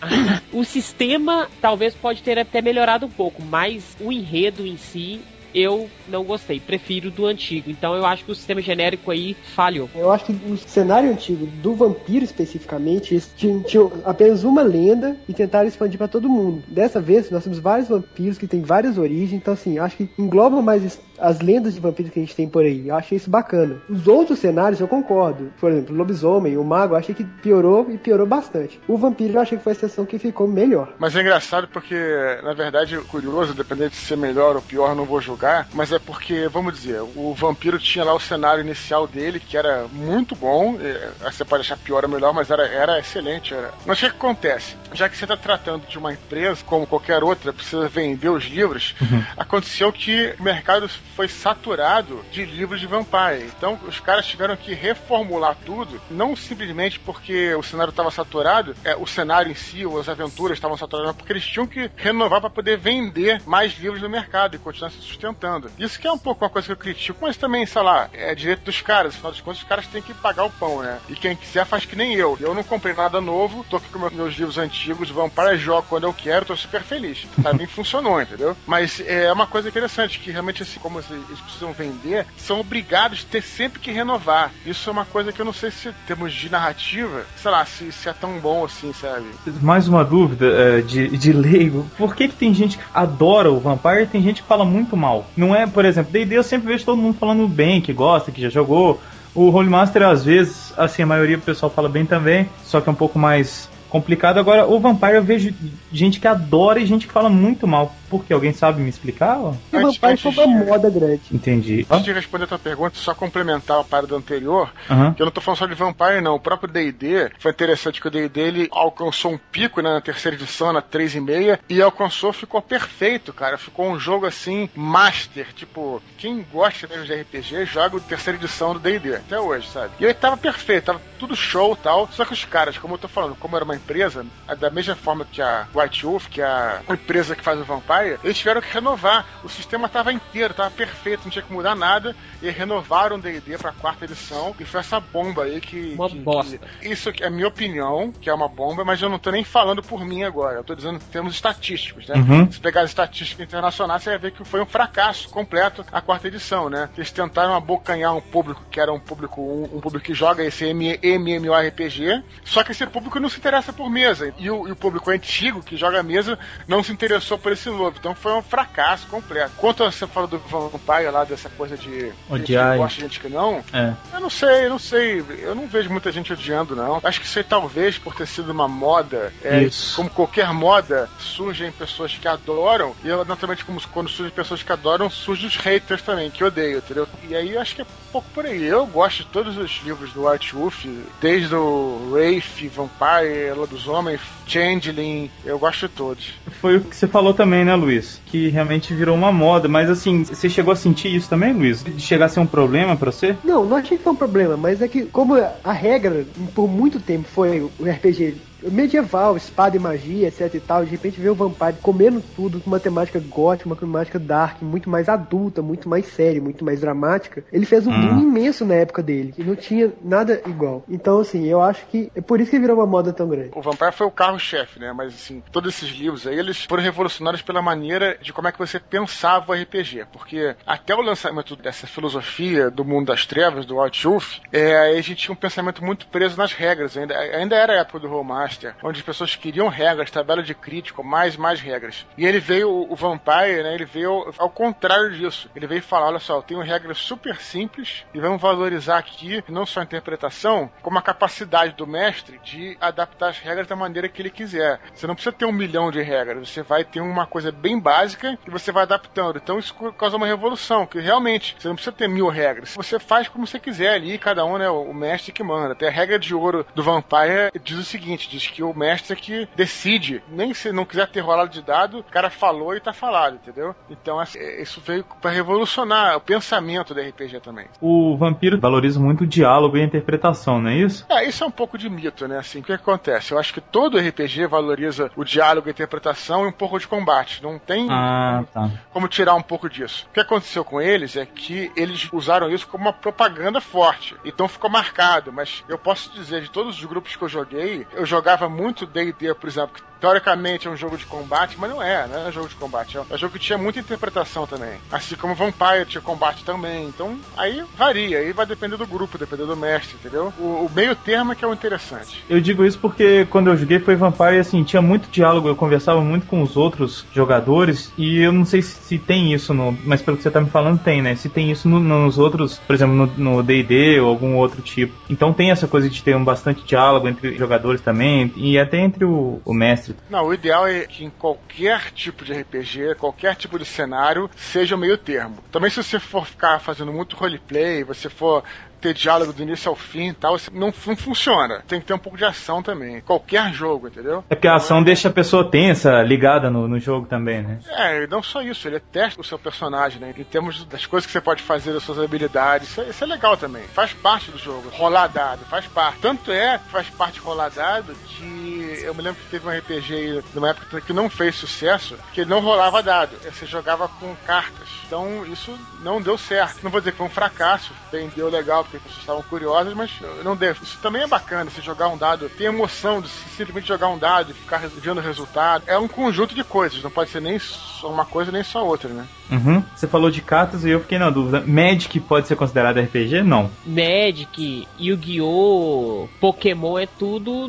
O 0.52 0.64
sistema 0.64 1.48
talvez 1.60 1.94
pode 1.94 2.22
ter 2.22 2.38
até 2.38 2.62
melhorado 2.62 3.06
um 3.06 3.10
pouco, 3.10 3.42
mas 3.42 3.96
o 4.00 4.12
enredo 4.12 4.66
em 4.66 4.76
si 4.76 5.20
eu 5.58 5.90
não 6.08 6.24
gostei, 6.24 6.60
prefiro 6.60 7.10
do 7.10 7.26
antigo. 7.26 7.70
Então 7.70 7.94
eu 7.94 8.06
acho 8.06 8.24
que 8.24 8.32
o 8.32 8.34
sistema 8.34 8.60
genérico 8.60 9.10
aí 9.10 9.36
falhou. 9.54 9.90
Eu 9.94 10.10
acho 10.10 10.26
que 10.26 10.32
o 10.32 10.56
cenário 10.56 11.10
antigo 11.10 11.46
do 11.46 11.74
vampiro 11.74 12.24
especificamente, 12.24 13.14
eles 13.14 13.30
tinham, 13.36 13.92
apenas 14.04 14.44
uma 14.44 14.62
lenda 14.62 15.16
e 15.28 15.34
tentaram 15.34 15.68
expandir 15.68 15.98
pra 15.98 16.08
todo 16.08 16.28
mundo. 16.28 16.62
Dessa 16.68 17.00
vez, 17.00 17.30
nós 17.30 17.42
temos 17.42 17.58
vários 17.58 17.88
vampiros 17.88 18.38
que 18.38 18.46
têm 18.46 18.62
várias 18.62 18.98
origens, 18.98 19.32
então 19.32 19.54
assim, 19.54 19.78
acho 19.78 19.96
que 19.96 20.08
engloba 20.18 20.62
mais 20.62 21.00
as 21.20 21.40
lendas 21.40 21.74
de 21.74 21.80
vampiros 21.80 22.12
que 22.12 22.18
a 22.18 22.22
gente 22.22 22.34
tem 22.34 22.48
por 22.48 22.62
aí. 22.62 22.88
Eu 22.88 22.96
achei 22.96 23.16
isso 23.16 23.30
bacana. 23.30 23.76
Os 23.88 24.06
outros 24.06 24.38
cenários 24.38 24.80
eu 24.80 24.88
concordo. 24.88 25.52
Por 25.60 25.70
exemplo, 25.70 25.94
o 25.94 25.98
lobisomem, 25.98 26.56
o 26.56 26.64
mago, 26.64 26.94
eu 26.94 26.98
achei 26.98 27.14
que 27.14 27.24
piorou 27.24 27.90
e 27.90 27.98
piorou 27.98 28.26
bastante. 28.26 28.80
O 28.88 28.96
vampiro 28.96 29.34
eu 29.34 29.40
achei 29.40 29.58
que 29.58 29.64
foi 29.64 29.72
a 29.72 29.76
exceção 29.76 30.06
que 30.06 30.18
ficou 30.18 30.46
melhor. 30.46 30.94
Mas 30.98 31.14
é 31.16 31.20
engraçado 31.20 31.68
porque, 31.68 31.96
na 32.42 32.52
verdade, 32.52 32.98
curioso, 32.98 33.54
dependendo 33.54 33.90
de 33.90 33.96
ser 33.96 34.16
melhor 34.16 34.56
ou 34.56 34.62
pior, 34.62 34.94
não 34.94 35.04
vou 35.04 35.20
julgar, 35.20 35.68
mas 35.72 35.92
é 35.92 35.98
porque, 35.98 36.48
vamos 36.48 36.74
dizer, 36.74 37.00
o 37.00 37.34
vampiro 37.34 37.78
tinha 37.78 38.04
lá 38.04 38.14
o 38.14 38.20
cenário 38.20 38.62
inicial 38.62 39.06
dele, 39.06 39.40
que 39.40 39.56
era 39.56 39.86
muito 39.92 40.34
bom, 40.34 40.78
é, 40.80 41.10
você 41.22 41.44
pode 41.44 41.62
achar 41.62 41.76
pior 41.76 42.04
ou 42.04 42.10
melhor, 42.10 42.32
mas 42.32 42.50
era, 42.50 42.66
era 42.66 42.98
excelente. 42.98 43.54
Era. 43.54 43.72
Mas 43.86 43.98
o 43.98 44.00
que 44.00 44.10
que 44.10 44.16
acontece? 44.16 44.76
Já 44.92 45.08
que 45.08 45.16
você 45.16 45.24
está 45.24 45.36
tratando 45.36 45.86
de 45.86 45.98
uma 45.98 46.12
empresa, 46.12 46.62
como 46.64 46.86
qualquer 46.86 47.22
outra, 47.22 47.52
precisa 47.52 47.88
vender 47.88 48.28
os 48.28 48.44
livros, 48.44 48.94
aconteceu 49.36 49.92
que 49.92 50.34
o 50.38 50.42
mercado 50.42 50.88
foi 51.14 51.28
saturado 51.28 52.24
de 52.32 52.44
livros 52.44 52.80
de 52.80 52.86
Vampire. 52.86 53.50
Então 53.56 53.78
os 53.86 54.00
caras 54.00 54.26
tiveram 54.26 54.56
que 54.56 54.74
reformular 54.74 55.56
tudo, 55.64 56.00
não 56.10 56.34
simplesmente 56.34 56.98
porque 56.98 57.54
o 57.54 57.62
cenário 57.62 57.90
estava 57.90 58.10
saturado, 58.10 58.74
é, 58.84 58.96
o 58.96 59.06
cenário 59.06 59.50
em 59.50 59.54
si, 59.54 59.84
ou 59.84 59.98
as 60.00 60.08
aventuras 60.08 60.56
estavam 60.56 60.76
saturadas, 60.76 61.16
porque 61.16 61.32
eles 61.32 61.46
tinham 61.46 61.66
que 61.66 61.90
renovar 61.96 62.40
para 62.40 62.50
poder 62.50 62.78
vender 62.78 63.42
mais 63.46 63.78
livros 63.78 64.02
no 64.02 64.08
mercado 64.08 64.56
e 64.56 64.58
continuar 64.58 64.90
se 64.90 64.98
sustentando. 64.98 65.70
Isso 65.78 65.98
que 65.98 66.06
é 66.06 66.12
um 66.12 66.18
pouco 66.18 66.44
uma 66.44 66.50
coisa 66.50 66.66
que 66.66 66.72
eu 66.72 66.76
critico, 66.76 67.18
mas 67.22 67.36
também, 67.36 67.66
sei 67.66 67.82
lá, 67.82 68.08
é 68.12 68.34
direito 68.34 68.62
dos 68.62 68.80
caras, 68.80 69.14
afinal 69.14 69.32
de 69.32 69.42
contas, 69.42 69.62
os 69.62 69.68
caras 69.68 69.86
têm 69.86 70.02
que 70.02 70.14
pagar 70.14 70.44
o 70.44 70.50
pão, 70.50 70.82
né? 70.82 70.98
E 71.08 71.14
quem 71.14 71.36
quiser 71.36 71.64
faz 71.66 71.84
que 71.84 71.96
nem 71.96 72.14
eu. 72.14 72.36
Eu 72.40 72.54
não 72.54 72.62
comprei 72.62 72.94
nada 72.94 73.20
novo, 73.20 73.64
tô 73.68 73.76
aqui 73.76 73.88
com 73.88 73.98
meus 73.98 74.34
livros 74.34 74.58
antigos, 74.58 74.77
Vampire 74.86 75.56
jogo 75.56 75.86
quando 75.88 76.04
eu 76.04 76.12
quero, 76.12 76.44
tô 76.44 76.56
super 76.56 76.82
feliz. 76.82 77.26
Pra 77.42 77.52
mim 77.52 77.66
funcionou, 77.66 78.20
entendeu? 78.22 78.56
Mas 78.66 79.02
é 79.06 79.32
uma 79.32 79.46
coisa 79.46 79.68
interessante, 79.68 80.18
que 80.18 80.30
realmente, 80.30 80.62
assim, 80.62 80.78
como 80.80 80.98
eles 80.98 81.40
precisam 81.40 81.72
vender, 81.72 82.26
são 82.36 82.60
obrigados 82.60 83.26
a 83.26 83.32
ter 83.32 83.42
sempre 83.42 83.80
que 83.80 83.90
renovar. 83.90 84.52
Isso 84.64 84.88
é 84.88 84.92
uma 84.92 85.04
coisa 85.04 85.32
que 85.32 85.40
eu 85.40 85.44
não 85.44 85.52
sei 85.52 85.70
se 85.70 85.92
temos 86.06 86.32
de 86.32 86.50
narrativa, 86.50 87.24
sei 87.36 87.50
lá, 87.50 87.64
se, 87.64 87.90
se 87.92 88.08
é 88.08 88.12
tão 88.12 88.38
bom 88.38 88.64
assim, 88.64 88.92
sabe? 88.92 89.26
Mais 89.60 89.88
uma 89.88 90.04
dúvida 90.04 90.46
uh, 90.46 90.82
de, 90.82 91.08
de 91.16 91.32
leigo. 91.32 91.86
Por 91.96 92.14
que, 92.14 92.28
que 92.28 92.36
tem 92.36 92.52
gente 92.54 92.78
que 92.78 92.84
adora 92.94 93.50
o 93.50 93.58
Vampire 93.58 94.02
e 94.02 94.06
tem 94.06 94.22
gente 94.22 94.42
que 94.42 94.48
fala 94.48 94.64
muito 94.64 94.96
mal? 94.96 95.26
Não 95.36 95.54
é, 95.54 95.66
por 95.66 95.84
exemplo, 95.84 96.12
D&D 96.12 96.36
eu 96.36 96.42
sempre 96.42 96.68
vejo 96.68 96.84
todo 96.84 97.00
mundo 97.00 97.18
falando 97.18 97.46
bem, 97.48 97.80
que 97.80 97.92
gosta, 97.92 98.30
que 98.30 98.42
já 98.42 98.48
jogou. 98.48 99.00
O 99.34 99.50
Holy 99.50 99.68
Master, 99.68 100.02
às 100.02 100.24
vezes, 100.24 100.72
assim, 100.76 101.02
a 101.02 101.06
maioria 101.06 101.36
do 101.36 101.42
pessoal 101.42 101.70
fala 101.70 101.88
bem 101.88 102.04
também, 102.04 102.48
só 102.64 102.80
que 102.80 102.88
é 102.88 102.92
um 102.92 102.94
pouco 102.94 103.18
mais 103.18 103.68
complicado. 103.88 104.38
Agora, 104.38 104.66
o 104.66 104.78
Vampire 104.78 105.14
eu 105.14 105.22
vejo 105.22 105.54
gente 105.92 106.20
que 106.20 106.28
adora 106.28 106.80
e 106.80 106.86
gente 106.86 107.06
que 107.06 107.12
fala 107.12 107.28
muito 107.28 107.66
mal. 107.66 107.94
Por 108.08 108.24
quê? 108.24 108.32
Alguém 108.32 108.52
sabe 108.52 108.80
me 108.80 108.88
explicar? 108.88 109.38
O 109.38 109.56
Vampire 109.70 110.16
foi 110.16 110.44
uma 110.44 110.64
moda 110.64 110.90
grande. 110.90 111.22
Entendi. 111.32 111.86
Antes 111.90 112.04
de 112.04 112.12
responder 112.12 112.44
a 112.44 112.48
tua 112.48 112.58
pergunta, 112.58 112.96
só 112.96 113.14
complementar 113.14 113.80
a 113.80 113.84
parada 113.84 114.14
anterior, 114.16 114.72
uhum. 114.88 115.12
que 115.14 115.22
eu 115.22 115.26
não 115.26 115.32
tô 115.32 115.40
falando 115.40 115.58
só 115.58 115.66
de 115.66 115.74
Vampire, 115.74 116.20
não. 116.20 116.34
O 116.34 116.40
próprio 116.40 116.72
D&D, 116.72 117.30
foi 117.38 117.50
interessante 117.50 118.00
que 118.00 118.08
o 118.08 118.10
D&D 118.10 118.40
ele 118.40 118.68
alcançou 118.70 119.32
um 119.32 119.38
pico 119.50 119.80
né, 119.80 119.92
na 119.92 120.00
terceira 120.00 120.36
edição, 120.36 120.72
na 120.72 120.82
3,5, 120.82 121.58
e 121.68 121.82
alcançou, 121.82 122.32
ficou 122.32 122.62
perfeito, 122.62 123.32
cara. 123.32 123.58
Ficou 123.58 123.90
um 123.90 123.98
jogo 123.98 124.26
assim, 124.26 124.68
master. 124.74 125.46
Tipo, 125.54 126.02
quem 126.16 126.44
gosta 126.52 126.86
mesmo 126.86 127.04
de 127.04 127.14
RPG, 127.14 127.66
joga 127.66 127.96
a 127.96 128.00
terceira 128.00 128.38
edição 128.38 128.72
do 128.72 128.78
D&D, 128.78 129.16
até 129.16 129.38
hoje, 129.38 129.68
sabe? 129.68 129.92
E 130.00 130.04
ele 130.04 130.14
tava 130.14 130.36
perfeito, 130.36 130.86
tava 130.86 131.00
tudo 131.18 131.36
show 131.36 131.74
e 131.74 131.82
tal, 131.82 132.08
só 132.12 132.24
que 132.24 132.32
os 132.32 132.44
caras, 132.44 132.78
como 132.78 132.94
eu 132.94 132.98
tô 132.98 133.08
falando, 133.08 133.34
como 133.36 133.56
era 133.56 133.64
uma 133.64 133.74
empresa, 133.74 134.24
da 134.58 134.70
mesma 134.70 134.94
forma 134.94 135.24
que 135.24 135.42
a 135.42 135.66
White 135.74 136.04
Wolf, 136.04 136.28
que 136.28 136.40
é 136.40 136.44
a 136.44 136.82
empresa 136.88 137.34
que 137.34 137.42
faz 137.42 137.60
o 137.60 137.64
Vampire, 137.64 137.97
eles 138.04 138.38
tiveram 138.38 138.60
que 138.60 138.72
renovar. 138.72 139.26
O 139.42 139.48
sistema 139.48 139.86
estava 139.86 140.12
inteiro, 140.12 140.52
estava 140.52 140.70
perfeito, 140.70 141.24
não 141.24 141.30
tinha 141.30 141.42
que 141.42 141.52
mudar 141.52 141.74
nada. 141.74 142.14
E 142.42 142.50
renovaram 142.50 143.16
o 143.16 143.20
D&D 143.20 143.58
para 143.58 143.70
a 143.70 143.74
quarta 143.74 144.04
edição 144.04 144.54
e 144.58 144.64
foi 144.64 144.80
essa 144.80 145.00
bomba 145.00 145.44
aí 145.44 145.60
que... 145.60 145.94
Uma 145.94 146.08
que, 146.08 146.18
bosta. 146.18 146.58
Que, 146.58 146.88
isso 146.88 147.12
é 147.20 147.30
minha 147.30 147.48
opinião, 147.48 148.12
que 148.12 148.30
é 148.30 148.34
uma 148.34 148.48
bomba, 148.48 148.84
mas 148.84 149.00
eu 149.02 149.08
não 149.08 149.18
tô 149.18 149.30
nem 149.30 149.44
falando 149.44 149.82
por 149.82 150.04
mim 150.04 150.22
agora. 150.24 150.56
Eu 150.56 150.64
tô 150.64 150.74
dizendo 150.74 150.96
em 150.96 151.10
termos 151.10 151.34
estatísticos, 151.34 152.06
né? 152.06 152.16
Uhum. 152.16 152.50
Se 152.50 152.60
pegar 152.60 152.82
as 152.82 152.90
estatísticas 152.90 153.46
internacionais, 153.46 154.02
você 154.02 154.10
vai 154.10 154.18
ver 154.18 154.32
que 154.32 154.44
foi 154.44 154.60
um 154.60 154.66
fracasso 154.66 155.28
completo 155.28 155.84
a 155.92 156.00
quarta 156.00 156.28
edição, 156.28 156.68
né? 156.70 156.88
Eles 156.96 157.10
tentaram 157.10 157.54
abocanhar 157.54 158.14
um 158.14 158.20
público 158.20 158.64
que 158.70 158.80
era 158.80 158.92
um 158.92 159.00
público 159.00 159.40
um, 159.40 159.76
um 159.76 159.80
público 159.80 160.04
que 160.04 160.14
joga 160.14 160.44
esse 160.44 160.64
MMORPG, 160.66 162.22
só 162.44 162.62
que 162.62 162.72
esse 162.72 162.86
público 162.86 163.18
não 163.18 163.28
se 163.28 163.38
interessa 163.38 163.72
por 163.72 163.90
mesa. 163.90 164.32
E 164.38 164.50
o, 164.50 164.68
e 164.68 164.72
o 164.72 164.76
público 164.76 165.10
antigo 165.10 165.62
que 165.62 165.76
joga 165.76 166.02
mesa 166.02 166.38
não 166.66 166.82
se 166.82 166.92
interessou 166.92 167.38
por 167.38 167.52
esse 167.52 167.68
novo. 167.88 167.96
Então 167.98 168.14
foi 168.14 168.32
um 168.32 168.42
fracasso 168.42 169.06
completo. 169.08 169.52
Quanto 169.56 169.84
você 169.84 170.06
fala 170.06 170.26
do 170.26 170.38
Vampire 170.38 171.10
lá, 171.10 171.24
dessa 171.24 171.48
coisa 171.48 171.76
de 171.76 172.12
odiar 172.28 172.72
gente 172.72 172.78
gosta 172.78 173.00
gente 173.00 173.20
que 173.20 173.28
não, 173.28 173.62
é. 173.72 173.94
eu 174.12 174.20
não 174.20 174.30
sei, 174.30 174.66
eu 174.66 174.70
não 174.70 174.78
sei. 174.78 175.24
Eu 175.40 175.54
não 175.54 175.66
vejo 175.66 175.90
muita 175.90 176.12
gente 176.12 176.32
odiando, 176.32 176.76
não. 176.76 177.00
Acho 177.02 177.20
que 177.20 177.26
isso 177.26 177.38
aí 177.38 177.44
talvez 177.44 177.98
por 177.98 178.14
ter 178.14 178.26
sido 178.26 178.50
uma 178.50 178.68
moda, 178.68 179.32
é, 179.42 179.68
como 179.96 180.10
qualquer 180.10 180.52
moda, 180.52 181.08
surgem 181.18 181.72
pessoas 181.72 182.12
que 182.14 182.28
adoram, 182.28 182.94
e 183.04 183.08
naturalmente, 183.08 183.64
como 183.64 183.80
quando 183.88 184.08
surgem 184.08 184.34
pessoas 184.34 184.62
que 184.62 184.72
adoram, 184.72 185.08
surgem 185.08 185.48
os 185.48 185.56
haters 185.56 186.02
também, 186.02 186.30
que 186.30 186.44
odeiam, 186.44 186.78
entendeu? 186.78 187.08
E 187.28 187.34
aí 187.34 187.56
acho 187.56 187.74
que 187.74 187.82
é 187.82 187.84
um 187.84 188.12
pouco 188.12 188.28
por 188.34 188.46
aí. 188.46 188.64
Eu 188.64 188.86
gosto 188.86 189.18
de 189.18 189.26
todos 189.26 189.56
os 189.56 189.80
livros 189.84 190.12
do 190.12 190.28
White 190.28 190.54
Wolf, 190.54 190.84
desde 191.20 191.54
o 191.54 192.10
Wraith, 192.10 192.68
Vampire, 192.68 193.52
Lobisomem, 193.56 194.18
Changeling, 194.46 195.30
eu 195.44 195.58
gosto 195.58 195.88
de 195.88 195.94
todos. 195.94 196.30
Foi 196.60 196.76
o 196.76 196.80
que 196.80 196.96
você 196.96 197.06
falou 197.06 197.34
também, 197.34 197.64
né, 197.64 197.76
Luiz? 197.78 198.20
Que 198.26 198.48
realmente 198.48 198.94
virou 198.94 199.16
uma 199.16 199.32
moda, 199.32 199.68
mas 199.68 199.88
assim, 199.90 200.24
você 200.24 200.48
chegou 200.48 200.72
a 200.72 200.76
sentir 200.76 201.14
isso 201.14 201.28
também, 201.28 201.52
Luiz? 201.52 201.82
De 201.82 202.00
chegar 202.00 202.26
a 202.26 202.28
ser 202.28 202.40
um 202.40 202.46
problema 202.46 202.96
para 202.96 203.10
você? 203.10 203.36
Não, 203.44 203.64
não 203.64 203.76
achei 203.76 203.96
que 203.96 204.04
foi 204.04 204.12
um 204.12 204.16
problema, 204.16 204.56
mas 204.56 204.82
é 204.82 204.88
que 204.88 205.06
como 205.06 205.34
a 205.34 205.72
regra 205.72 206.26
por 206.54 206.68
muito 206.68 207.00
tempo 207.00 207.28
foi 207.28 207.60
o 207.60 207.84
RPG 207.84 208.36
medieval, 208.62 209.36
espada 209.36 209.76
e 209.76 209.80
magia, 209.80 210.28
etc 210.28 210.54
e 210.54 210.60
tal, 210.60 210.84
de 210.84 210.90
repente 210.90 211.20
vê 211.20 211.28
o 211.28 211.34
Vampire 211.34 211.76
comendo 211.82 212.22
tudo 212.34 212.60
com 212.60 212.68
uma 212.68 212.80
temática 212.80 213.20
gótica, 213.20 213.68
uma 213.68 213.76
temática 213.76 214.18
dark, 214.18 214.62
muito 214.62 214.90
mais 214.90 215.08
adulta, 215.08 215.62
muito 215.62 215.88
mais 215.88 216.06
séria, 216.06 216.40
muito 216.40 216.64
mais 216.64 216.80
dramática. 216.80 217.44
Ele 217.52 217.66
fez 217.66 217.86
um 217.86 217.92
hum. 217.92 218.00
boom 218.00 218.20
imenso 218.20 218.64
na 218.64 218.74
época 218.74 219.02
dele, 219.02 219.34
e 219.38 219.44
não 219.44 219.54
tinha 219.54 219.92
nada 220.02 220.40
igual. 220.46 220.84
Então, 220.88 221.20
assim, 221.20 221.46
eu 221.46 221.62
acho 221.62 221.86
que 221.86 222.10
é 222.14 222.20
por 222.20 222.40
isso 222.40 222.50
que 222.50 222.58
virou 222.58 222.76
uma 222.76 222.86
moda 222.86 223.12
tão 223.12 223.28
grande. 223.28 223.50
O 223.54 223.62
Vampire 223.62 223.92
foi 223.92 224.06
o 224.06 224.10
carro-chefe, 224.10 224.78
né? 224.78 224.92
Mas, 224.92 225.14
assim, 225.14 225.42
todos 225.52 225.74
esses 225.74 225.90
livros 225.90 226.26
aí, 226.26 226.38
eles 226.38 226.64
foram 226.64 226.82
revolucionários 226.82 227.42
pela 227.42 227.62
maneira 227.62 228.18
de 228.20 228.32
como 228.32 228.48
é 228.48 228.52
que 228.52 228.58
você 228.58 228.78
pensava 228.80 229.52
o 229.52 229.54
RPG. 229.54 230.06
Porque 230.12 230.54
até 230.66 230.94
o 230.94 231.00
lançamento 231.00 231.56
dessa 231.56 231.86
filosofia 231.86 232.70
do 232.70 232.84
mundo 232.84 233.06
das 233.06 233.26
trevas, 233.26 233.66
do 233.66 233.80
White 233.80 234.06
Wolf, 234.06 234.38
é, 234.52 234.96
a 234.98 235.00
gente 235.00 235.16
tinha 235.16 235.32
um 235.32 235.36
pensamento 235.36 235.84
muito 235.84 236.06
preso 236.06 236.36
nas 236.36 236.52
regras. 236.52 236.96
Ainda, 236.96 237.16
ainda 237.16 237.56
era 237.56 237.74
a 237.74 237.80
época 237.80 238.00
do 238.00 238.08
Romar 238.08 238.47
Master, 238.48 238.74
onde 238.82 239.00
as 239.00 239.04
pessoas 239.04 239.36
queriam 239.36 239.68
regras, 239.68 240.10
tabela 240.10 240.42
de 240.42 240.54
crítico, 240.54 241.04
mais 241.04 241.36
mais 241.36 241.60
regras. 241.60 242.06
E 242.16 242.24
ele 242.24 242.40
veio, 242.40 242.70
o 242.90 242.96
Vampire, 242.96 243.62
né, 243.62 243.74
ele 243.74 243.84
veio 243.84 244.32
ao 244.38 244.48
contrário 244.48 245.12
disso. 245.12 245.50
Ele 245.54 245.66
veio 245.66 245.82
falar, 245.82 246.06
olha 246.06 246.18
só, 246.18 246.36
eu 246.36 246.42
tenho 246.42 246.60
regras 246.60 246.98
super 246.98 247.38
simples 247.40 248.06
e 248.14 248.18
vamos 248.18 248.40
valorizar 248.40 248.98
aqui 248.98 249.44
não 249.48 249.66
só 249.66 249.80
a 249.80 249.82
interpretação, 249.82 250.70
como 250.80 250.98
a 250.98 251.02
capacidade 251.02 251.74
do 251.74 251.86
mestre 251.86 252.40
de 252.42 252.76
adaptar 252.80 253.28
as 253.28 253.38
regras 253.38 253.66
da 253.66 253.76
maneira 253.76 254.08
que 254.08 254.22
ele 254.22 254.30
quiser. 254.30 254.80
Você 254.94 255.06
não 255.06 255.14
precisa 255.14 255.34
ter 255.34 255.44
um 255.44 255.52
milhão 255.52 255.90
de 255.90 256.00
regras, 256.00 256.48
você 256.48 256.62
vai 256.62 256.84
ter 256.84 257.00
uma 257.00 257.26
coisa 257.26 257.52
bem 257.52 257.78
básica 257.78 258.38
e 258.46 258.50
você 258.50 258.72
vai 258.72 258.84
adaptando. 258.84 259.36
Então 259.36 259.58
isso 259.58 259.74
causa 259.92 260.16
uma 260.16 260.26
revolução, 260.26 260.86
que 260.86 260.98
realmente 260.98 261.54
você 261.58 261.68
não 261.68 261.74
precisa 261.74 261.94
ter 261.94 262.08
mil 262.08 262.28
regras. 262.28 262.74
Você 262.74 262.98
faz 262.98 263.28
como 263.28 263.46
você 263.46 263.58
quiser 263.58 263.94
ali, 263.94 264.16
cada 264.16 264.44
um, 264.44 264.56
né, 264.56 264.70
o 264.70 264.94
mestre 264.94 265.32
que 265.32 265.42
manda. 265.42 265.72
Até 265.72 265.88
a 265.88 265.90
regra 265.90 266.18
de 266.18 266.34
ouro 266.34 266.66
do 266.74 266.82
Vampire 266.82 267.50
diz 267.62 267.78
o 267.78 267.84
seguinte, 267.84 268.28
que 268.46 268.62
o 268.62 268.74
mestre 268.74 269.12
é 269.12 269.16
que 269.16 269.48
decide. 269.56 270.22
Nem 270.28 270.54
se 270.54 270.72
não 270.72 270.84
quiser 270.84 271.08
ter 271.08 271.20
rolado 271.20 271.50
de 271.50 271.62
dado, 271.62 271.98
o 271.98 272.04
cara 272.04 272.30
falou 272.30 272.74
e 272.74 272.80
tá 272.80 272.92
falado, 272.92 273.36
entendeu? 273.36 273.74
Então 273.90 274.18
assim, 274.18 274.38
isso 274.60 274.80
veio 274.84 275.04
para 275.20 275.30
revolucionar 275.30 276.16
o 276.16 276.20
pensamento 276.20 276.94
do 276.94 277.00
RPG 277.00 277.40
também. 277.40 277.66
O 277.80 278.16
vampiro 278.16 278.60
valoriza 278.60 279.00
muito 279.00 279.24
o 279.24 279.26
diálogo 279.26 279.76
e 279.76 279.82
a 279.82 279.84
interpretação, 279.84 280.60
não 280.60 280.70
é 280.70 280.76
isso? 280.76 281.06
É, 281.08 281.26
isso 281.26 281.42
é 281.44 281.46
um 281.46 281.50
pouco 281.50 281.78
de 281.78 281.88
mito, 281.88 282.28
né? 282.28 282.38
Assim, 282.38 282.60
o 282.60 282.62
que 282.62 282.72
acontece? 282.72 283.32
Eu 283.32 283.38
acho 283.38 283.52
que 283.52 283.60
todo 283.60 283.98
RPG 283.98 284.46
valoriza 284.46 285.10
o 285.16 285.24
diálogo, 285.24 285.68
a 285.68 285.70
interpretação 285.70 286.44
e 286.44 286.48
um 286.48 286.52
pouco 286.52 286.78
de 286.78 286.86
combate. 286.86 287.42
Não 287.42 287.58
tem 287.58 287.88
ah, 287.90 288.44
tá. 288.52 288.70
como 288.92 289.08
tirar 289.08 289.34
um 289.34 289.42
pouco 289.42 289.68
disso. 289.68 290.06
O 290.10 290.12
que 290.12 290.20
aconteceu 290.20 290.64
com 290.64 290.80
eles 290.80 291.16
é 291.16 291.26
que 291.26 291.70
eles 291.76 292.08
usaram 292.12 292.50
isso 292.50 292.66
como 292.66 292.84
uma 292.84 292.92
propaganda 292.92 293.60
forte. 293.60 294.14
Então 294.24 294.48
ficou 294.48 294.70
marcado. 294.70 295.32
Mas 295.32 295.64
eu 295.68 295.78
posso 295.78 296.12
dizer, 296.12 296.42
de 296.42 296.50
todos 296.50 296.78
os 296.78 296.84
grupos 296.84 297.16
que 297.16 297.22
eu 297.22 297.28
joguei, 297.28 297.86
eu 297.92 298.04
jogava 298.04 298.27
jogava 298.28 298.48
muito 298.48 298.84
D&D, 298.84 299.32
por 299.34 299.48
exemplo, 299.48 299.70
que 299.74 299.82
teoricamente 300.00 300.68
é 300.68 300.70
um 300.70 300.76
jogo 300.76 300.96
de 300.96 301.06
combate, 301.06 301.56
mas 301.58 301.70
não 301.70 301.82
é, 301.82 302.06
não 302.06 302.26
é 302.26 302.28
um 302.28 302.32
jogo 302.32 302.48
de 302.48 302.54
combate. 302.54 302.96
É 302.96 303.00
um 303.00 303.18
jogo 303.18 303.32
que 303.32 303.38
tinha 303.38 303.58
muita 303.58 303.80
interpretação 303.80 304.46
também. 304.46 304.78
Assim 304.90 305.16
como 305.16 305.34
Vampire 305.34 305.86
tinha 305.86 306.00
combate 306.00 306.44
também. 306.44 306.86
Então, 306.86 307.18
aí 307.36 307.64
varia, 307.76 308.18
aí 308.18 308.32
vai 308.32 308.46
depender 308.46 308.76
do 308.76 308.86
grupo, 308.86 309.18
depender 309.18 309.44
do 309.44 309.56
mestre, 309.56 309.96
entendeu? 309.98 310.32
O, 310.38 310.66
o 310.66 310.70
meio 310.74 310.94
termo 310.94 311.32
é 311.32 311.34
que 311.34 311.44
é 311.44 311.48
o 311.48 311.52
interessante. 311.52 312.24
Eu 312.28 312.40
digo 312.40 312.64
isso 312.64 312.78
porque 312.78 313.26
quando 313.30 313.48
eu 313.48 313.56
joguei 313.56 313.78
foi 313.80 313.96
Vampire, 313.96 314.38
assim, 314.38 314.62
tinha 314.62 314.82
muito 314.82 315.10
diálogo, 315.10 315.48
eu 315.48 315.56
conversava 315.56 316.00
muito 316.00 316.26
com 316.26 316.42
os 316.42 316.56
outros 316.56 317.04
jogadores 317.12 317.92
e 317.96 318.20
eu 318.20 318.32
não 318.32 318.44
sei 318.44 318.62
se, 318.62 318.76
se 318.76 318.98
tem 318.98 319.32
isso 319.32 319.52
no. 319.52 319.76
Mas 319.84 320.02
pelo 320.02 320.16
que 320.16 320.22
você 320.22 320.30
tá 320.30 320.40
me 320.40 320.50
falando, 320.50 320.80
tem, 320.80 321.02
né? 321.02 321.14
Se 321.14 321.28
tem 321.28 321.50
isso 321.50 321.68
no, 321.68 321.80
nos 321.80 322.18
outros, 322.18 322.58
por 322.58 322.74
exemplo, 322.74 323.10
no 323.16 323.42
DD 323.42 324.00
ou 324.00 324.08
algum 324.08 324.36
outro 324.36 324.62
tipo. 324.62 324.94
Então 325.10 325.32
tem 325.32 325.50
essa 325.50 325.66
coisa 325.66 325.88
de 325.88 326.02
ter 326.02 326.16
um 326.16 326.24
bastante 326.24 326.64
diálogo 326.64 327.08
entre 327.08 327.36
jogadores 327.36 327.80
também 327.80 328.17
e 328.36 328.58
até 328.58 328.78
entre 328.78 329.04
o, 329.04 329.40
o 329.44 329.54
mestre 329.54 329.94
não, 330.08 330.26
o 330.26 330.34
ideal 330.34 330.66
é 330.66 330.86
que 330.86 331.04
em 331.04 331.10
qualquer 331.10 331.90
tipo 331.92 332.24
de 332.24 332.32
RPG, 332.32 332.94
qualquer 332.98 333.36
tipo 333.36 333.58
de 333.58 333.64
cenário, 333.64 334.30
seja 334.36 334.74
o 334.74 334.78
meio 334.78 334.96
termo. 334.96 335.36
Também 335.50 335.70
se 335.70 335.82
você 335.82 335.98
for 335.98 336.26
ficar 336.26 336.58
fazendo 336.60 336.92
muito 336.92 337.16
roleplay, 337.16 337.84
você 337.84 338.08
for 338.08 338.42
ter 338.78 338.94
diálogo 338.94 339.32
do 339.32 339.42
início 339.42 339.68
ao 339.68 339.76
fim 339.76 340.08
e 340.08 340.14
tal, 340.14 340.36
não, 340.52 340.72
não 340.86 340.96
funciona. 340.96 341.62
Tem 341.66 341.80
que 341.80 341.86
ter 341.86 341.94
um 341.94 341.98
pouco 341.98 342.18
de 342.18 342.24
ação 342.24 342.62
também. 342.62 343.00
Qualquer 343.00 343.52
jogo, 343.52 343.88
entendeu? 343.88 344.24
É 344.28 344.34
porque 344.34 344.48
a 344.48 344.56
ação 344.56 344.82
deixa 344.82 345.08
a 345.08 345.12
pessoa 345.12 345.48
tensa, 345.48 346.02
ligada 346.02 346.50
no, 346.50 346.68
no 346.68 346.78
jogo 346.78 347.06
também, 347.06 347.42
né? 347.42 347.58
É, 347.68 348.04
e 348.04 348.06
não 348.06 348.22
só 348.22 348.42
isso, 348.42 348.68
ele 348.68 348.80
testa 348.80 349.20
o 349.20 349.24
seu 349.24 349.38
personagem, 349.38 350.00
né? 350.00 350.14
Em 350.16 350.24
termos 350.24 350.64
das 350.64 350.86
coisas 350.86 351.06
que 351.06 351.12
você 351.12 351.20
pode 351.20 351.42
fazer, 351.42 351.72
das 351.72 351.82
suas 351.82 351.98
habilidades. 351.98 352.68
Isso 352.68 352.80
é, 352.80 352.88
isso 352.88 353.04
é 353.04 353.06
legal 353.06 353.36
também. 353.36 353.62
Faz 353.74 353.92
parte 353.92 354.30
do 354.30 354.38
jogo. 354.38 354.68
Rolar 354.70 355.08
dado, 355.08 355.44
faz 355.46 355.66
parte. 355.66 356.00
Tanto 356.00 356.32
é 356.32 356.58
que 356.58 356.70
faz 356.70 356.88
parte 356.90 357.20
rolar 357.20 357.50
dado 357.50 357.94
que 357.94 358.80
eu 358.82 358.94
me 358.94 359.02
lembro 359.02 359.20
que 359.22 359.30
teve 359.30 359.46
um 359.46 359.50
RPG 359.50 360.24
numa 360.34 360.50
época 360.50 360.80
que 360.80 360.92
não 360.92 361.08
fez 361.08 361.34
sucesso, 361.34 361.96
que 362.12 362.22
ele 362.22 362.30
não 362.30 362.40
rolava 362.40 362.82
dado. 362.82 363.16
Você 363.22 363.46
jogava 363.46 363.88
com 363.88 364.14
cartas. 364.26 364.68
Então 364.86 365.24
isso 365.26 365.56
não 365.82 366.00
deu 366.00 366.16
certo. 366.16 366.62
Não 366.62 366.70
vou 366.70 366.80
dizer 366.80 366.92
que 366.92 366.98
foi 366.98 367.06
um 367.06 367.10
fracasso, 367.10 367.72
vendeu 367.90 368.28
legal 368.28 368.64
porque 368.68 368.76
as 368.76 368.82
pessoas 368.82 369.00
estavam 369.00 369.22
curiosas, 369.22 369.74
mas 369.74 369.90
não 370.22 370.36
deu. 370.36 370.52
Isso 370.52 370.78
também 370.82 371.02
é 371.02 371.06
bacana, 371.06 371.50
se 371.50 371.60
jogar 371.60 371.88
um 371.88 371.96
dado, 371.96 372.28
tem 372.28 372.46
emoção 372.46 373.00
de 373.00 373.08
simplesmente 373.08 373.66
jogar 373.66 373.88
um 373.88 373.98
dado 373.98 374.30
e 374.30 374.34
ficar 374.34 374.58
vendo 374.58 374.98
o 374.98 375.02
resultado. 375.02 375.64
É 375.66 375.78
um 375.78 375.88
conjunto 375.88 376.34
de 376.34 376.44
coisas, 376.44 376.82
não 376.82 376.90
pode 376.90 377.10
ser 377.10 377.20
nem 377.20 377.38
só 377.38 377.90
uma 377.90 378.04
coisa 378.04 378.30
nem 378.30 378.42
só 378.42 378.64
outra, 378.64 378.90
né? 378.90 379.06
Uhum. 379.30 379.62
Você 379.74 379.86
falou 379.86 380.10
de 380.10 380.20
cartas 380.20 380.64
e 380.64 380.70
eu 380.70 380.80
fiquei 380.80 380.98
na 380.98 381.10
dúvida. 381.10 381.42
Magic 381.46 382.00
pode 382.00 382.26
ser 382.26 382.36
considerado 382.36 382.80
RPG? 382.80 383.22
Não. 383.22 383.50
Magic, 383.64 384.66
Yu-Gi-Oh!, 384.78 386.08
Pokémon 386.20 386.78
é 386.78 386.86
tudo 386.86 387.48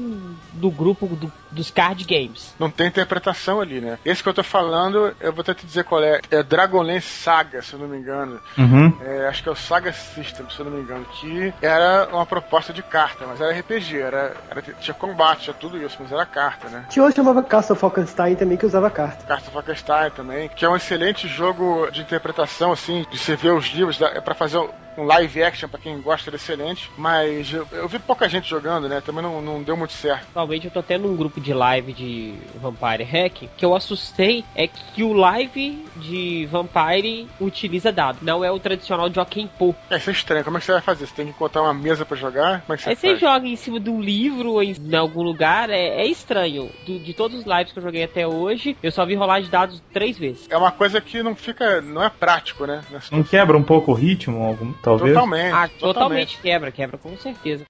do 0.53 0.69
grupo 0.69 1.07
do, 1.07 1.31
dos 1.51 1.71
card 1.71 2.03
games. 2.03 2.53
Não 2.59 2.69
tem 2.69 2.87
interpretação 2.87 3.61
ali, 3.61 3.79
né? 3.79 3.97
Esse 4.03 4.21
que 4.21 4.29
eu 4.29 4.33
tô 4.33 4.43
falando, 4.43 5.15
eu 5.19 5.31
vou 5.31 5.41
até 5.41 5.53
te 5.53 5.65
dizer 5.65 5.85
qual 5.85 6.03
é. 6.03 6.19
É 6.29 6.43
Dragonlance 6.43 7.07
Saga, 7.07 7.61
se 7.61 7.73
eu 7.73 7.79
não 7.79 7.87
me 7.87 7.97
engano. 7.97 8.39
Uhum. 8.57 8.93
É, 9.01 9.27
acho 9.27 9.41
que 9.41 9.49
é 9.49 9.51
o 9.51 9.55
Saga 9.55 9.93
System, 9.93 10.45
se 10.49 10.59
eu 10.59 10.65
não 10.65 10.73
me 10.73 10.81
engano. 10.81 11.05
Que 11.11 11.53
era 11.61 12.07
uma 12.11 12.25
proposta 12.25 12.71
de 12.73 12.83
carta, 12.83 13.25
mas 13.27 13.41
era 13.41 13.57
RPG. 13.57 13.99
Era, 13.99 14.33
era 14.49 14.61
tinha 14.61 14.93
combate, 14.93 15.43
tinha 15.43 15.53
tudo 15.53 15.77
isso, 15.77 15.97
mas 15.99 16.11
era 16.11 16.25
carta, 16.25 16.69
né? 16.69 16.85
Tinha 16.89 17.03
outro 17.03 17.23
chamava 17.23 17.43
Castle 17.43 17.75
Falkenstein 17.75 18.35
também 18.35 18.57
que 18.57 18.65
usava 18.65 18.89
carta. 18.89 19.25
Castle 19.25 19.51
Falkenstein 19.51 20.11
também, 20.11 20.49
que 20.49 20.65
é 20.65 20.69
um 20.69 20.75
excelente 20.75 21.27
jogo 21.27 21.89
de 21.91 22.01
interpretação, 22.01 22.71
assim, 22.71 23.05
de 23.09 23.17
você 23.17 23.35
ver 23.35 23.51
os 23.51 23.67
livros, 23.67 24.01
é 24.01 24.21
para 24.21 24.35
fazer 24.35 24.59
um 24.99 25.05
live 25.05 25.43
action 25.43 25.69
para 25.69 25.79
quem 25.79 25.99
gosta, 26.01 26.29
é 26.29 26.35
excelente. 26.35 26.91
Mas 26.97 27.51
eu, 27.53 27.67
eu, 27.71 27.87
vi 27.87 27.99
pouca 27.99 28.27
gente 28.27 28.49
jogando, 28.49 28.87
né? 28.87 29.01
Também 29.01 29.23
não, 29.23 29.41
não 29.41 29.63
deu 29.63 29.77
muito 29.77 29.93
certo. 29.93 30.27
Atualmente 30.29 30.65
eu 30.65 30.71
tô 30.71 30.83
tendo 30.83 31.07
um 31.07 31.15
grupo 31.15 31.39
de 31.39 31.53
live 31.53 31.93
de 31.93 32.33
Vampire 32.55 33.03
Hack 33.03 33.49
que 33.55 33.65
eu 33.65 33.75
assustei 33.75 34.43
é 34.55 34.67
que 34.67 35.03
o 35.03 35.13
live 35.13 35.85
de 35.97 36.47
Vampire 36.51 37.27
utiliza 37.39 37.91
dado. 37.91 38.19
Não 38.21 38.43
é 38.43 38.51
o 38.51 38.59
tradicional 38.59 39.11
Joaquim 39.11 39.47
Poo. 39.47 39.75
É, 39.89 39.97
isso 39.97 40.09
é 40.09 40.13
estranho. 40.13 40.43
Como 40.43 40.57
é 40.57 40.59
que 40.59 40.65
você 40.65 40.73
vai 40.73 40.81
fazer? 40.81 41.07
Você 41.07 41.15
tem 41.15 41.25
que 41.25 41.31
encontrar 41.31 41.61
uma 41.63 41.73
mesa 41.73 42.05
para 42.05 42.17
jogar? 42.17 42.61
Como 42.61 42.73
é 42.73 42.77
que 42.77 42.83
você 42.83 42.89
Aí 42.89 42.95
você 42.95 43.15
joga 43.15 43.47
em 43.47 43.55
cima 43.55 43.79
de 43.79 43.89
um 43.89 44.01
livro 44.01 44.53
ou 44.53 44.63
em, 44.63 44.73
em 44.73 44.95
algum 44.95 45.21
lugar. 45.21 45.69
É, 45.69 46.01
é 46.01 46.07
estranho. 46.07 46.69
Do, 46.85 46.99
de 46.99 47.13
todos 47.13 47.39
os 47.39 47.45
lives 47.45 47.71
que 47.71 47.79
eu 47.79 47.83
joguei 47.83 48.03
até 48.03 48.27
hoje, 48.27 48.77
eu 48.81 48.91
só 48.91 49.05
vi 49.05 49.15
rolar 49.15 49.41
de 49.41 49.49
dados 49.49 49.81
três 49.93 50.17
vezes. 50.17 50.47
É 50.49 50.57
uma 50.57 50.71
coisa 50.71 50.99
que 51.01 51.23
não 51.23 51.35
fica. 51.35 51.81
não 51.81 52.03
é 52.03 52.09
prático, 52.09 52.65
né? 52.65 52.81
Não 53.11 53.23
quebra 53.23 53.57
um 53.57 53.63
pouco 53.63 53.91
o 53.91 53.95
ritmo, 53.95 54.43
algum, 54.43 54.73
talvez? 54.97 55.13
Totalmente. 55.13 55.53
Ah, 55.53 55.67
totalmente. 55.67 55.79
totalmente 55.79 56.41
quebra, 56.41 56.71
quebra 56.71 56.97
com 56.97 57.15
certeza. 57.17 57.63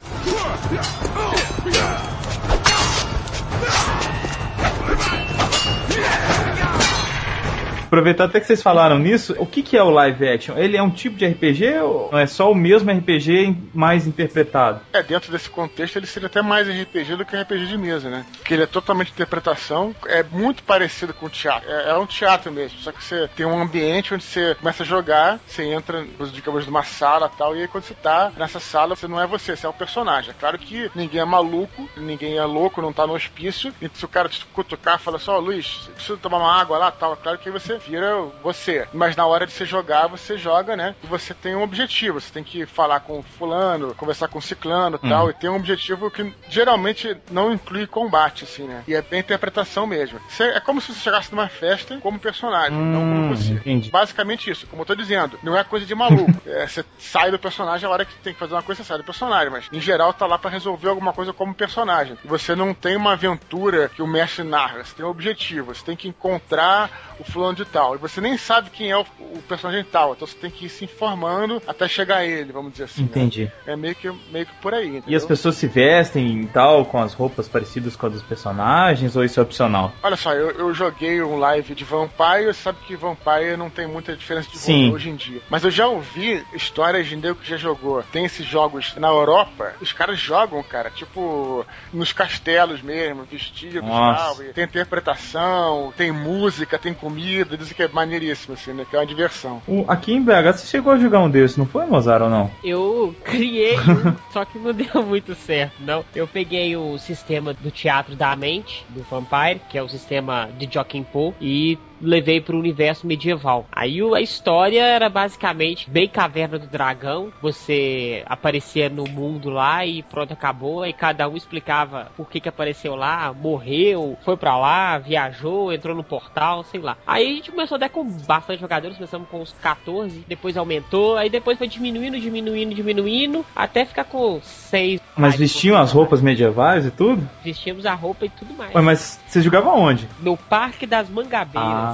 Aproveitar 7.89 8.25
até 8.25 8.39
que 8.39 8.45
vocês 8.45 8.61
falaram 8.61 8.99
nisso, 8.99 9.35
o 9.39 9.47
que, 9.47 9.63
que 9.63 9.75
é 9.75 9.81
o 9.81 9.89
live 9.89 10.27
action? 10.27 10.55
Ele 10.55 10.77
é 10.77 10.83
um 10.83 10.91
tipo 10.91 11.15
de 11.17 11.25
RPG 11.25 11.79
ou 11.79 12.19
é 12.19 12.27
só 12.27 12.51
o 12.51 12.53
mesmo 12.53 12.91
RPG 12.91 13.57
mais 13.73 14.05
interpretado? 14.05 14.81
É, 14.93 15.01
dentro 15.01 15.31
desse 15.31 15.49
contexto 15.49 15.95
ele 15.95 16.05
seria 16.05 16.27
até 16.27 16.39
mais 16.39 16.67
RPG 16.67 17.15
do 17.15 17.25
que 17.25 17.35
RPG 17.35 17.65
de 17.65 17.77
mesa, 17.79 18.07
né? 18.07 18.27
Porque 18.37 18.53
ele 18.53 18.61
é 18.61 18.67
totalmente 18.67 19.11
interpretação, 19.11 19.95
é 20.05 20.21
muito 20.21 20.61
parecido 20.61 21.15
com 21.15 21.25
o 21.25 21.29
teatro. 21.31 21.67
É, 21.67 21.89
é 21.89 21.97
um 21.97 22.05
teatro 22.05 22.51
mesmo, 22.51 22.77
só 22.77 22.91
que 22.91 23.03
você 23.03 23.27
tem 23.35 23.43
um 23.43 23.59
ambiente 23.59 24.13
onde 24.13 24.23
você 24.23 24.53
começa 24.53 24.83
a 24.83 24.85
jogar, 24.85 25.39
você 25.47 25.63
entra, 25.63 26.05
digamos, 26.31 26.67
numa 26.67 26.83
sala 26.83 27.27
tal, 27.27 27.57
e 27.57 27.61
aí 27.61 27.67
quando 27.67 27.85
você 27.85 27.95
tá 27.95 28.31
nessa 28.37 28.59
sala, 28.59 28.95
você 28.95 29.07
não 29.07 29.19
é 29.19 29.25
você, 29.25 29.55
você 29.55 29.65
é 29.65 29.69
o 29.69 29.73
personagem. 29.73 30.29
É 30.29 30.39
claro 30.39 30.59
que 30.59 30.91
ninguém 30.93 31.21
é 31.21 31.25
maluco, 31.25 31.89
ninguém 31.97 32.37
é 32.37 32.45
louco, 32.45 32.83
não 32.83 32.93
tá 32.93 33.07
no 33.07 33.15
hospício, 33.15 33.73
e 33.81 33.89
se 33.91 34.05
o 34.05 34.07
cara 34.07 34.29
te 34.29 34.45
cutucar 34.53 34.99
fala 34.99 35.17
assim, 35.17 35.31
ó, 35.31 35.37
oh, 35.37 35.39
Luiz, 35.39 35.89
precisa 35.95 36.19
tomar 36.19 36.37
uma 36.37 36.53
água 36.53 36.77
lá 36.77 36.91
tal, 36.91 37.13
é 37.13 37.15
claro 37.15 37.39
que 37.39 37.49
você 37.49 37.78
vira 37.79 38.21
você. 38.43 38.87
Mas 38.93 39.15
na 39.15 39.25
hora 39.25 39.45
de 39.47 39.51
você 39.53 39.65
jogar, 39.65 40.07
você 40.07 40.37
joga, 40.37 40.75
né? 40.75 40.95
E 41.03 41.07
você 41.07 41.33
tem 41.33 41.55
um 41.55 41.63
objetivo. 41.63 42.19
Você 42.21 42.31
tem 42.31 42.43
que 42.43 42.65
falar 42.65 42.99
com 42.99 43.23
fulano, 43.23 43.95
conversar 43.95 44.27
com 44.27 44.39
ciclano 44.41 44.99
e 45.01 45.05
Hum. 45.05 45.09
tal. 45.09 45.29
E 45.29 45.33
tem 45.33 45.49
um 45.49 45.55
objetivo 45.55 46.11
que 46.11 46.33
geralmente 46.49 47.15
não 47.31 47.51
inclui 47.53 47.87
combate, 47.87 48.43
assim, 48.43 48.63
né? 48.67 48.83
E 48.87 48.93
é 48.93 49.01
bem 49.01 49.19
interpretação 49.19 49.87
mesmo. 49.87 50.19
Você- 50.27 50.43
é 50.43 50.59
como 50.59 50.81
se 50.81 50.93
você 50.93 50.99
chegasse 50.99 51.31
numa 51.31 51.47
festa 51.47 51.97
como 52.01 52.19
personagem, 52.19 52.77
não 52.77 53.01
Hum, 53.01 53.09
como 53.27 53.35
você. 53.35 53.53
entendi. 53.53 53.89
Basicamente 53.89 54.49
isso, 54.51 54.67
como 54.67 54.81
eu 54.81 54.85
tô 54.85 54.95
dizendo. 54.95 55.39
Não 55.41 55.57
é 55.57 55.63
coisa 55.63 55.85
de 55.85 55.95
maluco. 55.95 56.29
É, 56.49 56.67
você 56.67 56.83
sai 56.97 57.31
do 57.31 57.39
personagem 57.39 57.87
a 57.87 57.91
hora 57.91 58.03
que 58.03 58.13
tem 58.17 58.33
que 58.33 58.39
fazer 58.39 58.53
uma 58.53 58.63
coisa, 58.63 58.81
você 58.83 58.87
sai 58.87 58.97
do 58.97 59.03
personagem. 59.03 59.49
Mas, 59.51 59.67
em 59.71 59.79
geral, 59.79 60.11
tá 60.13 60.25
lá 60.25 60.37
pra 60.37 60.49
resolver 60.49 60.89
alguma 60.89 61.13
coisa 61.13 61.31
como 61.31 61.53
personagem. 61.53 62.17
E 62.23 62.27
você 62.27 62.55
não 62.55 62.73
tem 62.73 62.95
uma 62.97 63.13
aventura 63.13 63.87
que 63.89 64.01
o 64.01 64.07
mestre 64.07 64.43
narra. 64.43 64.83
Você 64.83 64.95
tem 64.95 65.05
um 65.05 65.09
objetivo. 65.09 65.73
Você 65.73 65.85
tem 65.85 65.95
que 65.95 66.07
encontrar 66.07 66.89
o 67.19 67.23
fulano 67.23 67.55
de 67.55 67.65
tal. 67.71 67.95
E 67.95 67.97
você 67.97 68.21
nem 68.21 68.37
sabe 68.37 68.69
quem 68.69 68.91
é 68.91 68.97
o, 68.97 69.01
o 69.19 69.41
personagem 69.47 69.83
tal. 69.91 70.13
Então 70.13 70.27
você 70.27 70.37
tem 70.37 70.49
que 70.51 70.65
ir 70.65 70.69
se 70.69 70.85
informando 70.85 71.61
até 71.67 71.87
chegar 71.87 72.17
a 72.17 72.25
ele, 72.25 72.51
vamos 72.51 72.71
dizer 72.71 72.85
assim. 72.85 73.01
né? 73.01 73.07
Entendi. 73.09 73.51
É 73.65 73.75
meio 73.75 73.95
que, 73.95 74.11
meio 74.31 74.45
que 74.45 74.53
por 74.61 74.73
aí. 74.73 74.85
E 74.85 74.89
as 74.89 74.95
entendeu? 74.97 75.27
pessoas 75.27 75.55
se 75.55 75.67
vestem 75.67 76.41
e 76.41 76.47
tal, 76.47 76.85
com 76.85 76.99
as 77.01 77.13
roupas 77.13 77.47
parecidas 77.47 77.95
com 77.95 78.07
as 78.07 78.13
dos 78.13 78.23
personagens, 78.23 79.15
ou 79.15 79.23
isso 79.23 79.39
é 79.39 79.43
opcional? 79.43 79.93
Olha 80.01 80.15
só, 80.15 80.33
eu, 80.33 80.51
eu 80.51 80.73
joguei 80.73 81.21
um 81.21 81.37
live 81.37 81.75
de 81.75 81.83
Vampire, 81.83 82.53
sabe 82.53 82.79
que 82.85 82.95
Vampire 82.95 83.55
não 83.57 83.69
tem 83.69 83.87
muita 83.87 84.15
diferença 84.15 84.49
de 84.49 84.57
Sim. 84.57 84.91
hoje 84.91 85.09
em 85.09 85.15
dia. 85.15 85.41
Mas 85.49 85.63
eu 85.63 85.71
já 85.71 85.87
ouvi 85.87 86.43
histórias 86.53 87.07
de 87.07 87.15
nego 87.15 87.39
que 87.39 87.49
já 87.49 87.57
jogou. 87.57 88.03
Tem 88.11 88.25
esses 88.25 88.45
jogos 88.45 88.95
na 88.95 89.07
Europa, 89.07 89.73
os 89.81 89.93
caras 89.93 90.19
jogam, 90.19 90.61
cara, 90.63 90.89
tipo, 90.89 91.65
nos 91.93 92.11
castelos 92.11 92.81
mesmo, 92.81 93.23
vestidos 93.23 93.75
e 93.75 93.85
Nossa. 93.85 94.43
tal. 94.43 94.53
tem 94.53 94.63
interpretação, 94.63 95.93
tem 95.95 96.11
música, 96.11 96.77
tem 96.77 96.93
comida, 96.93 97.57
dizem 97.59 97.75
que 97.75 97.83
é 97.83 97.87
maneiríssimo, 97.87 98.53
assim, 98.55 98.73
né? 98.73 98.85
Que 98.89 98.95
é 98.95 98.99
uma 98.99 99.05
diversão. 99.05 99.61
O- 99.67 99.85
aqui 99.87 100.13
em 100.13 100.21
BH 100.23 100.53
você 100.57 100.67
chegou 100.67 100.91
a 100.93 100.97
jogar 100.97 101.19
um 101.19 101.29
desses, 101.29 101.57
não 101.57 101.65
foi, 101.65 101.85
Mozart, 101.85 102.23
ou 102.23 102.29
não? 102.29 102.49
Eu 102.63 103.15
criei 103.23 103.77
um, 103.79 104.15
só 104.31 104.45
que 104.45 104.57
não 104.57 104.73
deu 104.73 105.03
muito 105.05 105.35
certo, 105.35 105.73
não. 105.81 106.03
Eu 106.15 106.27
peguei 106.27 106.75
o 106.75 106.97
sistema 106.97 107.53
do 107.53 107.69
teatro 107.71 108.15
da 108.15 108.35
mente, 108.35 108.85
do 108.89 109.03
Vampire, 109.03 109.61
que 109.69 109.77
é 109.77 109.83
o 109.83 109.89
sistema 109.89 110.49
de 110.57 110.67
Joaquim 110.71 111.03
Poe, 111.03 111.33
e 111.39 111.77
levei 112.01 112.39
pro 112.41 112.57
universo 112.57 113.05
medieval. 113.07 113.65
Aí 113.71 114.01
o- 114.01 114.13
a 114.15 114.21
história 114.21 114.81
era 114.83 115.09
basicamente 115.09 115.89
bem 115.89 116.07
Caverna 116.07 116.57
do 116.59 116.67
Dragão, 116.67 117.31
você 117.41 118.23
aparecia 118.25 118.89
no 118.89 119.03
mundo 119.05 119.49
lá 119.49 119.85
e 119.85 120.01
pronto, 120.03 120.33
acabou, 120.33 120.85
e 120.85 120.93
cada 120.93 121.27
um 121.27 121.35
explicava 121.35 122.11
por 122.15 122.29
que 122.29 122.39
que 122.39 122.49
apareceu 122.49 122.95
lá, 122.95 123.33
morreu, 123.33 124.17
foi 124.23 124.37
pra 124.37 124.57
lá, 124.57 124.97
viajou, 124.97 125.71
entrou 125.73 125.95
no 125.95 126.03
portal, 126.03 126.63
sei 126.63 126.79
lá. 126.79 126.97
Aí 127.05 127.25
a 127.25 127.35
gente 127.35 127.51
começou 127.51 127.75
até 127.75 127.89
com 127.89 128.03
bastante 128.03 128.59
jogadores, 128.59 128.95
começamos 128.97 129.27
com 129.29 129.41
uns 129.41 129.53
14, 129.61 130.23
depois 130.27 130.57
aumentou, 130.57 131.17
aí 131.17 131.29
depois 131.29 131.57
foi 131.57 131.67
diminuindo, 131.67 132.19
diminuindo, 132.19 132.73
diminuindo, 132.73 133.45
até 133.55 133.85
ficar 133.85 134.05
com 134.05 134.39
6. 134.41 135.01
Mas 135.15 135.35
vestiam 135.35 135.77
as 135.77 135.91
roupas 135.91 136.21
medievais 136.21 136.85
e 136.85 136.91
tudo? 136.91 137.27
Vestíamos 137.43 137.85
a 137.85 137.93
roupa 137.93 138.25
e 138.25 138.29
tudo 138.29 138.53
mais. 138.53 138.73
Ué, 138.73 138.81
mas 138.81 139.19
você 139.27 139.41
jogava 139.41 139.69
onde? 139.71 140.07
No 140.21 140.37
Parque 140.37 140.85
das 140.85 141.09
Mangabeiras. 141.09 141.69
Ah, 141.73 141.88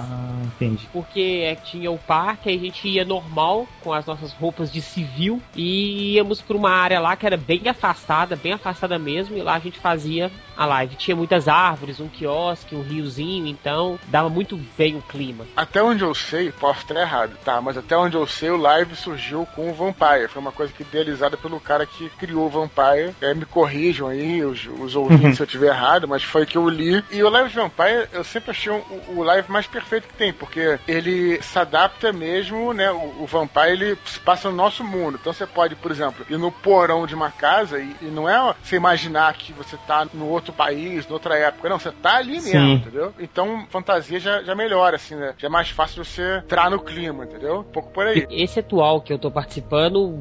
entendi. 0.46 0.88
Porque 0.92 1.44
é, 1.44 1.56
tinha 1.56 1.92
o 1.92 1.98
parque, 1.98 2.50
aí 2.50 2.56
a 2.56 2.60
gente 2.60 2.88
ia 2.88 3.06
normal, 3.06 3.68
com 3.82 3.94
as 3.94 4.06
nossas 4.06 4.34
roupas 4.34 4.72
de 4.72 4.82
civil, 4.82 5.42
e 5.56 6.14
íamos 6.16 6.42
pra 6.42 6.58
uma 6.58 6.72
área 6.72 7.00
lá 7.00 7.16
que 7.16 7.26
era 7.26 7.38
bem 7.38 7.68
afastada, 7.68 8.36
bem 8.36 8.54
afastada 8.54 8.98
mesmo, 8.98 9.38
e 9.38 9.42
lá 9.42 9.56
a 9.56 9.60
gente 9.60 9.80
fazia 9.80 10.32
a 10.58 10.66
live. 10.66 10.96
Tinha 10.96 11.16
muitas 11.16 11.48
árvores, 11.48 12.00
um 12.00 12.08
quiosque, 12.08 12.76
um 12.76 12.82
riozinho, 12.82 13.48
então 13.48 14.00
dava 14.08 14.30
muito 14.30 14.60
bem 14.78 14.96
o 14.96 15.02
clima. 15.02 15.46
Até 15.56 15.82
onde 15.82 16.04
eu 16.04 16.14
sei, 16.16 16.52
posso 16.52 16.82
estar 16.82 17.00
errado, 17.00 17.38
tá? 17.44 17.60
Mas 17.62 17.78
até 17.78 17.98
onde 17.98 18.16
eu 18.16 18.26
sei, 18.28 18.50
o 18.50 18.58
live 18.58 18.96
surgiu 18.96 19.46
com 19.56 19.70
o 19.70 19.74
Vampire. 19.74 20.28
Foi 20.30 20.42
uma 20.42 20.52
coisa 20.52 20.72
que 20.74 20.84
idealizada 20.84 21.38
pelo 21.38 21.60
cara 21.60 21.86
que 21.86 22.10
criou 22.12 22.46
o 22.46 22.50
Vampire. 22.50 23.16
É, 23.22 23.34
me 23.34 23.46
corrijam 23.46 24.08
aí, 24.08 24.44
os, 24.44 24.68
os 24.80 24.96
ouvintes, 24.96 25.36
se 25.38 25.42
eu 25.42 25.46
estiver 25.46 25.68
errado, 25.68 26.08
mas 26.08 26.24
foi 26.24 26.46
que 26.46 26.58
eu 26.58 26.68
li. 26.70 27.04
E 27.12 27.24
o 27.24 27.30
live 27.30 27.50
Vampire, 27.50 28.08
eu 28.14 28.24
sempre 28.24 28.52
achei 28.52 28.72
um- 28.72 28.78
o, 29.10 29.18
o 29.20 29.24
live 29.24 29.52
mais 29.52 29.68
perfeito 29.68 30.08
que 30.08 30.14
tem, 30.14 30.32
porque 30.34 30.80
ele 30.88 31.42
se 31.42 31.58
adapta 31.60 32.12
mesmo, 32.14 32.74
né? 32.74 32.92
O, 32.92 33.24
o 33.24 33.26
Vampire, 33.26 33.72
ele 33.72 33.98
se 34.06 34.20
passa 34.20 34.50
no 34.50 34.56
nosso 34.56 34.84
mundo. 34.84 35.18
Então 35.20 35.34
você 35.34 35.46
pode, 35.46 35.76
por 35.76 35.92
exemplo, 35.92 36.26
ir 36.30 36.38
no 36.38 36.52
porão 36.52 37.06
de 37.06 37.16
uma 37.16 37.32
casa 37.32 37.80
e, 37.80 37.96
e 38.02 38.06
não 38.06 38.28
é 38.30 38.54
você 38.64 38.76
imaginar 38.76 39.34
que 39.34 39.54
você 39.54 39.78
tá 39.88 40.08
no 40.14 40.28
outro 40.28 40.45
outro 40.46 40.54
país, 40.54 41.08
noutra 41.08 41.38
época. 41.38 41.68
Não, 41.68 41.80
você 41.80 41.92
tá 41.92 42.18
ali 42.18 42.34
mesmo, 42.34 42.50
Sim. 42.52 42.74
entendeu? 42.76 43.14
Então, 43.20 43.66
fantasia 43.70 44.20
já, 44.20 44.44
já 44.44 44.56
melhora, 44.56 44.96
assim, 44.96 45.16
né? 45.16 45.34
Já 45.38 45.48
é 45.48 45.52
mais 45.52 45.70
fácil 45.70 46.04
você 46.04 46.38
entrar 46.38 46.70
no 46.70 46.80
clima, 46.80 47.26
entendeu? 47.26 47.60
Um 47.60 47.64
pouco 47.64 47.92
por 47.92 48.06
aí. 48.06 48.28
Esse 48.30 48.60
atual 48.60 49.02
que 49.02 49.12
eu 49.12 49.18
tô 49.18 49.32
participando, 49.32 50.14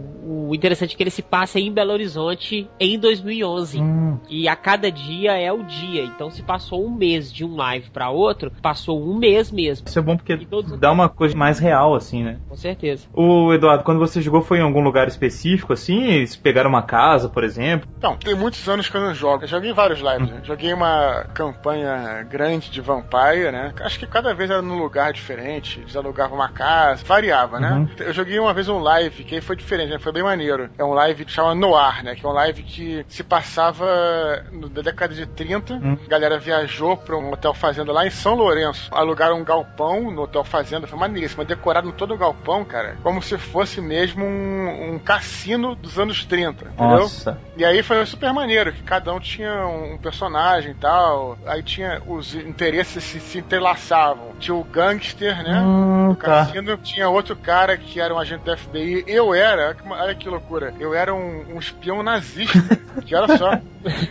o 0.48 0.54
interessante 0.54 0.94
é 0.94 0.96
que 0.96 1.02
ele 1.02 1.10
se 1.10 1.22
passa 1.22 1.58
em 1.58 1.72
Belo 1.72 1.92
Horizonte 1.92 2.68
em 2.78 2.98
2011. 2.98 3.78
Hum, 3.80 4.18
E 4.28 4.48
a 4.48 4.56
cada 4.56 4.90
dia 4.90 5.32
é 5.38 5.52
o 5.52 5.62
dia. 5.62 6.02
Então, 6.04 6.30
se 6.30 6.42
passou 6.42 6.84
um 6.86 6.90
mês 6.94 7.32
de 7.32 7.44
um 7.44 7.56
live 7.56 7.90
pra 7.90 8.10
outro, 8.10 8.50
passou 8.62 9.02
um 9.02 9.16
mês 9.18 9.50
mesmo. 9.50 9.86
isso 9.86 9.98
é 9.98 10.02
bom 10.02 10.16
porque 10.16 10.36
todos- 10.38 10.78
dá 10.78 10.90
uma 10.92 11.08
coisa 11.08 11.36
mais 11.36 11.58
real, 11.58 11.94
assim, 11.94 12.22
né? 12.22 12.38
Com 12.48 12.56
certeza. 12.56 13.06
O 13.12 13.52
Eduardo, 13.52 13.84
quando 13.84 13.98
você 13.98 14.20
jogou, 14.22 14.42
foi 14.42 14.58
em 14.58 14.62
algum 14.62 14.80
lugar 14.80 15.08
específico, 15.08 15.72
assim? 15.72 16.02
Eles 16.04 16.36
pegaram 16.36 16.70
uma 16.70 16.82
casa, 16.82 17.28
por 17.28 17.44
exemplo? 17.44 17.88
Então, 17.98 18.16
tem 18.16 18.34
muitos 18.34 18.66
anos 18.68 18.88
que 18.88 18.96
eu 18.96 19.00
não 19.00 19.14
jogo. 19.14 19.44
Eu 19.44 19.48
joguei 19.48 19.72
vários 19.72 20.00
lives. 20.00 20.30
né? 20.30 20.40
Joguei 20.44 20.72
uma 20.72 21.24
campanha 21.34 22.22
grande 22.28 22.70
de 22.70 22.80
Vampire, 22.80 23.50
né? 23.52 23.72
Acho 23.80 23.98
que 23.98 24.06
cada 24.06 24.34
vez 24.34 24.50
era 24.50 24.62
num 24.62 24.78
lugar 24.78 25.12
diferente. 25.12 25.80
Eles 25.80 25.96
alugavam 25.96 26.36
uma 26.36 26.48
casa, 26.48 27.04
variava, 27.04 27.58
né? 27.60 27.72
Uhum. 27.72 27.88
Eu 27.98 28.12
joguei 28.12 28.38
uma 28.38 28.52
vez 28.54 28.68
um 28.68 28.78
live 28.78 29.24
que 29.24 29.34
aí 29.36 29.40
foi 29.40 29.56
diferente, 29.56 29.90
né? 29.90 29.98
Foi 29.98 30.12
bem 30.12 30.22
maneiro. 30.34 30.70
É 30.76 30.84
um 30.84 30.92
live 30.92 31.24
que 31.24 31.32
chama 31.32 31.54
Noir, 31.54 32.04
né? 32.04 32.14
Que 32.14 32.26
é 32.26 32.28
um 32.28 32.32
live 32.32 32.62
que 32.62 33.06
se 33.08 33.22
passava 33.22 34.44
na 34.52 34.82
década 34.82 35.14
de 35.14 35.26
30. 35.26 35.74
Hum. 35.74 35.98
A 36.04 36.08
galera 36.08 36.38
viajou 36.38 36.96
pra 36.96 37.16
um 37.16 37.32
hotel 37.32 37.54
fazenda 37.54 37.92
lá 37.92 38.06
em 38.06 38.10
São 38.10 38.34
Lourenço. 38.34 38.88
Alugaram 38.92 39.38
um 39.38 39.44
galpão 39.44 40.10
no 40.10 40.22
hotel 40.22 40.44
fazenda. 40.44 40.86
Foi 40.86 40.98
maneiríssimo. 40.98 41.44
Decorado 41.44 41.88
em 41.88 41.92
todo 41.92 42.14
o 42.14 42.18
galpão, 42.18 42.64
cara. 42.64 42.96
Como 43.02 43.22
se 43.22 43.38
fosse 43.38 43.80
mesmo 43.80 44.24
um, 44.24 44.94
um 44.94 44.98
cassino 44.98 45.74
dos 45.74 45.98
anos 45.98 46.24
30. 46.24 46.66
Entendeu? 46.66 46.98
Nossa. 46.98 47.38
E 47.56 47.64
aí 47.64 47.82
foi 47.82 48.04
super 48.06 48.32
maneiro, 48.32 48.72
que 48.72 48.82
cada 48.82 49.12
um 49.12 49.20
tinha 49.20 49.66
um 49.66 49.96
personagem 49.98 50.72
e 50.72 50.74
tal. 50.74 51.38
Aí 51.46 51.62
tinha 51.62 52.02
os 52.06 52.34
interesses 52.34 53.04
se, 53.04 53.20
se 53.20 53.38
entrelaçavam. 53.38 54.33
Tinha 54.44 54.54
o 54.54 54.62
gangster, 54.64 55.42
né? 55.42 55.58
Hum, 55.62 56.08
do 56.10 56.16
tá. 56.16 56.26
cassino. 56.44 56.76
Tinha 56.76 57.08
outro 57.08 57.34
cara 57.34 57.78
que 57.78 57.98
era 57.98 58.14
um 58.14 58.18
agente 58.18 58.44
da 58.44 58.54
FBI. 58.56 59.02
Eu 59.06 59.32
era, 59.34 59.74
olha 59.88 60.14
que- 60.14 60.28
loucura. 60.28 60.74
Eu 60.78 60.92
era 60.92 61.14
um, 61.14 61.54
um 61.54 61.58
espião 61.58 62.02
nazista. 62.02 62.58
que 63.06 63.14
olha 63.16 63.38
só. 63.38 63.52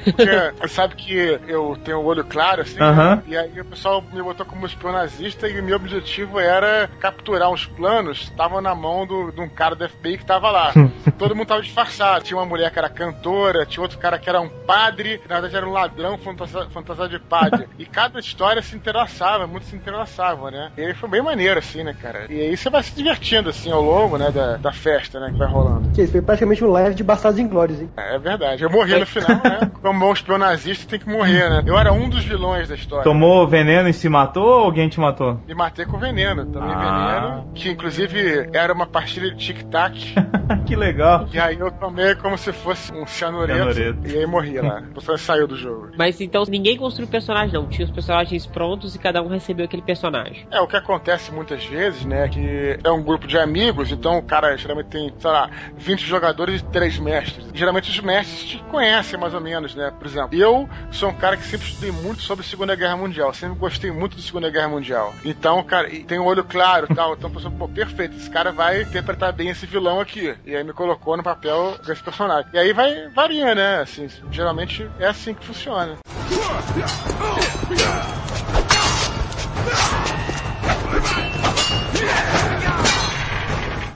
Porque 0.03 0.25
você 0.59 0.67
sabe 0.67 0.95
que 0.95 1.39
eu 1.47 1.77
tenho 1.83 1.99
o 1.99 2.05
olho 2.05 2.23
claro, 2.23 2.61
assim. 2.63 2.79
né? 2.79 2.85
Aham. 2.85 3.23
E 3.27 3.37
aí 3.37 3.59
o 3.59 3.65
pessoal 3.65 4.03
me 4.11 4.21
botou 4.23 4.43
como 4.45 4.65
espião 4.65 4.91
nazista 4.91 5.47
e 5.47 5.59
o 5.59 5.63
meu 5.63 5.75
objetivo 5.75 6.39
era 6.39 6.89
capturar 6.99 7.49
uns 7.51 7.65
planos 7.67 8.19
que 8.19 8.31
estavam 8.31 8.59
na 8.61 8.73
mão 8.73 9.05
do- 9.05 9.31
de 9.31 9.39
um 9.41 9.49
cara 9.49 9.75
do 9.75 9.87
FBI 9.87 10.17
que 10.17 10.25
tava 10.25 10.49
lá. 10.49 10.71
Todo 11.17 11.35
mundo 11.35 11.47
tava 11.47 11.61
disfarçado. 11.61 12.23
Tinha 12.23 12.37
uma 12.37 12.45
mulher 12.45 12.71
que 12.71 12.79
era 12.79 12.89
cantora, 12.89 13.65
tinha 13.67 13.81
outro 13.83 13.99
cara 13.99 14.17
que 14.17 14.27
era 14.29 14.41
um 14.41 14.49
padre, 14.49 15.21
na 15.29 15.35
verdade 15.35 15.55
era 15.57 15.67
um 15.67 15.71
ladrão 15.71 16.17
fantasiado 16.17 17.09
de 17.09 17.19
padre. 17.19 17.67
e 17.77 17.85
cada 17.85 18.19
história 18.19 18.61
se 18.63 18.75
entrelaçava, 18.75 19.45
muito 19.47 19.65
se 19.67 19.75
entrelaçavam, 20.23 20.51
né? 20.51 20.71
E 20.77 20.81
aí 20.85 20.93
foi 20.93 21.09
bem 21.09 21.21
maneiro, 21.21 21.59
assim, 21.59 21.83
né, 21.83 21.93
cara? 21.99 22.25
E 22.29 22.39
aí 22.39 22.55
você 22.57 22.69
vai 22.69 22.81
se 22.83 22.95
divertindo, 22.95 23.49
assim, 23.49 23.71
ao 23.71 23.81
longo, 23.81 24.17
né, 24.17 24.31
da, 24.31 24.57
da 24.57 24.71
festa, 24.71 25.19
né, 25.19 25.31
que 25.31 25.37
vai 25.37 25.47
rolando. 25.47 25.89
Que 25.93 26.01
isso 26.03 26.11
foi 26.11 26.21
praticamente 26.21 26.63
um 26.63 26.69
live 26.69 26.95
de 26.95 27.03
Bastardos 27.03 27.39
Inglórios, 27.39 27.81
hein? 27.81 27.89
É 27.97 28.17
verdade. 28.17 28.63
Eu 28.63 28.69
morri 28.69 28.97
no 28.97 29.05
final, 29.05 29.29
né? 29.43 29.71
Como 29.81 29.99
bom 29.99 30.13
espião 30.13 30.37
nazista 30.37 30.87
tem 30.89 30.99
que 30.99 31.09
morrer, 31.09 31.49
né? 31.49 31.63
Eu 31.65 31.77
era 31.77 31.91
um 31.91 32.09
dos 32.09 32.23
vilões 32.23 32.69
da 32.69 32.75
história. 32.75 33.03
Tomou 33.03 33.47
veneno 33.47 33.89
e 33.89 33.93
se 33.93 34.07
matou 34.07 34.45
ou 34.45 34.63
alguém 34.65 34.87
te 34.87 34.99
matou? 34.99 35.39
Me 35.47 35.53
matei 35.53 35.85
com 35.85 35.97
veneno. 35.97 36.45
Tomei 36.45 36.73
Ah. 36.73 37.19
veneno, 37.19 37.51
que 37.53 37.69
inclusive 37.69 38.49
era 38.53 38.71
uma 38.73 38.85
pastilha 38.87 39.31
de 39.31 39.37
tic-tac. 39.37 40.13
que 40.65 40.75
legal. 40.75 41.27
e 41.33 41.39
aí 41.39 41.59
eu 41.59 41.71
tomei 41.71 42.15
como 42.15 42.37
se 42.37 42.51
fosse 42.53 42.93
um 42.93 43.05
cianureto. 43.05 43.73
Cianureto. 43.73 44.07
E 44.07 44.17
aí 44.17 44.25
morri 44.25 44.59
lá. 44.59 44.79
A 44.79 44.93
pessoa 44.93 45.17
saiu 45.17 45.47
do 45.47 45.55
jogo. 45.55 45.89
Mas 45.97 46.19
então 46.21 46.43
ninguém 46.47 46.77
construiu 46.77 47.07
personagem, 47.09 47.53
não. 47.53 47.67
Tinha 47.67 47.85
os 47.85 47.91
personagens 47.91 48.45
prontos 48.45 48.95
e 48.95 48.99
cada 48.99 49.21
um 49.21 49.27
recebeu 49.27 49.65
aquele 49.65 49.81
personagem. 49.81 50.02
É, 50.51 50.59
o 50.59 50.67
que 50.67 50.75
acontece 50.75 51.31
muitas 51.31 51.65
vezes, 51.65 52.05
né, 52.05 52.27
que 52.27 52.79
é 52.83 52.91
um 52.91 53.03
grupo 53.03 53.27
de 53.27 53.37
amigos, 53.37 53.91
então 53.91 54.17
o 54.17 54.23
cara 54.23 54.55
geralmente 54.57 54.87
tem, 54.87 55.13
sei 55.17 55.31
lá, 55.31 55.49
20 55.77 56.05
jogadores 56.05 56.61
e 56.61 56.65
3 56.65 56.99
mestres. 56.99 57.45
Geralmente 57.53 57.89
os 57.89 57.99
mestres 57.99 58.43
te 58.43 58.57
conhecem 58.69 59.19
mais 59.19 59.33
ou 59.33 59.41
menos, 59.41 59.75
né? 59.75 59.91
Por 59.97 60.07
exemplo, 60.07 60.37
eu 60.37 60.69
sou 60.91 61.09
um 61.09 61.13
cara 61.13 61.37
que 61.37 61.45
sempre 61.45 61.67
estudei 61.67 61.91
muito 61.91 62.21
sobre 62.21 62.45
a 62.45 62.47
Segunda 62.47 62.75
Guerra 62.75 62.97
Mundial, 62.97 63.33
sempre 63.33 63.57
gostei 63.57 63.91
muito 63.91 64.15
da 64.15 64.21
Segunda 64.21 64.49
Guerra 64.49 64.69
Mundial. 64.69 65.13
Então, 65.23 65.63
cara, 65.63 65.89
tem 66.07 66.19
o 66.19 66.25
olho 66.25 66.43
claro 66.43 66.87
e 66.89 66.95
tal, 66.95 67.13
então 67.13 67.29
pensou, 67.29 67.51
pô, 67.51 67.67
perfeito, 67.67 68.15
esse 68.15 68.29
cara 68.29 68.51
vai 68.51 68.81
interpretar 68.81 69.31
bem 69.33 69.49
esse 69.49 69.65
vilão 69.65 69.99
aqui. 69.99 70.35
E 70.45 70.55
aí 70.55 70.63
me 70.63 70.73
colocou 70.73 71.15
no 71.17 71.23
papel 71.23 71.77
desse 71.85 72.03
personagem. 72.03 72.49
E 72.53 72.57
aí 72.57 72.73
vai 72.73 73.09
varia, 73.09 73.55
né? 73.55 73.79
Assim, 73.79 74.07
geralmente 74.31 74.89
é 74.99 75.07
assim 75.07 75.33
que 75.33 75.45
funciona. 75.45 75.97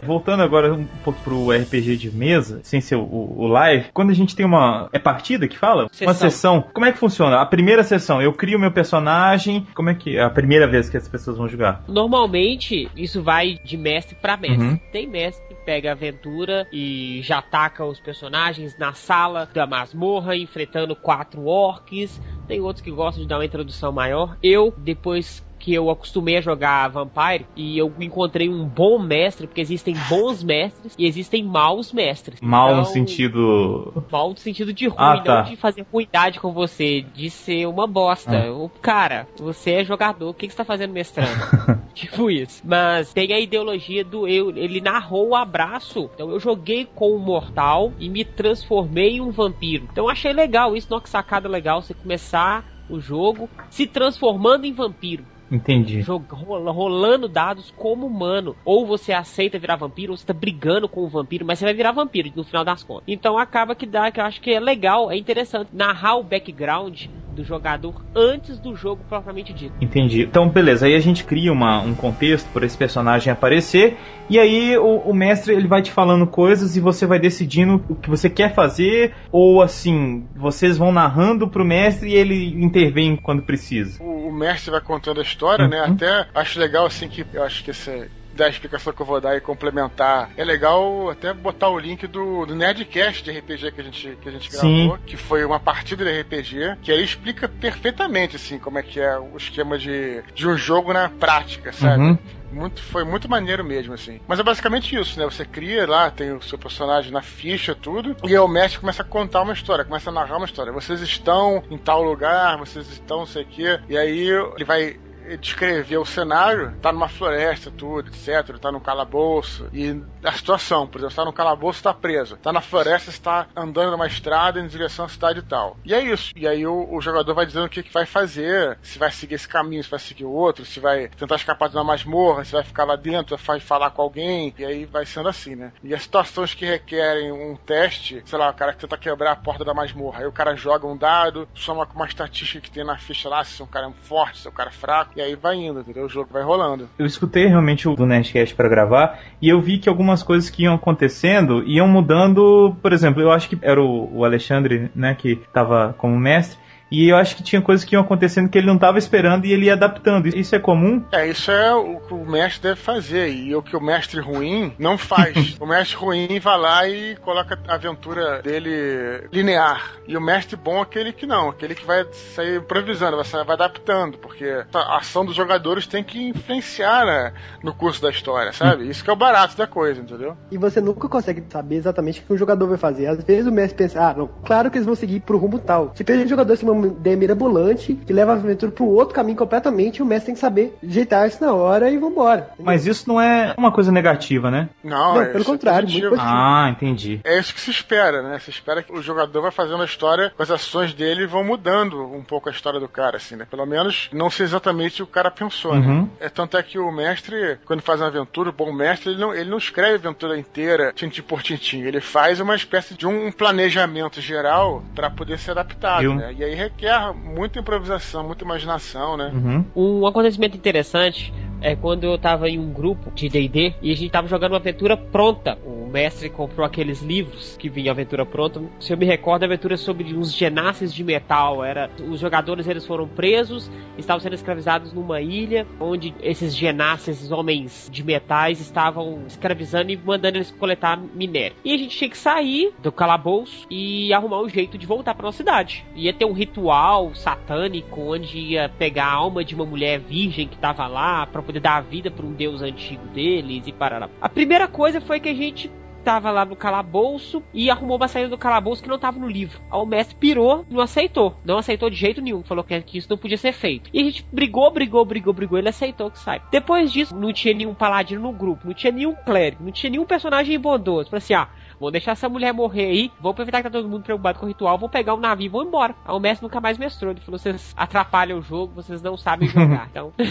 Voltando 0.07 0.41
agora 0.41 0.73
um 0.73 0.85
pouco 1.03 1.19
pro 1.19 1.51
RPG 1.51 1.97
de 1.97 2.09
mesa, 2.09 2.61
sem 2.63 2.79
ser 2.79 2.95
o, 2.95 3.03
o 3.03 3.45
live, 3.47 3.87
quando 3.93 4.09
a 4.09 4.13
gente 4.13 4.37
tem 4.37 4.45
uma. 4.45 4.87
É 4.93 4.97
partida 4.97 5.49
que 5.49 5.57
fala? 5.57 5.83
Uma 5.83 5.89
Sessão. 5.91 6.13
sessão. 6.13 6.61
Como 6.73 6.85
é 6.85 6.93
que 6.93 6.97
funciona? 6.97 7.41
A 7.41 7.45
primeira 7.45 7.83
sessão, 7.83 8.21
eu 8.21 8.31
crio 8.31 8.57
meu 8.57 8.71
personagem. 8.71 9.67
Como 9.75 9.89
é 9.89 9.93
que 9.93 10.15
é 10.15 10.23
a 10.23 10.29
primeira 10.29 10.65
vez 10.65 10.89
que 10.89 10.95
as 10.95 11.09
pessoas 11.09 11.37
vão 11.37 11.49
jogar? 11.49 11.83
Normalmente, 11.89 12.89
isso 12.95 13.21
vai 13.21 13.59
de 13.65 13.75
mestre 13.75 14.15
pra 14.15 14.37
mestre. 14.37 14.65
Uhum. 14.65 14.79
Tem 14.93 15.05
mestre 15.05 15.45
que 15.49 15.55
pega 15.65 15.89
a 15.89 15.91
aventura 15.91 16.65
e 16.71 17.19
já 17.21 17.39
ataca 17.39 17.83
os 17.83 17.99
personagens 17.99 18.77
na 18.79 18.93
sala 18.93 19.49
da 19.53 19.67
masmorra, 19.67 20.37
enfrentando 20.37 20.95
quatro 20.95 21.45
orcs. 21.45 22.21
Tem 22.47 22.61
outros 22.61 22.81
que 22.81 22.91
gostam 22.91 23.23
de 23.23 23.27
dar 23.27 23.39
uma 23.39 23.45
introdução 23.45 23.91
maior. 23.91 24.37
Eu, 24.41 24.73
depois 24.77 25.45
que 25.67 25.73
eu 25.73 25.89
acostumei 25.89 26.37
a 26.37 26.41
jogar 26.41 26.87
Vampire 26.87 27.45
e 27.53 27.77
eu 27.77 27.91
encontrei 27.99 28.47
um 28.47 28.63
bom 28.65 28.97
mestre, 28.97 29.47
porque 29.47 29.59
existem 29.59 29.93
bons 30.07 30.41
mestres 30.41 30.95
e 30.97 31.05
existem 31.05 31.43
maus 31.43 31.91
mestres. 31.91 32.39
Mal 32.39 32.67
no 32.69 32.73
Então, 32.83 32.85
sentido. 32.85 34.05
Mal 34.09 34.29
no 34.29 34.37
sentido 34.37 34.71
de 34.71 34.87
ruim, 34.87 34.95
Ah, 34.97 35.21
tá. 35.21 35.35
não 35.43 35.49
de 35.49 35.57
fazer 35.57 35.85
ruindade 35.91 36.39
com 36.39 36.53
você, 36.53 37.01
de 37.13 37.29
ser 37.29 37.65
uma 37.65 37.85
bosta. 37.85 38.45
Ah. 38.45 38.53
O 38.53 38.69
cara, 38.81 39.27
você 39.37 39.71
é 39.71 39.83
jogador, 39.83 40.29
o 40.29 40.33
que, 40.33 40.47
que 40.47 40.53
você 40.53 40.57
tá 40.57 40.63
fazendo 40.63 40.93
mestrando? 40.93 41.27
tipo 41.93 42.31
isso. 42.31 42.61
Mas 42.63 43.11
tem 43.11 43.33
a 43.33 43.39
ideologia 43.39 44.05
do 44.05 44.25
eu. 44.25 44.51
Ele 44.51 44.79
narrou 44.79 45.31
o 45.31 45.35
abraço. 45.35 46.09
Então 46.15 46.31
eu 46.31 46.39
joguei 46.39 46.85
com 46.85 47.13
um 47.13 47.19
mortal 47.19 47.91
e 47.99 48.07
me 48.07 48.23
transformei 48.23 49.17
em 49.17 49.21
um 49.21 49.31
vampiro. 49.31 49.85
Então 49.91 50.05
eu 50.05 50.09
achei 50.09 50.31
legal 50.31 50.77
isso, 50.77 50.87
não 50.89 51.01
que 51.01 51.09
sacada 51.09 51.49
legal 51.49 51.81
você 51.81 51.93
começar 51.93 52.63
o 52.89 53.01
jogo 53.01 53.49
se 53.69 53.85
transformando 53.85 54.63
em 54.63 54.71
vampiro. 54.71 55.25
Entendi. 55.49 56.01
Jog- 56.01 56.27
rola- 56.33 56.71
rolando 56.71 57.27
dados 57.29 57.71
como 57.71 58.05
humano. 58.05 58.55
Ou 58.65 58.85
você 58.85 59.13
aceita 59.13 59.57
virar 59.57 59.77
vampiro, 59.77 60.11
ou 60.11 60.17
você 60.17 60.25
tá 60.25 60.33
brigando 60.33 60.89
com 60.89 61.01
o 61.01 61.09
vampiro, 61.09 61.45
mas 61.45 61.59
você 61.59 61.65
vai 61.65 61.73
virar 61.73 61.91
vampiro 61.91 62.29
no 62.35 62.43
final 62.43 62.65
das 62.65 62.83
contas. 62.83 63.05
Então 63.07 63.37
acaba 63.37 63.75
que 63.75 63.85
dá, 63.85 64.11
que 64.11 64.19
eu 64.19 64.25
acho 64.25 64.41
que 64.41 64.51
é 64.51 64.59
legal, 64.59 65.09
é 65.09 65.17
interessante 65.17 65.69
narrar 65.73 66.15
o 66.17 66.23
background 66.23 67.05
do 67.37 67.43
jogador 67.43 68.03
antes 68.15 68.57
do 68.57 68.75
jogo 68.75 69.03
propriamente 69.07 69.53
dito. 69.53 69.73
Entendi. 69.79 70.23
Então, 70.23 70.49
beleza. 70.49 70.87
Aí 70.87 70.95
a 70.95 70.99
gente 70.99 71.23
cria 71.23 71.53
uma, 71.53 71.79
um 71.79 71.93
contexto 71.93 72.49
para 72.51 72.65
esse 72.65 72.75
personagem 72.75 73.31
aparecer. 73.31 73.95
E 74.27 74.39
aí 74.39 74.75
o, 74.77 74.97
o 74.97 75.13
mestre 75.13 75.53
ele 75.53 75.67
vai 75.67 75.81
te 75.81 75.91
falando 75.91 76.25
coisas 76.25 76.75
e 76.75 76.79
você 76.79 77.05
vai 77.05 77.19
decidindo 77.19 77.85
o 77.87 77.95
que 77.95 78.09
você 78.09 78.29
quer 78.29 78.53
fazer. 78.55 79.13
Ou 79.31 79.61
assim, 79.61 80.25
vocês 80.35 80.77
vão 80.77 80.91
narrando 80.91 81.47
pro 81.47 81.63
mestre 81.63 82.09
e 82.09 82.15
ele 82.15 82.61
intervém 82.61 83.15
quando 83.15 83.43
precisa. 83.43 84.03
o, 84.03 84.27
o 84.27 84.33
mestre 84.33 84.71
vai 84.71 84.81
contando 84.81 85.19
a 85.19 85.23
história, 85.23 85.67
né? 85.67 85.83
Uhum. 85.83 85.93
Até 85.93 86.25
acho 86.33 86.59
legal, 86.59 86.87
assim, 86.87 87.07
que 87.07 87.23
eu 87.33 87.43
acho 87.43 87.63
que 87.63 87.69
essa 87.69 88.07
da 88.37 88.47
explicação 88.47 88.93
que 88.93 89.01
eu 89.01 89.05
vou 89.05 89.19
dar 89.19 89.35
e 89.35 89.41
complementar, 89.41 90.29
é 90.37 90.45
legal 90.45 91.09
até 91.09 91.33
botar 91.33 91.69
o 91.69 91.79
link 91.79 92.05
do, 92.07 92.45
do 92.45 92.55
Nerdcast 92.55 93.23
de 93.23 93.31
RPG 93.31 93.71
que 93.71 93.81
a 93.81 93.83
gente, 93.83 94.17
que 94.21 94.29
a 94.29 94.31
gente 94.31 94.51
Sim. 94.51 94.85
gravou, 94.85 94.99
que 95.05 95.17
foi 95.17 95.43
uma 95.43 95.59
partida 95.59 96.05
de 96.05 96.21
RPG, 96.21 96.77
que 96.81 96.91
aí 96.91 97.03
explica 97.03 97.49
perfeitamente, 97.49 98.35
assim, 98.35 98.59
como 98.59 98.77
é 98.77 98.83
que 98.83 98.99
é 98.99 99.17
o 99.17 99.35
esquema 99.35 99.77
de, 99.77 100.21
de 100.33 100.47
um 100.47 100.55
jogo 100.55 100.93
na 100.93 101.09
prática, 101.09 101.73
sabe? 101.73 102.03
Uhum. 102.03 102.17
Muito, 102.51 102.81
foi 102.81 103.03
muito 103.03 103.29
maneiro 103.29 103.63
mesmo, 103.63 103.93
assim. 103.93 104.21
Mas 104.25 104.39
é 104.39 104.43
basicamente 104.43 104.95
isso, 104.95 105.19
né? 105.19 105.25
Você 105.25 105.43
cria 105.43 105.85
lá, 105.85 106.09
tem 106.09 106.31
o 106.31 106.41
seu 106.41 106.57
personagem 106.57 107.11
na 107.11 107.21
ficha, 107.21 107.75
tudo, 107.75 108.15
e 108.23 108.27
aí 108.27 108.39
o 108.39 108.47
mestre 108.47 108.79
começa 108.79 109.01
a 109.01 109.05
contar 109.05 109.41
uma 109.41 109.51
história, 109.51 109.83
começa 109.83 110.09
a 110.09 110.13
narrar 110.13 110.37
uma 110.37 110.45
história. 110.45 110.71
Vocês 110.71 111.01
estão 111.01 111.63
em 111.69 111.77
tal 111.77 112.01
lugar, 112.03 112.57
vocês 112.57 112.89
estão, 112.89 113.19
não 113.19 113.25
sei 113.25 113.43
o 113.43 113.47
quê, 113.47 113.79
e 113.89 113.97
aí 113.97 114.29
ele 114.29 114.63
vai 114.63 114.97
descrever 115.35 115.97
o 115.97 116.05
cenário, 116.05 116.73
tá 116.81 116.91
numa 116.91 117.09
floresta, 117.09 117.71
tudo, 117.71 118.09
etc. 118.09 118.57
Tá 118.59 118.71
num 118.71 118.79
calabouço. 118.79 119.67
E 119.73 120.01
a 120.23 120.31
situação, 120.31 120.87
por 120.87 120.99
exemplo, 120.99 121.15
tá 121.15 121.25
no 121.25 121.33
calabouço, 121.33 121.83
tá 121.83 121.93
preso. 121.93 122.37
Tá 122.37 122.53
na 122.53 122.61
floresta, 122.61 123.09
está 123.09 123.47
andando 123.55 123.91
numa 123.91 124.07
estrada 124.07 124.59
em 124.59 124.67
direção 124.67 125.05
à 125.05 125.09
cidade 125.09 125.39
e 125.39 125.43
tal. 125.43 125.77
E 125.83 125.93
é 125.93 126.01
isso. 126.01 126.31
E 126.35 126.47
aí 126.47 126.65
o, 126.65 126.87
o 126.93 127.01
jogador 127.01 127.33
vai 127.33 127.45
dizendo 127.45 127.65
o 127.65 127.69
que, 127.69 127.83
que 127.83 127.91
vai 127.91 128.05
fazer, 128.05 128.77
se 128.81 128.97
vai 128.97 129.11
seguir 129.11 129.35
esse 129.35 129.47
caminho, 129.47 129.83
se 129.83 129.89
vai 129.89 129.99
seguir 129.99 130.25
o 130.25 130.31
outro, 130.31 130.63
se 130.65 130.79
vai 130.79 131.07
tentar 131.09 131.35
escapar 131.35 131.69
de 131.69 131.75
uma 131.75 131.83
masmorra, 131.83 132.45
se 132.45 132.51
vai 132.51 132.63
ficar 132.63 132.85
lá 132.85 132.95
dentro, 132.95 133.37
vai 133.37 133.59
falar 133.59 133.91
com 133.91 134.01
alguém. 134.01 134.53
E 134.57 134.63
aí 134.63 134.85
vai 134.85 135.05
sendo 135.05 135.29
assim, 135.29 135.55
né? 135.55 135.71
E 135.83 135.93
as 135.93 136.03
situações 136.03 136.53
que 136.53 136.65
requerem 136.65 137.31
um 137.31 137.55
teste, 137.55 138.21
sei 138.25 138.37
lá, 138.37 138.49
o 138.49 138.53
cara 138.53 138.73
que 138.73 138.79
tenta 138.79 138.97
quebrar 138.97 139.31
a 139.31 139.35
porta 139.35 139.65
da 139.65 139.73
masmorra. 139.73 140.19
Aí 140.19 140.25
o 140.25 140.31
cara 140.31 140.55
joga 140.55 140.85
um 140.87 140.95
dado, 140.95 141.47
soma 141.53 141.85
com 141.85 141.95
uma 141.95 142.05
estatística 142.05 142.61
que 142.61 142.71
tem 142.71 142.83
na 142.83 142.97
ficha 142.97 143.29
lá, 143.29 143.43
se 143.43 143.61
é 143.61 143.65
um 143.65 143.67
cara 143.67 143.91
forte, 144.03 144.39
se 144.39 144.47
é 144.47 144.49
um 144.49 144.53
cara 144.53 144.71
fraco, 144.71 145.16
e 145.17 145.21
aí 145.21 145.35
vai 145.35 145.55
indo, 145.55 145.79
entendeu? 145.79 146.05
O 146.05 146.09
jogo 146.09 146.29
vai 146.31 146.43
rolando. 146.43 146.87
Eu 146.97 147.05
escutei 147.05 147.47
realmente 147.47 147.89
o 147.89 147.95
do 147.95 148.05
Nerdcast 148.05 148.53
para 148.53 148.69
gravar 148.69 149.19
e 149.41 149.49
eu 149.49 149.59
vi 149.59 149.79
que 149.79 149.89
algumas 149.89 150.21
coisas 150.21 150.47
que 150.47 150.63
iam 150.63 150.75
acontecendo 150.75 151.63
iam 151.65 151.87
mudando. 151.87 152.75
Por 152.83 152.93
exemplo, 152.93 153.21
eu 153.21 153.31
acho 153.31 153.49
que 153.49 153.57
era 153.63 153.81
o, 153.81 154.23
Alexandre, 154.23 154.91
né, 154.93 155.15
que 155.15 155.31
estava 155.31 155.95
como 155.97 156.15
mestre. 156.19 156.59
E 156.91 157.09
eu 157.09 157.17
acho 157.17 157.35
que 157.35 157.43
tinha 157.43 157.61
coisas 157.61 157.85
que 157.85 157.95
iam 157.95 158.01
acontecendo 158.01 158.49
que 158.49 158.57
ele 158.57 158.67
não 158.67 158.75
estava 158.75 158.97
esperando 158.97 159.45
e 159.45 159.51
ele 159.51 159.65
ia 159.65 159.73
adaptando. 159.73 160.27
Isso 160.27 160.55
é 160.55 160.59
comum? 160.59 161.03
É, 161.11 161.27
isso 161.27 161.51
é 161.51 161.73
o 161.73 161.99
que 161.99 162.13
o 162.13 162.25
mestre 162.25 162.69
deve 162.69 162.79
fazer. 162.79 163.29
E 163.29 163.55
o 163.55 163.61
que 163.61 163.75
o 163.75 163.81
mestre 163.81 164.19
ruim 164.19 164.73
não 164.79 164.97
faz. 164.97 165.55
o 165.59 165.65
mestre 165.65 165.97
ruim 165.97 166.39
vai 166.39 166.57
lá 166.57 166.87
e 166.87 167.15
coloca 167.17 167.59
a 167.67 167.75
aventura 167.75 168.41
dele 168.41 169.27
linear. 169.31 169.97
E 170.07 170.15
o 170.15 170.21
mestre 170.21 170.55
bom 170.55 170.79
é 170.79 170.81
aquele 170.81 171.11
que 171.11 171.25
não, 171.25 171.49
aquele 171.49 171.75
que 171.75 171.85
vai 171.85 172.05
sair 172.35 172.59
improvisando, 172.59 173.17
vai, 173.17 173.25
sair, 173.25 173.45
vai 173.45 173.55
adaptando, 173.55 174.17
porque 174.17 174.63
a 174.73 174.97
ação 174.97 175.25
dos 175.25 175.35
jogadores 175.35 175.85
tem 175.85 176.03
que 176.03 176.29
influenciar 176.29 177.05
né, 177.05 177.33
no 177.61 177.73
curso 177.73 178.01
da 178.01 178.09
história, 178.09 178.53
sabe? 178.53 178.89
Isso 178.89 179.03
que 179.03 179.09
é 179.09 179.13
o 179.13 179.17
barato 179.17 179.57
da 179.57 179.67
coisa, 179.67 180.01
entendeu? 180.01 180.37
E 180.49 180.57
você 180.57 180.79
nunca 180.79 181.09
consegue 181.09 181.43
saber 181.49 181.75
exatamente 181.75 182.21
o 182.21 182.23
que 182.23 182.33
o 182.33 182.37
jogador 182.37 182.67
vai 182.67 182.77
fazer. 182.77 183.07
Às 183.07 183.23
vezes 183.23 183.47
o 183.47 183.51
mestre 183.51 183.77
pensa, 183.77 184.01
ah, 184.01 184.13
não, 184.13 184.27
claro 184.45 184.71
que 184.71 184.77
eles 184.77 184.85
vão 184.85 184.95
seguir 184.95 185.19
pro 185.19 185.37
rumo 185.37 185.59
tal. 185.59 185.91
Se 185.95 186.03
tem 186.03 186.23
um 186.23 186.27
jogador 186.27 186.55
se 186.55 186.65
uma 186.77 186.87
ideia 186.87 187.17
mirabolante 187.17 187.93
que 188.05 188.13
leva 188.13 188.31
a 188.31 188.35
aventura 188.35 188.71
para 188.71 188.83
um 188.83 188.87
outro 188.89 189.13
caminho 189.15 189.37
completamente 189.37 189.97
e 189.97 190.01
o 190.01 190.05
mestre 190.05 190.27
tem 190.27 190.35
que 190.35 190.41
saber 190.41 190.77
ajeitar 190.83 191.27
isso 191.27 191.43
na 191.43 191.53
hora 191.53 191.89
e 191.89 191.97
vambora. 191.97 192.49
Mas 192.59 192.85
isso 192.87 193.07
não 193.07 193.19
é 193.21 193.53
uma 193.57 193.71
coisa 193.71 193.91
negativa, 193.91 194.49
né? 194.51 194.69
Não, 194.83 195.15
Não, 195.15 195.21
é, 195.21 195.25
pelo 195.27 195.43
é 195.43 195.45
contrário, 195.45 195.87
positivo. 195.87 196.15
Ah, 196.19 196.67
entendi. 196.71 197.19
É 197.23 197.37
isso 197.37 197.53
que 197.53 197.61
se 197.61 197.71
espera, 197.71 198.21
né? 198.21 198.39
Se 198.39 198.49
espera 198.49 198.81
que 198.83 198.91
o 198.91 199.01
jogador 199.01 199.41
vai 199.41 199.51
fazendo 199.51 199.81
a 199.81 199.85
história, 199.85 200.31
as 200.37 200.51
ações 200.51 200.93
dele 200.93 201.25
vão 201.27 201.43
mudando 201.43 202.01
um 202.13 202.23
pouco 202.23 202.49
a 202.49 202.51
história 202.51 202.79
do 202.79 202.87
cara, 202.87 203.17
assim, 203.17 203.35
né? 203.35 203.45
Pelo 203.49 203.65
menos 203.65 204.09
não 204.13 204.29
ser 204.29 204.43
exatamente 204.43 205.01
o 205.01 205.05
que 205.05 205.11
o 205.11 205.13
cara 205.13 205.31
pensou, 205.31 205.73
Uhum. 205.73 206.01
né? 206.03 206.07
É 206.19 206.29
tanto 206.29 206.57
é 206.57 206.63
que 206.63 206.77
o 206.79 206.91
mestre, 206.91 207.57
quando 207.65 207.81
faz 207.81 207.99
uma 208.01 208.07
aventura, 208.07 208.49
o 208.49 208.53
bom 208.53 208.71
mestre, 208.71 209.11
ele 209.11 209.19
não, 209.19 209.33
ele 209.33 209.49
não 209.49 209.57
escreve 209.57 209.93
a 209.93 210.09
aventura 210.09 210.37
inteira, 210.37 210.91
tintim 210.93 211.21
por 211.21 211.41
tintim. 211.41 211.81
Ele 211.81 211.99
faz 212.01 212.39
uma 212.39 212.55
espécie 212.55 212.93
de 212.95 213.05
um 213.07 213.31
planejamento 213.31 214.21
geral 214.21 214.83
para 214.95 215.09
poder 215.09 215.37
ser 215.39 215.51
adaptado, 215.51 216.13
né? 216.15 216.33
E 216.37 216.43
aí 216.43 216.53
requer 216.67 217.13
muita 217.13 217.59
improvisação, 217.59 218.23
muita 218.23 218.43
imaginação, 218.43 219.17
né? 219.17 219.31
Uhum. 219.33 219.65
Um 219.75 220.07
acontecimento 220.07 220.55
interessante 220.55 221.33
é 221.61 221.75
quando 221.75 222.03
eu 222.03 222.17
tava 222.17 222.49
em 222.49 222.59
um 222.59 222.71
grupo 222.71 223.11
de 223.11 223.29
D&D 223.29 223.75
e 223.81 223.91
a 223.91 223.95
gente 223.95 224.11
tava 224.11 224.27
jogando 224.27 224.51
uma 224.51 224.57
aventura 224.57 224.95
pronta. 224.95 225.57
O 225.65 225.87
mestre 225.87 226.29
comprou 226.29 226.65
aqueles 226.65 227.01
livros 227.01 227.55
que 227.57 227.69
vinha 227.69 227.91
aventura 227.91 228.25
pronta. 228.25 228.61
Se 228.79 228.93
eu 228.93 228.97
me 228.97 229.05
recordo, 229.05 229.43
a 229.43 229.45
aventura 229.45 229.75
é 229.75 229.77
sobre 229.77 230.13
uns 230.15 230.33
genasses 230.33 230.93
de 230.93 231.03
metal. 231.03 231.63
Era 231.63 231.89
os 232.07 232.19
jogadores 232.19 232.67
eles 232.67 232.85
foram 232.85 233.07
presos, 233.07 233.71
estavam 233.97 234.19
sendo 234.19 234.35
escravizados 234.35 234.93
numa 234.93 235.21
ilha 235.21 235.65
onde 235.79 236.13
esses 236.21 236.55
genasses, 236.55 237.17
esses 237.17 237.31
homens 237.31 237.89
de 237.91 238.03
metais 238.03 238.59
estavam 238.59 239.23
escravizando 239.27 239.91
e 239.91 239.97
mandando 239.97 240.37
eles 240.37 240.51
coletar 240.51 240.97
minério. 240.97 241.57
E 241.63 241.73
a 241.73 241.77
gente 241.77 241.97
tinha 241.97 242.09
que 242.09 242.17
sair 242.17 242.73
do 242.79 242.91
calabouço 242.91 243.65
e 243.69 244.13
arrumar 244.13 244.41
um 244.41 244.49
jeito 244.49 244.77
de 244.77 244.85
voltar 244.85 245.15
para 245.15 245.25
nossa 245.25 245.37
cidade. 245.37 245.85
Ia 245.95 246.13
ter 246.13 246.25
um 246.25 246.33
ritual 246.33 247.13
satânico 247.15 248.01
onde 248.01 248.37
ia 248.37 248.69
pegar 248.69 249.05
a 249.05 249.13
alma 249.13 249.43
de 249.43 249.55
uma 249.55 249.65
mulher 249.65 249.99
virgem 249.99 250.47
que 250.47 250.57
tava 250.57 250.87
lá 250.87 251.25
para 251.25 251.41
poder 251.47 251.59
dar 251.59 251.77
a 251.77 251.81
vida 251.81 252.11
para 252.11 252.25
um 252.25 252.33
deus 252.33 252.61
antigo 252.61 253.05
deles 253.07 253.65
e 253.65 253.71
parar. 253.71 254.09
A 254.21 254.29
primeira 254.29 254.67
coisa 254.67 255.01
foi 255.01 255.19
que 255.19 255.29
a 255.29 255.33
gente 255.33 255.71
tava 256.07 256.31
lá 256.31 256.45
no 256.45 256.55
calabouço 256.55 257.43
e 257.53 257.69
arrumou 257.69 257.97
uma 257.97 258.07
saída 258.07 258.29
do 258.29 258.37
calabouço 258.37 258.81
que 258.81 258.87
não 258.87 258.97
tava 258.97 259.19
no 259.19 259.27
livro. 259.27 259.59
Aí 259.69 259.77
o 259.77 259.85
mestre 259.85 260.15
pirou, 260.15 260.65
não 260.69 260.79
aceitou. 260.79 261.35
Não 261.43 261.57
aceitou 261.57 261.89
de 261.89 261.97
jeito 261.97 262.21
nenhum. 262.21 262.43
Falou 262.43 262.63
que, 262.63 262.79
que 262.81 262.97
isso 262.97 263.09
não 263.09 263.17
podia 263.17 263.37
ser 263.37 263.51
feito. 263.51 263.89
E 263.93 263.99
a 263.99 264.03
gente 264.05 264.25
brigou, 264.31 264.71
brigou, 264.71 265.03
brigou, 265.03 265.33
brigou. 265.33 265.57
Ele 265.57 265.67
aceitou 265.67 266.09
que 266.09 266.17
sai. 266.17 266.41
Depois 266.49 266.93
disso, 266.93 267.13
não 267.13 267.33
tinha 267.33 267.53
nenhum 267.53 267.73
paladino 267.73 268.21
no 268.21 268.31
grupo, 268.31 268.67
não 268.67 268.73
tinha 268.73 268.93
nenhum 268.93 269.13
clérigo, 269.15 269.65
não 269.65 269.71
tinha 269.71 269.89
nenhum 269.89 270.05
personagem 270.05 270.57
bondoso. 270.57 271.09
Falei 271.09 271.17
assim, 271.17 271.33
ah, 271.33 271.49
Vou 271.79 271.91
deixar 271.91 272.11
essa 272.13 272.27
mulher 272.27 272.53
morrer 272.53 272.85
aí. 272.85 273.11
Vou 273.21 273.31
aproveitar 273.31 273.57
que 273.59 273.63
tá 273.63 273.69
todo 273.69 273.87
mundo 273.87 274.03
preocupado 274.03 274.39
com 274.39 274.45
o 274.45 274.49
ritual. 274.49 274.77
Vou 274.77 274.89
pegar 274.89 275.13
um 275.13 275.19
navio 275.19 275.45
e 275.45 275.49
vou 275.49 275.63
embora. 275.63 275.93
Aí 276.05 276.15
o 276.15 276.19
mestre 276.19 276.43
nunca 276.45 276.59
mais 276.59 276.77
mestrou. 276.77 277.11
Ele 277.11 277.19
falou: 277.21 277.37
vocês 277.39 277.73
atrapalham 277.77 278.39
o 278.39 278.41
jogo, 278.41 278.73
vocês 278.75 279.01
não 279.01 279.15
sabem 279.17 279.47
jogar. 279.47 279.87
Então, 279.91 280.11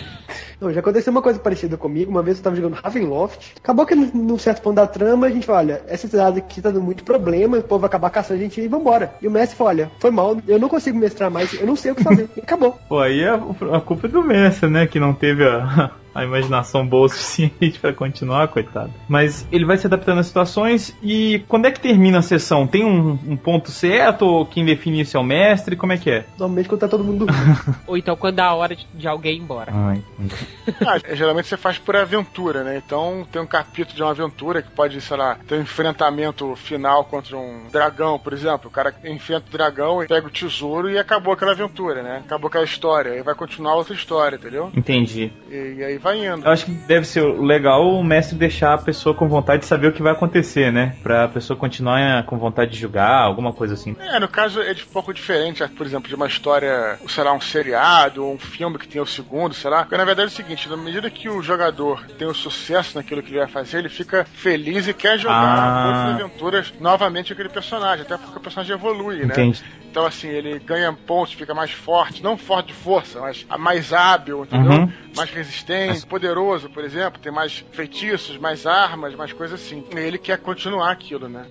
Não, 0.61 0.73
já 0.73 0.81
aconteceu 0.81 1.11
uma 1.11 1.21
coisa 1.21 1.39
parecida 1.39 1.77
comigo. 1.77 2.11
Uma 2.11 2.23
vez 2.23 2.39
eu 2.39 2.45
tava 2.45 2.57
jogando 2.57 2.75
Ravenloft. 2.83 3.55
Acabou 3.59 3.85
que 3.85 3.95
num- 3.95 4.39
certo 4.39 4.63
ponto 4.63 4.77
da 4.77 4.87
trama, 4.87 5.27
a 5.27 5.31
gente 5.31 5.45
falou, 5.45 5.61
olha, 5.61 5.83
essa 5.87 6.09
cidade 6.09 6.39
aqui 6.39 6.63
tá 6.63 6.71
dando 6.71 6.83
muito 6.83 7.05
problema, 7.05 7.59
o 7.59 7.63
povo 7.63 7.81
vai 7.81 7.89
acabar 7.89 8.09
caçando 8.11 8.41
a 8.41 8.43
gente 8.43 8.61
e 8.61 8.67
vambora. 8.69 9.15
E 9.21 9.29
o 9.29 9.31
mestre 9.31 9.57
falou, 9.57 9.71
olha, 9.73 9.91
foi 10.01 10.11
mal, 10.11 10.37
eu 10.49 10.59
não 10.59 10.69
consigo 10.69 10.99
mestrar 10.99 11.31
mais, 11.31 11.53
eu 11.53 11.67
não 11.67 11.77
sei 11.77 11.93
o 11.93 11.95
que 11.95 12.03
fazer. 12.03 12.29
E 12.37 12.41
acabou. 12.41 12.73
Pô, 12.89 13.01
aí 13.01 13.23
a, 13.25 13.35
a 13.35 13.81
culpa 13.81 14.07
é 14.07 14.11
do 14.11 14.23
mestre, 14.23 14.69
né? 14.71 14.87
Que 14.87 14.99
não 14.99 15.13
teve 15.13 15.45
a, 15.45 15.91
a 16.17 16.25
imaginação 16.25 16.87
boa 16.87 17.07
o 17.07 17.09
suficiente 17.11 17.79
pra 17.81 17.93
continuar, 17.93 18.49
coitado. 18.49 18.93
Mas 19.09 19.47
ele 19.53 19.65
vai 19.65 19.77
se 19.77 19.87
adaptando 19.87 20.19
às 20.19 20.27
situações 20.27 20.97
e 21.03 21.43
quando 21.49 21.67
é 21.67 21.71
que 21.71 21.81
termina 21.81 22.19
a 22.19 22.23
sessão? 22.23 22.67
Tem 22.67 22.85
um, 22.85 23.19
um 23.27 23.37
ponto 23.37 23.71
certo 23.71 24.23
ou 24.23 24.47
quem 24.47 24.65
define 24.65 25.01
isso 25.01 25.17
é 25.17 25.21
o 25.21 25.25
mestre? 25.25 25.77
Como 25.77 25.93
é 25.93 25.97
que 25.97 26.11
é? 26.11 26.25
Normalmente 26.39 26.69
quando 26.69 26.81
tá 26.81 26.89
todo 26.89 27.05
mundo 27.05 27.27
ou 27.87 27.97
então 27.97 28.17
quando 28.17 28.37
dá 28.37 28.47
a 28.47 28.55
hora 28.55 28.75
de, 28.75 28.87
de 28.95 29.07
alguém 29.07 29.37
ir 29.37 29.41
embora. 29.41 29.73
Ai, 29.75 30.03
Ah, 30.87 31.15
geralmente 31.15 31.49
você 31.49 31.57
faz 31.57 31.79
por 31.79 31.97
aventura, 31.97 32.63
né? 32.65 32.81
Então 32.85 33.27
tem 33.31 33.41
um 33.41 33.47
capítulo 33.47 33.97
de 33.97 34.03
uma 34.03 34.11
aventura 34.11 34.63
que 34.63 34.71
pode, 34.71 35.01
sei 35.01 35.17
lá, 35.17 35.37
ter 35.47 35.57
um 35.57 35.63
enfrentamento 35.63 36.55
final 36.57 37.05
contra 37.05 37.37
um 37.37 37.67
dragão, 37.71 38.19
por 38.19 38.33
exemplo. 38.33 38.69
O 38.69 38.71
cara 38.71 38.95
enfrenta 39.05 39.47
o 39.49 39.53
dragão 39.53 40.03
e 40.03 40.07
pega 40.07 40.27
o 40.27 40.31
tesouro 40.31 40.91
e 40.91 40.99
acabou 40.99 41.33
aquela 41.33 41.53
aventura, 41.53 42.03
né? 42.03 42.23
Acabou 42.25 42.49
aquela 42.49 42.65
história. 42.65 43.13
Aí 43.13 43.23
vai 43.23 43.35
continuar 43.35 43.75
outra 43.75 43.95
história, 43.95 44.37
entendeu? 44.37 44.71
entendi. 44.77 45.33
E, 45.51 45.75
e 45.79 45.85
aí 45.85 45.99
vai 46.07 46.25
indo. 46.27 46.47
Eu 46.47 46.53
acho 46.53 46.67
que 46.67 46.71
deve 46.71 47.07
ser 47.07 47.23
legal 47.23 47.85
o 47.89 48.05
mestre 48.05 48.37
deixar 48.37 48.75
a 48.75 48.79
pessoa 48.79 49.15
com 49.15 49.29
vontade 49.29 49.63
de 49.63 49.67
saber 49.67 49.89
o 49.89 49.93
que 49.93 50.03
vai 50.03 50.13
acontecer, 50.13 50.73
né? 50.73 50.95
Pra 51.03 51.27
pessoa 51.29 51.57
continuar 51.59 52.25
com 52.27 52.39
vontade 52.39 52.71
de 52.73 52.79
jogar, 52.79 53.23
alguma 53.23 53.53
coisa 53.53 53.75
assim. 53.75 53.97
É, 53.99 54.21
no 54.21 54.29
caso 54.29 54.61
é 54.61 54.73
de 54.73 54.85
um 54.85 54.87
pouco 54.93 55.13
diferente, 55.13 55.67
por 55.69 55.85
exemplo, 55.85 56.09
de 56.09 56.15
uma 56.15 56.27
história, 56.27 56.99
sei 57.09 57.25
lá, 57.25 57.33
um 57.33 57.41
seriado 57.41 58.25
ou 58.25 58.35
um 58.35 58.39
filme 58.39 58.79
que 58.79 58.87
tem 58.87 59.01
o 59.01 59.07
segundo, 59.07 59.55
sei 59.55 59.71
lá. 59.71 59.81
Porque 59.81 59.97
na 59.97 60.05
verdade 60.05 60.31
é 60.31 60.33
o 60.33 60.37
seguinte, 60.37 60.69
na 60.69 60.77
medida 60.77 61.11
que 61.11 61.29
o 61.29 61.43
jogador 61.43 62.05
tem 62.19 62.29
o 62.29 62.35
sucesso 62.35 62.97
naquilo 62.97 63.23
que 63.23 63.31
ele 63.31 63.39
vai 63.39 63.49
fazer, 63.49 63.79
ele 63.79 63.89
fica 63.89 64.25
feliz 64.25 64.87
e 64.87 64.95
quer 64.95 65.19
jogar 65.19 65.37
Ah. 65.37 65.87
outras 65.87 66.21
aventuras 66.21 66.75
novamente 66.81 67.33
aquele 67.33 67.49
personagem, 67.49 68.05
até 68.05 68.17
porque 68.17 68.39
o 68.39 68.41
personagem 68.41 68.75
evolui, 68.75 69.25
né? 69.25 69.35
Então, 69.97 70.05
assim, 70.05 70.29
ele 70.29 70.59
ganha 70.59 70.93
pontos, 70.93 71.33
fica 71.33 71.55
mais 71.55 71.71
forte, 71.71 72.23
não 72.23 72.37
forte 72.37 72.67
de 72.67 72.75
força, 72.75 73.19
mas 73.19 73.47
mais 73.59 73.95
hábil, 73.95 74.45
entendeu? 74.45 74.81
Uhum. 74.81 74.93
Mais 75.17 75.31
resistente, 75.31 76.05
poderoso, 76.05 76.69
por 76.69 76.85
exemplo, 76.85 77.19
tem 77.19 77.33
mais 77.33 77.65
feitiços, 77.73 78.37
mais 78.37 78.67
armas, 78.67 79.15
mais 79.15 79.33
coisas 79.33 79.59
assim. 79.59 79.83
E 79.91 79.99
ele 79.99 80.19
quer 80.19 80.37
continuar 80.37 80.91
aquilo, 80.91 81.31
né? 81.31 81.47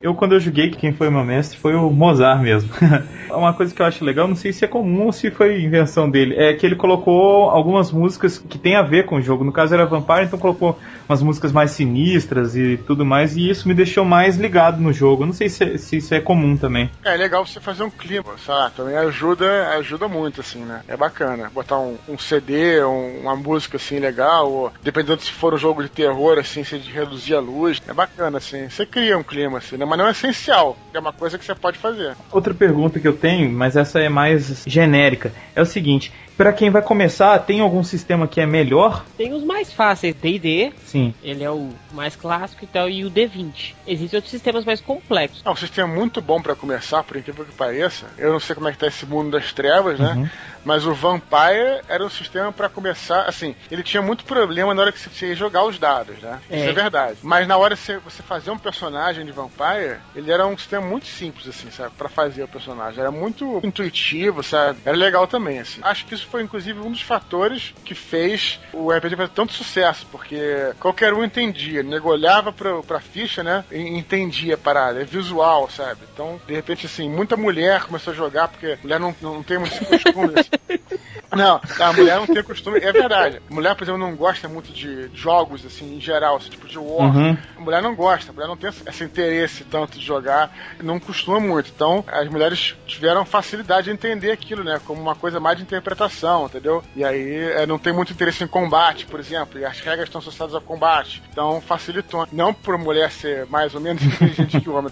Eu, 0.00 0.14
quando 0.14 0.32
eu 0.34 0.40
joguei, 0.40 0.70
quem 0.70 0.92
foi 0.92 1.10
meu 1.10 1.24
mestre 1.24 1.58
foi 1.58 1.74
o 1.74 1.90
Mozart 1.90 2.40
mesmo. 2.40 2.70
Uma 3.30 3.52
coisa 3.52 3.74
que 3.74 3.82
eu 3.82 3.86
acho 3.86 4.04
legal, 4.04 4.28
não 4.28 4.36
sei 4.36 4.52
se 4.52 4.64
é 4.64 4.68
comum 4.68 5.06
ou 5.06 5.12
se 5.12 5.28
foi 5.30 5.60
invenção 5.60 6.08
dele, 6.08 6.34
é 6.36 6.54
que 6.54 6.64
ele 6.64 6.76
colocou 6.76 7.50
algumas 7.50 7.90
músicas 7.90 8.38
que 8.38 8.58
tem 8.58 8.76
a 8.76 8.82
ver 8.82 9.06
com 9.06 9.16
o 9.16 9.20
jogo. 9.20 9.44
No 9.44 9.52
caso 9.52 9.74
era 9.74 9.84
Vampire, 9.84 10.24
então 10.24 10.38
colocou 10.38 10.78
umas 11.08 11.20
músicas 11.22 11.50
mais 11.52 11.72
sinistras 11.72 12.56
e 12.56 12.76
tudo 12.86 13.04
mais, 13.04 13.36
e 13.36 13.50
isso 13.50 13.66
me 13.66 13.74
deixou 13.74 14.04
mais 14.04 14.36
ligado 14.36 14.80
no 14.80 14.92
jogo. 14.92 15.26
Não 15.26 15.32
sei 15.32 15.48
se, 15.48 15.76
se 15.78 15.96
isso 15.96 16.14
é 16.14 16.20
comum 16.20 16.56
também. 16.56 16.88
É, 17.04 17.14
é 17.14 17.16
legal 17.16 17.44
você 17.44 17.60
fazer 17.60 17.82
um 17.82 17.90
clima, 17.90 18.38
sabe? 18.46 18.74
Também 18.76 18.96
ajuda, 18.96 19.68
ajuda 19.78 20.06
muito, 20.08 20.40
assim, 20.40 20.60
né? 20.60 20.80
É 20.88 20.96
bacana. 20.96 21.50
Botar 21.52 21.78
um, 21.80 21.96
um 22.08 22.16
CD, 22.16 22.82
um- 22.84 23.20
uma 23.22 23.34
música, 23.36 23.76
assim, 23.76 23.98
legal, 23.98 24.50
ou 24.50 24.72
dependendo 24.82 25.20
se 25.20 25.32
for 25.32 25.52
um 25.54 25.58
jogo 25.58 25.82
de 25.82 25.88
terror, 25.88 26.38
assim, 26.38 26.62
você 26.64 26.78
reduzir 26.78 27.34
a 27.34 27.40
luz. 27.40 27.82
É 27.86 27.92
bacana, 27.92 28.38
assim. 28.38 28.68
Você 28.70 28.86
cria 28.86 29.18
um 29.18 29.22
clima, 29.24 29.58
assim, 29.58 29.76
né? 29.76 29.84
Mas 29.88 29.98
não 29.98 30.06
é 30.06 30.10
essencial. 30.10 30.76
É 30.92 30.98
uma 30.98 31.12
coisa 31.12 31.38
que 31.38 31.44
você 31.44 31.54
pode 31.54 31.78
fazer. 31.78 32.16
Outra 32.30 32.52
pergunta 32.52 33.00
que 33.00 33.08
eu 33.08 33.16
tenho, 33.16 33.50
mas 33.50 33.76
essa 33.76 33.98
é 33.98 34.08
mais 34.08 34.62
genérica, 34.66 35.32
é 35.54 35.62
o 35.62 35.66
seguinte: 35.66 36.12
Pra 36.38 36.52
quem 36.52 36.70
vai 36.70 36.80
começar, 36.80 37.36
tem 37.40 37.58
algum 37.58 37.82
sistema 37.82 38.28
que 38.28 38.40
é 38.40 38.46
melhor? 38.46 39.04
Tem 39.16 39.34
os 39.34 39.42
mais 39.42 39.72
fáceis, 39.72 40.14
D&D, 40.14 40.72
Sim. 40.84 41.12
ele 41.20 41.42
é 41.42 41.50
o 41.50 41.70
mais 41.92 42.14
clássico 42.14 42.64
então, 42.64 42.88
e 42.88 43.04
o 43.04 43.10
D20. 43.10 43.74
Existem 43.84 44.18
outros 44.18 44.30
sistemas 44.30 44.64
mais 44.64 44.80
complexos. 44.80 45.42
É 45.44 45.50
um 45.50 45.56
sistema 45.56 45.92
muito 45.92 46.20
bom 46.20 46.40
pra 46.40 46.54
começar, 46.54 47.02
por 47.02 47.16
incrível 47.16 47.44
que 47.44 47.52
pareça. 47.52 48.06
Eu 48.16 48.30
não 48.30 48.38
sei 48.38 48.54
como 48.54 48.68
é 48.68 48.72
que 48.72 48.78
tá 48.78 48.86
esse 48.86 49.04
mundo 49.04 49.32
das 49.32 49.52
trevas, 49.52 49.98
né? 49.98 50.12
Uhum. 50.12 50.28
Mas 50.64 50.84
o 50.86 50.92
Vampire 50.94 51.80
era 51.88 52.04
um 52.04 52.10
sistema 52.10 52.52
pra 52.52 52.68
começar, 52.68 53.22
assim, 53.22 53.54
ele 53.70 53.82
tinha 53.82 54.02
muito 54.02 54.24
problema 54.24 54.74
na 54.74 54.82
hora 54.82 54.92
que 54.92 54.98
você 54.98 55.28
ia 55.28 55.34
jogar 55.34 55.64
os 55.64 55.78
dados, 55.78 56.18
né? 56.18 56.40
Isso 56.50 56.64
É. 56.64 56.68
é 56.68 56.72
verdade. 56.72 57.18
Mas 57.22 57.46
na 57.46 57.56
hora 57.56 57.76
que 57.76 57.82
você- 57.82 58.00
fazer 58.22 58.50
um 58.50 58.58
personagem 58.58 59.24
de 59.24 59.32
Vampire, 59.32 59.98
ele 60.14 60.30
era 60.30 60.46
um 60.46 60.56
sistema 60.58 60.84
muito 60.86 61.06
simples, 61.06 61.48
assim, 61.48 61.70
sabe? 61.70 61.92
Pra 61.96 62.08
fazer 62.08 62.42
o 62.42 62.48
personagem. 62.48 63.00
Era 63.00 63.10
muito 63.10 63.60
intuitivo, 63.62 64.42
sabe? 64.42 64.80
Era 64.84 64.96
legal 64.96 65.26
também, 65.26 65.58
assim. 65.60 65.80
Acho 65.82 66.04
que 66.04 66.14
isso 66.14 66.26
foi, 66.26 66.42
inclusive, 66.42 66.78
um 66.80 66.90
dos 66.90 67.02
fatores 67.02 67.72
que 67.84 67.94
fez 67.94 68.58
o 68.72 68.92
RPG 68.92 69.16
fazer 69.16 69.28
tanto 69.30 69.52
sucesso, 69.52 70.06
porque 70.10 70.72
qualquer 70.80 71.12
um 71.14 71.24
entendia. 71.24 71.80
O 71.80 71.84
nego 71.84 72.08
olhava 72.10 72.52
pra, 72.52 72.82
pra 72.82 73.00
ficha, 73.00 73.42
né? 73.42 73.64
E 73.70 73.78
entendia 73.80 74.54
a 74.54 74.58
parada. 74.58 75.00
É 75.00 75.04
visual, 75.04 75.70
sabe? 75.70 76.00
Então, 76.12 76.40
de 76.46 76.54
repente, 76.54 76.86
assim, 76.86 77.08
muita 77.08 77.36
mulher 77.36 77.84
começou 77.84 78.12
a 78.12 78.16
jogar, 78.16 78.48
porque 78.48 78.78
mulher 78.82 78.98
não, 79.00 79.14
não 79.20 79.42
tem 79.42 79.58
muito 79.58 79.78
costume, 79.84 80.38
assim. 80.38 80.47
Não, 81.36 81.60
a 81.78 81.92
mulher 81.92 82.16
não 82.16 82.26
tem 82.26 82.42
costume, 82.42 82.78
é 82.78 82.90
verdade. 82.90 83.40
A 83.50 83.54
mulher, 83.54 83.74
por 83.74 83.84
exemplo, 83.84 84.00
não 84.00 84.16
gosta 84.16 84.48
muito 84.48 84.72
de 84.72 85.10
jogos, 85.14 85.64
assim, 85.64 85.96
em 85.96 86.00
geral, 86.00 86.38
esse 86.38 86.48
tipo 86.48 86.66
de 86.66 86.78
war. 86.78 87.14
Uhum. 87.14 87.36
A 87.56 87.60
mulher 87.60 87.82
não 87.82 87.94
gosta, 87.94 88.30
a 88.30 88.34
mulher 88.34 88.48
não 88.48 88.56
tem 88.56 88.70
esse 88.70 89.04
interesse 89.04 89.64
tanto 89.64 89.98
de 89.98 90.04
jogar, 90.04 90.50
não 90.82 90.98
costuma 90.98 91.38
muito. 91.38 91.70
Então, 91.74 92.02
as 92.08 92.28
mulheres 92.28 92.74
tiveram 92.86 93.26
facilidade 93.26 93.84
de 93.84 93.90
entender 93.90 94.30
aquilo, 94.30 94.64
né? 94.64 94.80
Como 94.86 95.00
uma 95.00 95.14
coisa 95.14 95.38
mais 95.38 95.58
de 95.58 95.62
interpretação, 95.62 96.46
entendeu? 96.46 96.82
E 96.96 97.04
aí 97.04 97.44
é, 97.52 97.66
não 97.66 97.78
tem 97.78 97.92
muito 97.92 98.12
interesse 98.12 98.42
em 98.42 98.48
combate, 98.48 99.04
por 99.06 99.20
exemplo, 99.20 99.60
e 99.60 99.64
as 99.64 99.80
regras 99.80 100.08
estão 100.08 100.20
associadas 100.20 100.54
ao 100.54 100.62
combate. 100.62 101.22
Então, 101.30 101.60
facilitou. 101.60 102.26
Não 102.32 102.54
por 102.54 102.78
mulher 102.78 103.10
ser 103.10 103.46
mais 103.46 103.74
ou 103.74 103.80
menos 103.80 104.02
inteligente 104.02 104.60
que 104.60 104.68
o 104.68 104.74
homem, 104.74 104.90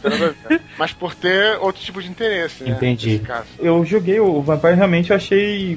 mas 0.79 0.93
por 0.93 1.15
ter 1.15 1.59
outro 1.61 1.83
tipo 1.83 2.03
de 2.03 2.11
interesse, 2.11 2.63
né? 2.63 2.71
Entendi. 2.71 3.13
Nesse 3.13 3.25
caso. 3.25 3.49
Eu 3.59 3.85
joguei 3.85 4.21
o 4.21 4.41
Vampire, 4.43 4.75
realmente 4.75 5.11
eu 5.11 5.17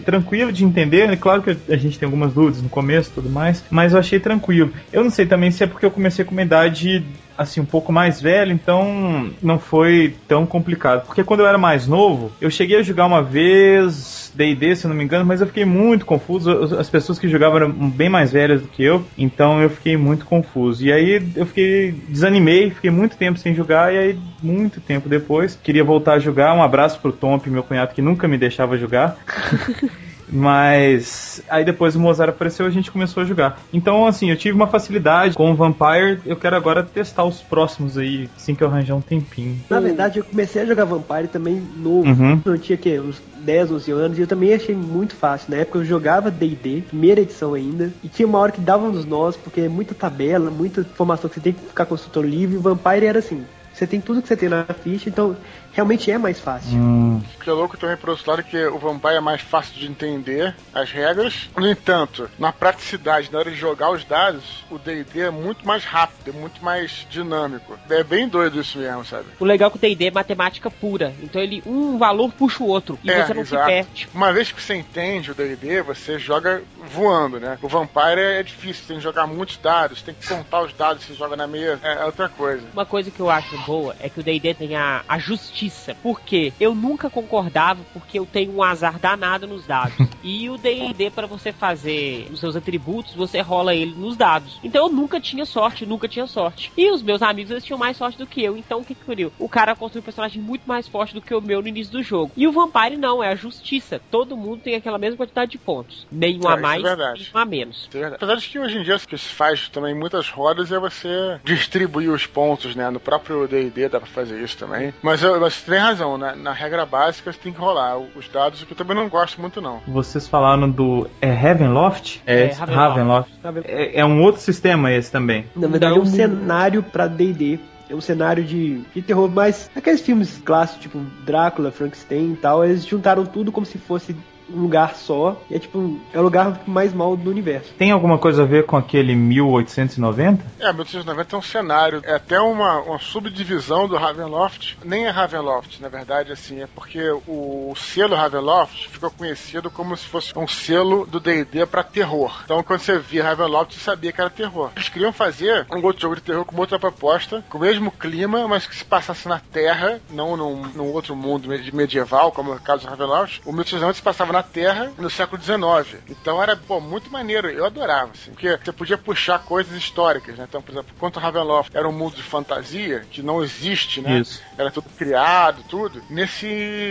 tranquilo 0.05 0.51
de 0.51 0.63
entender. 0.63 1.09
É 1.09 1.15
claro 1.15 1.41
que 1.41 1.55
a 1.71 1.77
gente 1.77 1.97
tem 1.97 2.05
algumas 2.05 2.33
dúvidas 2.33 2.61
no 2.61 2.69
começo 2.69 3.09
e 3.09 3.13
tudo 3.13 3.29
mais, 3.29 3.63
mas 3.69 3.93
eu 3.93 3.99
achei 3.99 4.19
tranquilo. 4.19 4.71
Eu 4.91 5.03
não 5.03 5.11
sei 5.11 5.25
também 5.25 5.51
se 5.51 5.63
é 5.63 5.67
porque 5.67 5.85
eu 5.85 5.91
comecei 5.91 6.23
com 6.25 6.31
uma 6.31 6.41
idade 6.41 7.03
assim, 7.39 7.61
um 7.61 7.65
pouco 7.65 7.89
mais 7.93 8.21
velho, 8.21 8.51
então 8.51 9.31
não 9.41 9.57
foi 9.57 10.13
tão 10.27 10.45
complicado. 10.45 11.05
Porque 11.05 11.23
quando 11.23 11.39
eu 11.39 11.47
era 11.47 11.57
mais 11.57 11.87
novo, 11.87 12.33
eu 12.41 12.51
cheguei 12.51 12.77
a 12.77 12.83
jogar 12.83 13.05
uma 13.05 13.23
vez 13.23 14.29
D&D, 14.35 14.75
se 14.75 14.87
não 14.87 14.95
me 14.95 15.05
engano, 15.05 15.25
mas 15.25 15.39
eu 15.39 15.47
fiquei 15.47 15.63
muito 15.63 16.05
confuso. 16.05 16.75
As 16.77 16.89
pessoas 16.89 17.17
que 17.17 17.29
jogavam 17.29 17.57
eram 17.57 17.71
bem 17.71 18.09
mais 18.09 18.33
velhas 18.33 18.61
do 18.61 18.67
que 18.67 18.83
eu, 18.83 19.05
então 19.17 19.61
eu 19.61 19.69
fiquei 19.69 19.95
muito 19.95 20.25
confuso. 20.25 20.85
E 20.85 20.91
aí 20.91 21.25
eu 21.33 21.45
fiquei 21.45 21.91
desanimei, 22.09 22.71
fiquei 22.71 22.91
muito 22.91 23.15
tempo 23.15 23.39
sem 23.39 23.55
jogar 23.55 23.93
e 23.93 23.97
aí 23.97 24.19
muito 24.43 24.81
tempo 24.81 25.07
depois 25.07 25.57
queria 25.63 25.83
voltar 25.83 26.15
a 26.15 26.19
jogar. 26.19 26.53
Um 26.53 26.61
abraço 26.61 26.99
pro 26.99 27.13
Tomp, 27.13 27.47
meu 27.47 27.63
cunhado 27.63 27.95
que 27.95 28.01
nunca 28.01 28.27
me 28.27 28.37
deixava 28.37 28.77
jogar. 28.77 29.17
Mas 30.31 31.41
aí 31.49 31.65
depois 31.65 31.95
o 31.95 31.99
Mozart 31.99 32.29
apareceu 32.29 32.65
e 32.65 32.69
a 32.69 32.71
gente 32.71 32.91
começou 32.91 33.23
a 33.23 33.25
jogar. 33.25 33.59
Então, 33.73 34.05
assim, 34.05 34.29
eu 34.29 34.37
tive 34.37 34.55
uma 34.55 34.67
facilidade 34.67 35.35
com 35.35 35.51
o 35.51 35.55
Vampire. 35.55 36.19
Eu 36.25 36.35
quero 36.35 36.55
agora 36.55 36.83
testar 36.83 37.23
os 37.23 37.41
próximos 37.41 37.97
aí, 37.97 38.29
assim 38.35 38.55
que 38.55 38.63
eu 38.63 38.67
arranjar 38.67 38.95
um 38.95 39.01
tempinho. 39.01 39.59
Na 39.69 39.79
verdade, 39.79 40.19
eu 40.19 40.23
comecei 40.23 40.61
a 40.61 40.65
jogar 40.65 40.85
Vampire 40.85 41.27
também 41.27 41.61
novo. 41.77 42.09
Uhum. 42.09 42.41
Eu 42.45 42.57
tinha 42.57 42.77
que 42.77 42.99
uns 42.99 43.21
10, 43.39 43.71
11 43.71 43.91
anos 43.91 44.17
e 44.17 44.21
eu 44.21 44.27
também 44.27 44.53
achei 44.53 44.75
muito 44.75 45.15
fácil. 45.15 45.51
Na 45.51 45.57
época 45.57 45.79
eu 45.79 45.85
jogava 45.85 46.29
D&D, 46.29 46.83
primeira 46.87 47.21
edição 47.21 47.53
ainda, 47.53 47.91
e 48.03 48.07
tinha 48.07 48.27
uma 48.27 48.39
hora 48.39 48.51
que 48.51 48.61
dava 48.61 48.87
nos 48.87 49.05
nós, 49.05 49.35
porque 49.35 49.61
é 49.61 49.69
muita 49.69 49.95
tabela, 49.95 50.51
muita 50.51 50.81
informação 50.81 51.29
que 51.29 51.35
você 51.35 51.41
tem 51.41 51.53
que 51.53 51.61
ficar 51.61 51.85
consultando 51.85 52.27
livre. 52.27 52.55
E 52.55 52.59
Vampire 52.59 53.05
era 53.05 53.19
assim, 53.19 53.43
você 53.79 53.87
tem 53.87 54.01
tudo 54.01 54.21
que 54.21 54.27
você 54.27 54.35
tem 54.35 54.49
na 54.49 54.65
ficha, 54.65 55.07
então 55.09 55.35
realmente 55.71 56.11
é 56.11 56.17
mais 56.17 56.39
fácil. 56.39 56.77
Hum, 56.77 57.21
O 57.39 57.43
que 57.43 57.49
é 57.49 57.53
louco 57.53 57.77
também 57.77 57.95
por 57.95 58.09
outro 58.09 58.29
lado 58.29 58.43
que 58.43 58.57
o 58.67 58.77
Vampire 58.77 59.15
é 59.15 59.19
mais 59.21 59.41
fácil 59.41 59.73
de 59.79 59.87
entender 59.87 60.53
as 60.73 60.91
regras. 60.91 61.49
No 61.55 61.65
entanto, 61.67 62.29
na 62.37 62.51
praticidade, 62.51 63.31
na 63.31 63.39
hora 63.39 63.49
de 63.49 63.55
jogar 63.57 63.91
os 63.91 64.03
dados, 64.03 64.43
o 64.69 64.77
D&D 64.77 65.21
é 65.21 65.29
muito 65.29 65.65
mais 65.65 65.85
rápido, 65.85 66.29
é 66.35 66.39
muito 66.39 66.63
mais 66.63 67.07
dinâmico. 67.09 67.77
É 67.89 68.03
bem 68.03 68.27
doido 68.27 68.59
isso 68.59 68.77
mesmo, 68.79 69.05
sabe? 69.05 69.25
O 69.39 69.45
legal 69.45 69.69
é 69.69 69.71
que 69.71 69.77
o 69.77 69.79
D&D 69.79 70.07
é 70.07 70.11
matemática 70.11 70.69
pura. 70.69 71.13
Então 71.23 71.41
ele 71.41 71.63
um 71.65 71.97
valor 71.97 72.31
puxa 72.33 72.61
o 72.63 72.67
outro 72.67 72.99
e 73.03 73.09
É, 73.09 73.25
você 73.25 73.33
não 73.33 73.45
se 73.45 73.53
exato. 73.53 73.67
perde. 73.67 74.09
Uma 74.13 74.33
vez 74.33 74.51
que 74.51 74.61
você 74.61 74.75
entende 74.75 75.31
o 75.31 75.35
D&D, 75.35 75.81
você 75.83 76.19
joga 76.19 76.61
voando, 76.89 77.39
né? 77.39 77.57
O 77.61 77.67
Vampire 77.67 78.19
é 78.19 78.43
difícil, 78.43 78.85
tem 78.87 78.97
que 78.97 79.03
jogar 79.03 79.27
muitos 79.27 79.57
dados, 79.57 80.01
tem 80.01 80.13
que 80.13 80.27
contar 80.27 80.61
os 80.61 80.73
dados 80.73 81.03
que 81.03 81.11
você 81.11 81.17
joga 81.17 81.35
na 81.35 81.47
mesa, 81.47 81.79
é 81.83 82.05
outra 82.05 82.27
coisa. 82.27 82.65
Uma 82.73 82.85
coisa 82.85 83.11
que 83.11 83.19
eu 83.19 83.29
acho 83.29 83.57
boa 83.59 83.95
é 83.99 84.09
que 84.09 84.19
o 84.19 84.23
D&D 84.23 84.53
tem 84.53 84.75
a, 84.75 85.03
a 85.07 85.17
justiça. 85.17 85.95
Por 86.01 86.19
quê? 86.21 86.51
Eu 86.59 86.73
nunca 86.73 87.09
concordava 87.09 87.81
porque 87.93 88.19
eu 88.19 88.25
tenho 88.25 88.55
um 88.55 88.63
azar 88.63 88.99
danado 88.99 89.47
nos 89.47 89.65
dados. 89.65 89.95
e 90.23 90.49
o 90.49 90.57
D&D, 90.57 91.11
para 91.11 91.27
você 91.27 91.51
fazer 91.51 92.27
os 92.31 92.39
seus 92.39 92.55
atributos, 92.55 93.13
você 93.13 93.41
rola 93.41 93.75
ele 93.75 93.93
nos 93.95 94.17
dados. 94.17 94.59
Então 94.63 94.87
eu 94.87 94.91
nunca 94.91 95.19
tinha 95.19 95.45
sorte, 95.45 95.85
nunca 95.85 96.07
tinha 96.07 96.27
sorte. 96.27 96.71
E 96.77 96.89
os 96.89 97.01
meus 97.01 97.21
amigos, 97.21 97.51
eles 97.51 97.63
tinham 97.63 97.77
mais 97.77 97.97
sorte 97.97 98.17
do 98.17 98.27
que 98.27 98.43
eu. 98.43 98.57
Então 98.57 98.79
o 98.79 98.85
que 98.85 98.95
que 98.95 99.23
eu 99.23 99.31
O 99.37 99.49
cara 99.49 99.75
construiu 99.75 100.01
um 100.01 100.05
personagem 100.05 100.41
muito 100.41 100.63
mais 100.65 100.87
forte 100.87 101.13
do 101.13 101.21
que 101.21 101.33
o 101.33 101.41
meu 101.41 101.61
no 101.61 101.67
início 101.67 101.91
do 101.91 102.03
jogo. 102.03 102.31
E 102.35 102.47
o 102.47 102.51
Vampire 102.51 102.97
não, 102.97 103.23
é 103.23 103.29
a 103.29 103.35
justiça. 103.35 104.01
Todo 104.11 104.37
mundo 104.37 104.61
tem 104.61 104.75
aquela 104.75 104.97
mesma 104.97 105.17
quantidade 105.17 105.51
de 105.51 105.57
pontos. 105.57 106.07
Nenhum 106.11 106.49
É, 106.49 106.53
a 106.53 106.57
isso 106.79 106.87
é 106.87 106.95
mais, 106.95 106.97
verdade. 106.97 107.31
nenhum 107.33 107.43
a 107.43 107.45
menos. 107.45 107.89
É 107.93 107.97
verdade. 107.97 108.15
Apesar 108.15 108.35
de 108.35 108.47
que 108.47 108.59
hoje 108.59 108.77
em 108.77 108.83
dia 108.83 108.95
o 108.95 108.99
que 108.99 109.17
se 109.17 109.29
faz 109.29 109.69
também 109.69 109.93
em 109.93 109.99
muitas 109.99 110.29
rodas 110.29 110.71
é 110.71 110.79
você 110.79 111.39
distribuir 111.43 112.11
os 112.11 112.25
pontos, 112.25 112.75
né? 112.75 112.89
No 112.89 112.99
próprio 112.99 113.47
D&D 113.47 113.89
dá 113.89 113.99
pra 113.99 114.09
fazer 114.09 114.41
isso 114.41 114.57
também. 114.57 114.93
Mas, 115.01 115.21
eu, 115.23 115.39
mas 115.39 115.53
você 115.53 115.71
tem 115.71 115.79
razão, 115.79 116.17
né? 116.17 116.33
na 116.35 116.53
regra 116.53 116.85
básica 116.85 117.31
você 117.31 117.39
tem 117.39 117.53
que 117.53 117.59
rolar 117.59 117.97
os 117.97 118.27
dados, 118.27 118.61
o 118.61 118.65
que 118.65 118.73
eu 118.73 118.77
também 118.77 118.95
não 118.95 119.09
gosto 119.09 119.39
muito 119.39 119.61
não. 119.61 119.81
vocês 119.87 120.27
falaram 120.27 120.69
do. 120.69 121.09
É 121.21 121.31
Ravenloft? 121.31 122.21
É, 122.25 122.45
Ravenloft. 122.47 123.31
Ravenloft. 123.43 123.69
É, 123.69 123.99
é 123.99 124.05
um 124.05 124.21
outro 124.23 124.41
sistema 124.41 124.91
esse 124.91 125.11
também. 125.11 125.45
Na 125.55 125.67
verdade, 125.67 125.97
é 125.97 125.99
um 125.99 126.05
cenário 126.05 126.83
pra 126.83 127.07
D&D. 127.07 127.59
É 127.89 127.95
um 127.95 128.01
cenário 128.01 128.43
de, 128.43 128.81
de 128.93 129.01
terror, 129.01 129.27
mas 129.27 129.69
aqueles 129.75 130.01
filmes 130.01 130.39
clássicos, 130.45 130.83
tipo 130.83 130.99
Drácula, 131.25 131.71
Frankenstein 131.71 132.33
e 132.33 132.37
tal, 132.37 132.63
eles 132.63 132.85
juntaram 132.85 133.25
tudo 133.25 133.51
como 133.51 133.65
se 133.65 133.79
fosse 133.79 134.13
um 134.13 134.38
lugar 134.53 134.95
só. 134.95 135.39
E 135.49 135.55
é 135.55 135.59
tipo, 135.59 135.99
é 136.13 136.19
o 136.19 136.23
lugar 136.23 136.61
mais 136.67 136.93
mal 136.93 137.15
do 137.15 137.29
universo. 137.29 137.73
Tem 137.77 137.91
alguma 137.91 138.17
coisa 138.17 138.43
a 138.43 138.45
ver 138.45 138.65
com 138.65 138.77
aquele 138.77 139.15
1890? 139.15 140.43
É, 140.59 140.71
1890 140.71 141.35
é 141.35 141.39
um 141.39 141.41
cenário, 141.41 142.01
é 142.03 142.13
até 142.15 142.39
uma, 142.39 142.79
uma 142.81 142.99
subdivisão 142.99 143.87
do 143.87 143.97
Ravenloft. 143.97 144.77
Nem 144.83 145.05
é 145.05 145.09
Ravenloft, 145.09 145.79
na 145.81 145.89
verdade, 145.89 146.31
assim, 146.31 146.61
é 146.61 146.67
porque 146.67 146.99
o, 147.27 147.73
selo 147.75 148.15
Ravenloft 148.15 148.89
ficou 148.89 149.09
conhecido 149.11 149.69
como 149.69 149.95
se 149.95 150.05
fosse 150.05 150.37
um 150.37 150.47
selo 150.47 151.05
do 151.05 151.19
D&D 151.19 151.65
pra 151.65 151.83
terror. 151.83 152.41
Então, 152.45 152.61
quando 152.63 152.79
você 152.81 152.97
via 152.99 153.23
Ravenloft, 153.23 153.73
você 153.73 153.79
sabia 153.79 154.11
que 154.11 154.21
era 154.21 154.29
terror. 154.29 154.71
Eles 154.75 154.89
queriam 154.89 155.11
fazer 155.13 155.65
um 155.71 155.83
outro 155.83 156.01
jogo 156.01 156.15
de 156.15 156.21
terror 156.21 156.45
com 156.45 156.57
outra 156.57 156.79
proposta, 156.79 157.43
com 157.49 157.57
o 157.57 157.61
mesmo 157.61 157.91
clima, 157.91 158.47
mas 158.47 158.67
que 158.67 158.75
se 158.75 158.85
passasse 158.85 159.27
na 159.27 159.39
Terra, 159.39 159.99
não 160.11 160.35
num, 160.37 160.61
num 160.75 160.91
outro 160.93 161.15
mundo 161.15 161.47
med- 161.49 161.73
medieval, 161.73 162.31
como 162.31 162.51
é 162.51 162.55
o 162.55 162.59
caso 162.59 162.83
do 162.85 162.89
Ravenloft. 162.89 163.41
O 163.45 163.51
1890 163.51 163.93
se 163.95 164.01
passava 164.01 164.33
na 164.33 164.38
Terra 164.43 164.91
no 164.97 165.09
século 165.09 165.41
XIX. 165.41 166.01
Então 166.09 166.41
era, 166.41 166.55
pô, 166.55 166.79
muito 166.79 167.11
maneiro. 167.11 167.49
Eu 167.49 167.65
adorava, 167.65 168.11
assim, 168.13 168.31
porque 168.31 168.57
você 168.63 168.71
podia 168.71 168.97
puxar 168.97 169.39
coisas 169.39 169.75
históricas, 169.75 170.37
né? 170.37 170.45
Então, 170.47 170.61
por 170.61 170.71
exemplo, 170.71 170.91
enquanto 170.95 171.17
o 171.17 171.19
Ravenloft 171.19 171.75
era 171.75 171.87
um 171.87 171.91
mundo 171.91 172.15
de 172.15 172.23
fantasia, 172.23 173.05
que 173.11 173.21
não 173.21 173.43
existe, 173.43 174.01
né? 174.01 174.19
Isso. 174.19 174.41
Era 174.57 174.71
tudo 174.71 174.89
criado, 174.97 175.63
tudo. 175.67 176.01
Nesse 176.09 176.45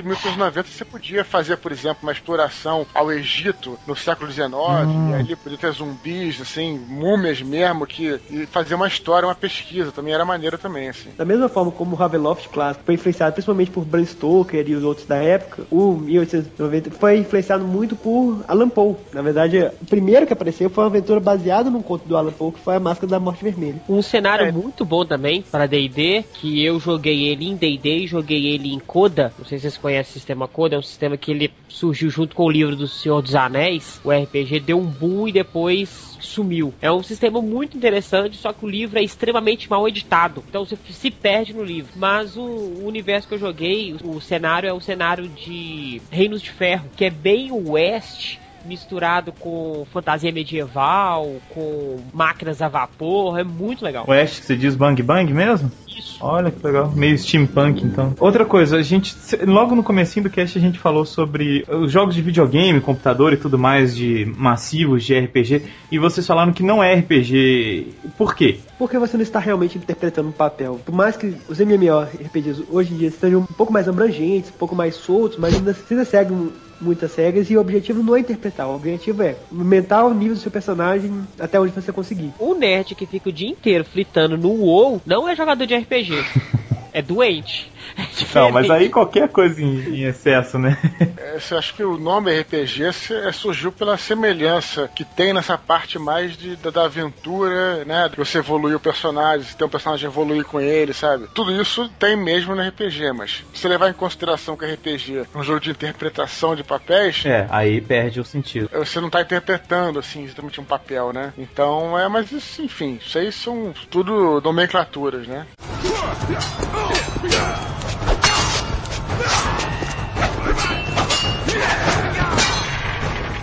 1890 0.05 0.69
você 0.69 0.85
podia 0.85 1.25
fazer, 1.25 1.57
por 1.57 1.73
exemplo, 1.73 1.99
uma 2.03 2.13
exploração 2.13 2.87
ao 2.95 3.11
Egito 3.13 3.79
no 3.87 3.97
século 3.97 4.31
XIX, 4.31 4.49
Hum. 4.49 5.11
e 5.11 5.15
ali 5.15 5.37
podia 5.37 5.59
ter 5.59 5.73
zumbis, 5.73 6.41
assim, 6.41 6.79
múmias 6.89 7.41
mesmo, 7.41 7.87
que 7.87 8.21
e 8.31 8.47
fazer 8.47 8.75
uma 8.75 8.87
história, 8.89 9.27
uma 9.27 9.35
pesquisa, 9.35 9.93
também 9.93 10.13
era 10.15 10.25
maneiro 10.25 10.59
também, 10.59 10.89
assim. 10.89 11.11
Da 11.17 11.25
mesma 11.25 11.49
forma 11.49 11.71
como 11.71 11.95
o 11.95 11.99
Ravenloft 11.99 12.49
clássico 12.49 12.85
foi 12.85 12.95
influenciado 12.95 13.33
principalmente 13.33 13.71
por 13.71 13.85
Bram 13.85 14.05
Stoker 14.05 14.69
e 14.69 14.75
os 14.75 14.85
outros 14.85 15.07
da 15.07 15.17
época, 15.17 15.65
o 15.71 15.93
1890 15.93 16.91
foi 16.93 17.19
influenciado 17.19 17.38
muito 17.67 17.97
por 17.97 18.45
Alan 18.49 18.69
Poe. 18.69 18.97
Na 19.13 19.23
verdade, 19.23 19.71
o 19.81 19.85
primeiro 19.87 20.27
que 20.27 20.33
apareceu 20.33 20.69
foi 20.71 20.85
uma 20.85 20.91
aventura 20.91 21.21
baseada 21.21 21.71
num 21.71 21.83
conto 21.83 22.07
do 22.09 22.17
Alan 22.17 22.33
Poe, 22.33 22.53
que 22.53 22.59
foi 22.61 22.77
a 22.77 22.81
Máscara 22.81 23.07
da 23.09 23.21
Morte 23.21 23.43
Vermelha. 23.45 23.81
Um 23.89 24.03
cenário 24.03 24.47
É. 24.47 24.53
muito 24.53 24.85
bom 24.85 25.05
também 25.05 25.43
para 25.43 25.67
D&D, 25.67 26.25
que 26.35 26.65
eu 26.65 26.79
joguei 26.81 27.29
ele 27.29 27.47
em 27.49 27.57
D&D 27.57 27.99
e 27.99 28.07
joguei 28.07 28.47
ele 28.47 28.73
em 28.73 28.79
Coda. 28.79 29.33
Não 29.39 29.45
sei 29.47 29.59
se 29.59 29.63
vocês 29.63 29.77
conhecem 29.77 30.11
o 30.11 30.15
sistema 30.15 30.49
Coda, 30.49 30.77
é 30.77 30.79
um 30.79 30.83
sistema 30.83 31.17
que 31.17 31.31
ele 31.31 31.51
surgiu 31.69 32.11
junto 32.11 32.35
com 32.35 32.45
o 32.45 32.51
livro 32.51 32.75
do 32.77 32.87
Senhor 32.89 33.21
dos 33.23 33.35
Anéis. 33.35 34.01
O 34.05 34.11
RPG 34.11 34.61
deu 34.61 34.79
um 34.79 34.87
boom 34.87 35.29
e 35.29 35.33
depois 35.33 36.18
sumiu. 36.21 36.75
É 36.81 36.91
um 36.91 37.03
sistema 37.03 37.41
muito 37.41 37.77
interessante, 37.77 38.37
só 38.37 38.53
que 38.53 38.65
o 38.65 38.69
livro 38.69 38.99
é 38.99 39.03
extremamente 39.03 39.69
mal 39.71 39.87
editado. 39.89 40.45
Então 40.49 40.65
você 40.65 40.77
se 40.91 41.11
perde 41.11 41.53
no 41.55 41.63
livro. 41.63 41.93
Mas 41.97 42.37
o, 42.37 42.43
o 42.43 42.87
universo 42.87 43.29
que 43.29 43.35
eu 43.35 43.39
joguei, 43.39 43.97
o 44.03 44.21
cenário 44.21 44.69
é 44.69 44.73
um 44.73 44.81
cenário 44.81 45.29
de 45.29 46.01
Reinos 46.11 46.43
de 46.43 46.51
Ferro, 46.51 46.91
que 46.97 47.05
é 47.05 47.11
bem 47.11 47.51
o 47.53 47.71
oeste 47.71 48.41
misturado 48.65 49.33
com 49.33 49.87
fantasia 49.93 50.33
medieval, 50.33 51.37
com 51.51 51.97
máquinas 52.13 52.61
a 52.61 52.69
vapor, 52.69 53.39
é 53.39 53.45
muito 53.45 53.85
legal. 53.85 54.05
O 54.07 54.13
Ash, 54.13 54.41
você 54.41 54.57
diz 54.57 54.75
Bang 54.75 55.03
Bang 55.03 55.33
mesmo? 55.33 55.71
Isso. 55.87 56.19
Olha 56.21 56.51
que 56.51 56.65
legal, 56.65 56.91
meio 56.93 57.19
steampunk 57.19 57.85
então. 57.85 58.15
Outra 58.21 58.45
coisa, 58.45 58.77
a 58.77 58.83
gente 58.83 59.17
logo 59.45 59.75
no 59.75 59.83
comecinho 59.83 60.25
do 60.25 60.31
cast 60.31 60.57
a 60.57 60.61
gente 60.61 60.79
falou 60.79 61.05
sobre 61.05 61.65
os 61.69 61.91
jogos 61.91 62.15
de 62.15 62.23
videogame, 62.23 62.81
computador 62.81 63.33
e 63.33 63.37
tudo 63.37 63.59
mais 63.59 63.97
de 63.97 64.25
massivos 64.37 65.05
de 65.05 65.19
RPG 65.19 65.63
e 65.91 65.99
vocês 65.99 66.27
falaram 66.27 66.53
que 66.53 66.63
não 66.63 66.83
é 66.83 66.95
RPG. 66.95 67.89
Por 68.17 68.35
quê? 68.35 68.61
Porque 68.79 68.99
você 68.99 69.17
não 69.17 69.23
está 69.23 69.39
realmente 69.41 69.77
interpretando 69.77 70.29
um 70.29 70.33
papel. 70.33 70.81
Por 70.85 70.95
mais 70.95 71.17
que 71.17 71.35
os 71.49 71.59
MMORPGs 71.61 72.65
hoje 72.71 72.95
em 72.95 72.97
dia 72.97 73.09
estejam 73.09 73.41
um 73.41 73.47
pouco 73.47 73.73
mais 73.73 73.89
abrangentes, 73.89 74.51
um 74.51 74.59
pouco 74.59 74.77
mais 74.77 74.95
soltos, 74.95 75.39
mas 75.39 75.55
ainda, 75.55 75.77
ainda 75.91 76.05
seguem 76.05 76.53
muitas 76.81 77.15
regras 77.15 77.51
e 77.51 77.57
o 77.57 77.61
objetivo 77.61 78.03
não 78.03 78.17
é 78.17 78.21
interpretar, 78.21 78.69
o 78.69 78.75
objetivo 78.75 79.23
é 79.23 79.37
aumentar 79.51 80.05
o 80.05 80.15
nível 80.15 80.35
do 80.35 80.41
seu 80.41 80.51
personagem 80.51 81.27
até 81.39 81.59
onde 81.61 81.73
você 81.73 81.93
conseguir. 81.93 82.33
O 82.39 82.55
nerd 82.55 82.95
que 82.95 83.07
fica 83.07 83.29
o 83.29 83.33
dia 83.33 83.49
inteiro 83.49 83.85
fritando 83.85 84.37
no 84.37 84.51
WoW 84.51 85.01
não 85.05 85.29
é 85.29 85.35
jogador 85.35 85.67
de 85.67 85.77
RPG. 85.77 86.13
é 86.93 87.03
doente. 87.03 87.71
É 87.97 88.39
não, 88.39 88.51
mas 88.51 88.71
aí 88.71 88.89
qualquer 88.89 89.29
coisa 89.29 89.61
em, 89.61 89.81
em 89.89 90.03
excesso, 90.05 90.59
né? 90.59 90.79
É, 91.17 91.39
eu 91.51 91.59
acho 91.59 91.75
que 91.75 91.83
o 91.83 91.99
nome 91.99 92.31
RPG 92.41 92.85
é, 92.85 93.33
surgiu 93.33 93.73
pela 93.73 93.97
semelhança 93.97 94.89
que 94.95 95.05
tem 95.05 95.33
nessa 95.33 95.57
parte 95.57 95.99
mais 95.99 96.37
de, 96.37 96.57
da, 96.57 96.71
da 96.71 96.85
aventura, 96.85 97.85
né? 97.85 98.11
Você 98.17 98.39
evoluir 98.39 98.77
o 98.77 98.81
personagem, 98.81 99.47
tem 99.57 99.67
um 99.67 99.71
personagem 99.71 100.07
evoluir 100.07 100.45
com 100.45 100.61
ele, 100.61 100.93
sabe? 100.93 101.27
Tudo 101.35 101.61
isso 101.61 101.89
tem 101.99 102.17
mesmo 102.17 102.55
no 102.55 102.63
RPG, 102.63 103.13
mas 103.13 103.45
se 103.53 103.61
você 103.61 103.69
levar 103.69 103.91
em 103.91 103.95
consideração 103.95 104.57
que 104.57 104.67
RPG 104.67 105.27
é 105.35 105.39
um 105.39 105.43
jogo 105.43 105.61
de 105.61 105.71
interpretação 105.71 106.55
de 106.55 106.63
papéis. 106.63 107.25
É, 107.25 107.47
aí 107.51 107.81
perde 107.81 108.21
o 108.21 108.25
sentido. 108.25 108.69
Você 108.73 109.01
não 109.01 109.11
tá 109.11 109.23
interpretando, 109.23 109.99
assim, 109.99 110.25
exatamente 110.25 110.61
um 110.61 110.65
papel, 110.65 111.13
né? 111.13 111.33
Então, 111.37 111.99
é, 111.99 112.09
mas 112.09 112.31
isso, 112.33 112.63
enfim, 112.63 112.99
isso 113.05 113.19
aí 113.19 113.33
são 113.33 113.73
tudo 113.91 114.41
nomenclaturas, 114.41 115.27
né? 115.27 115.47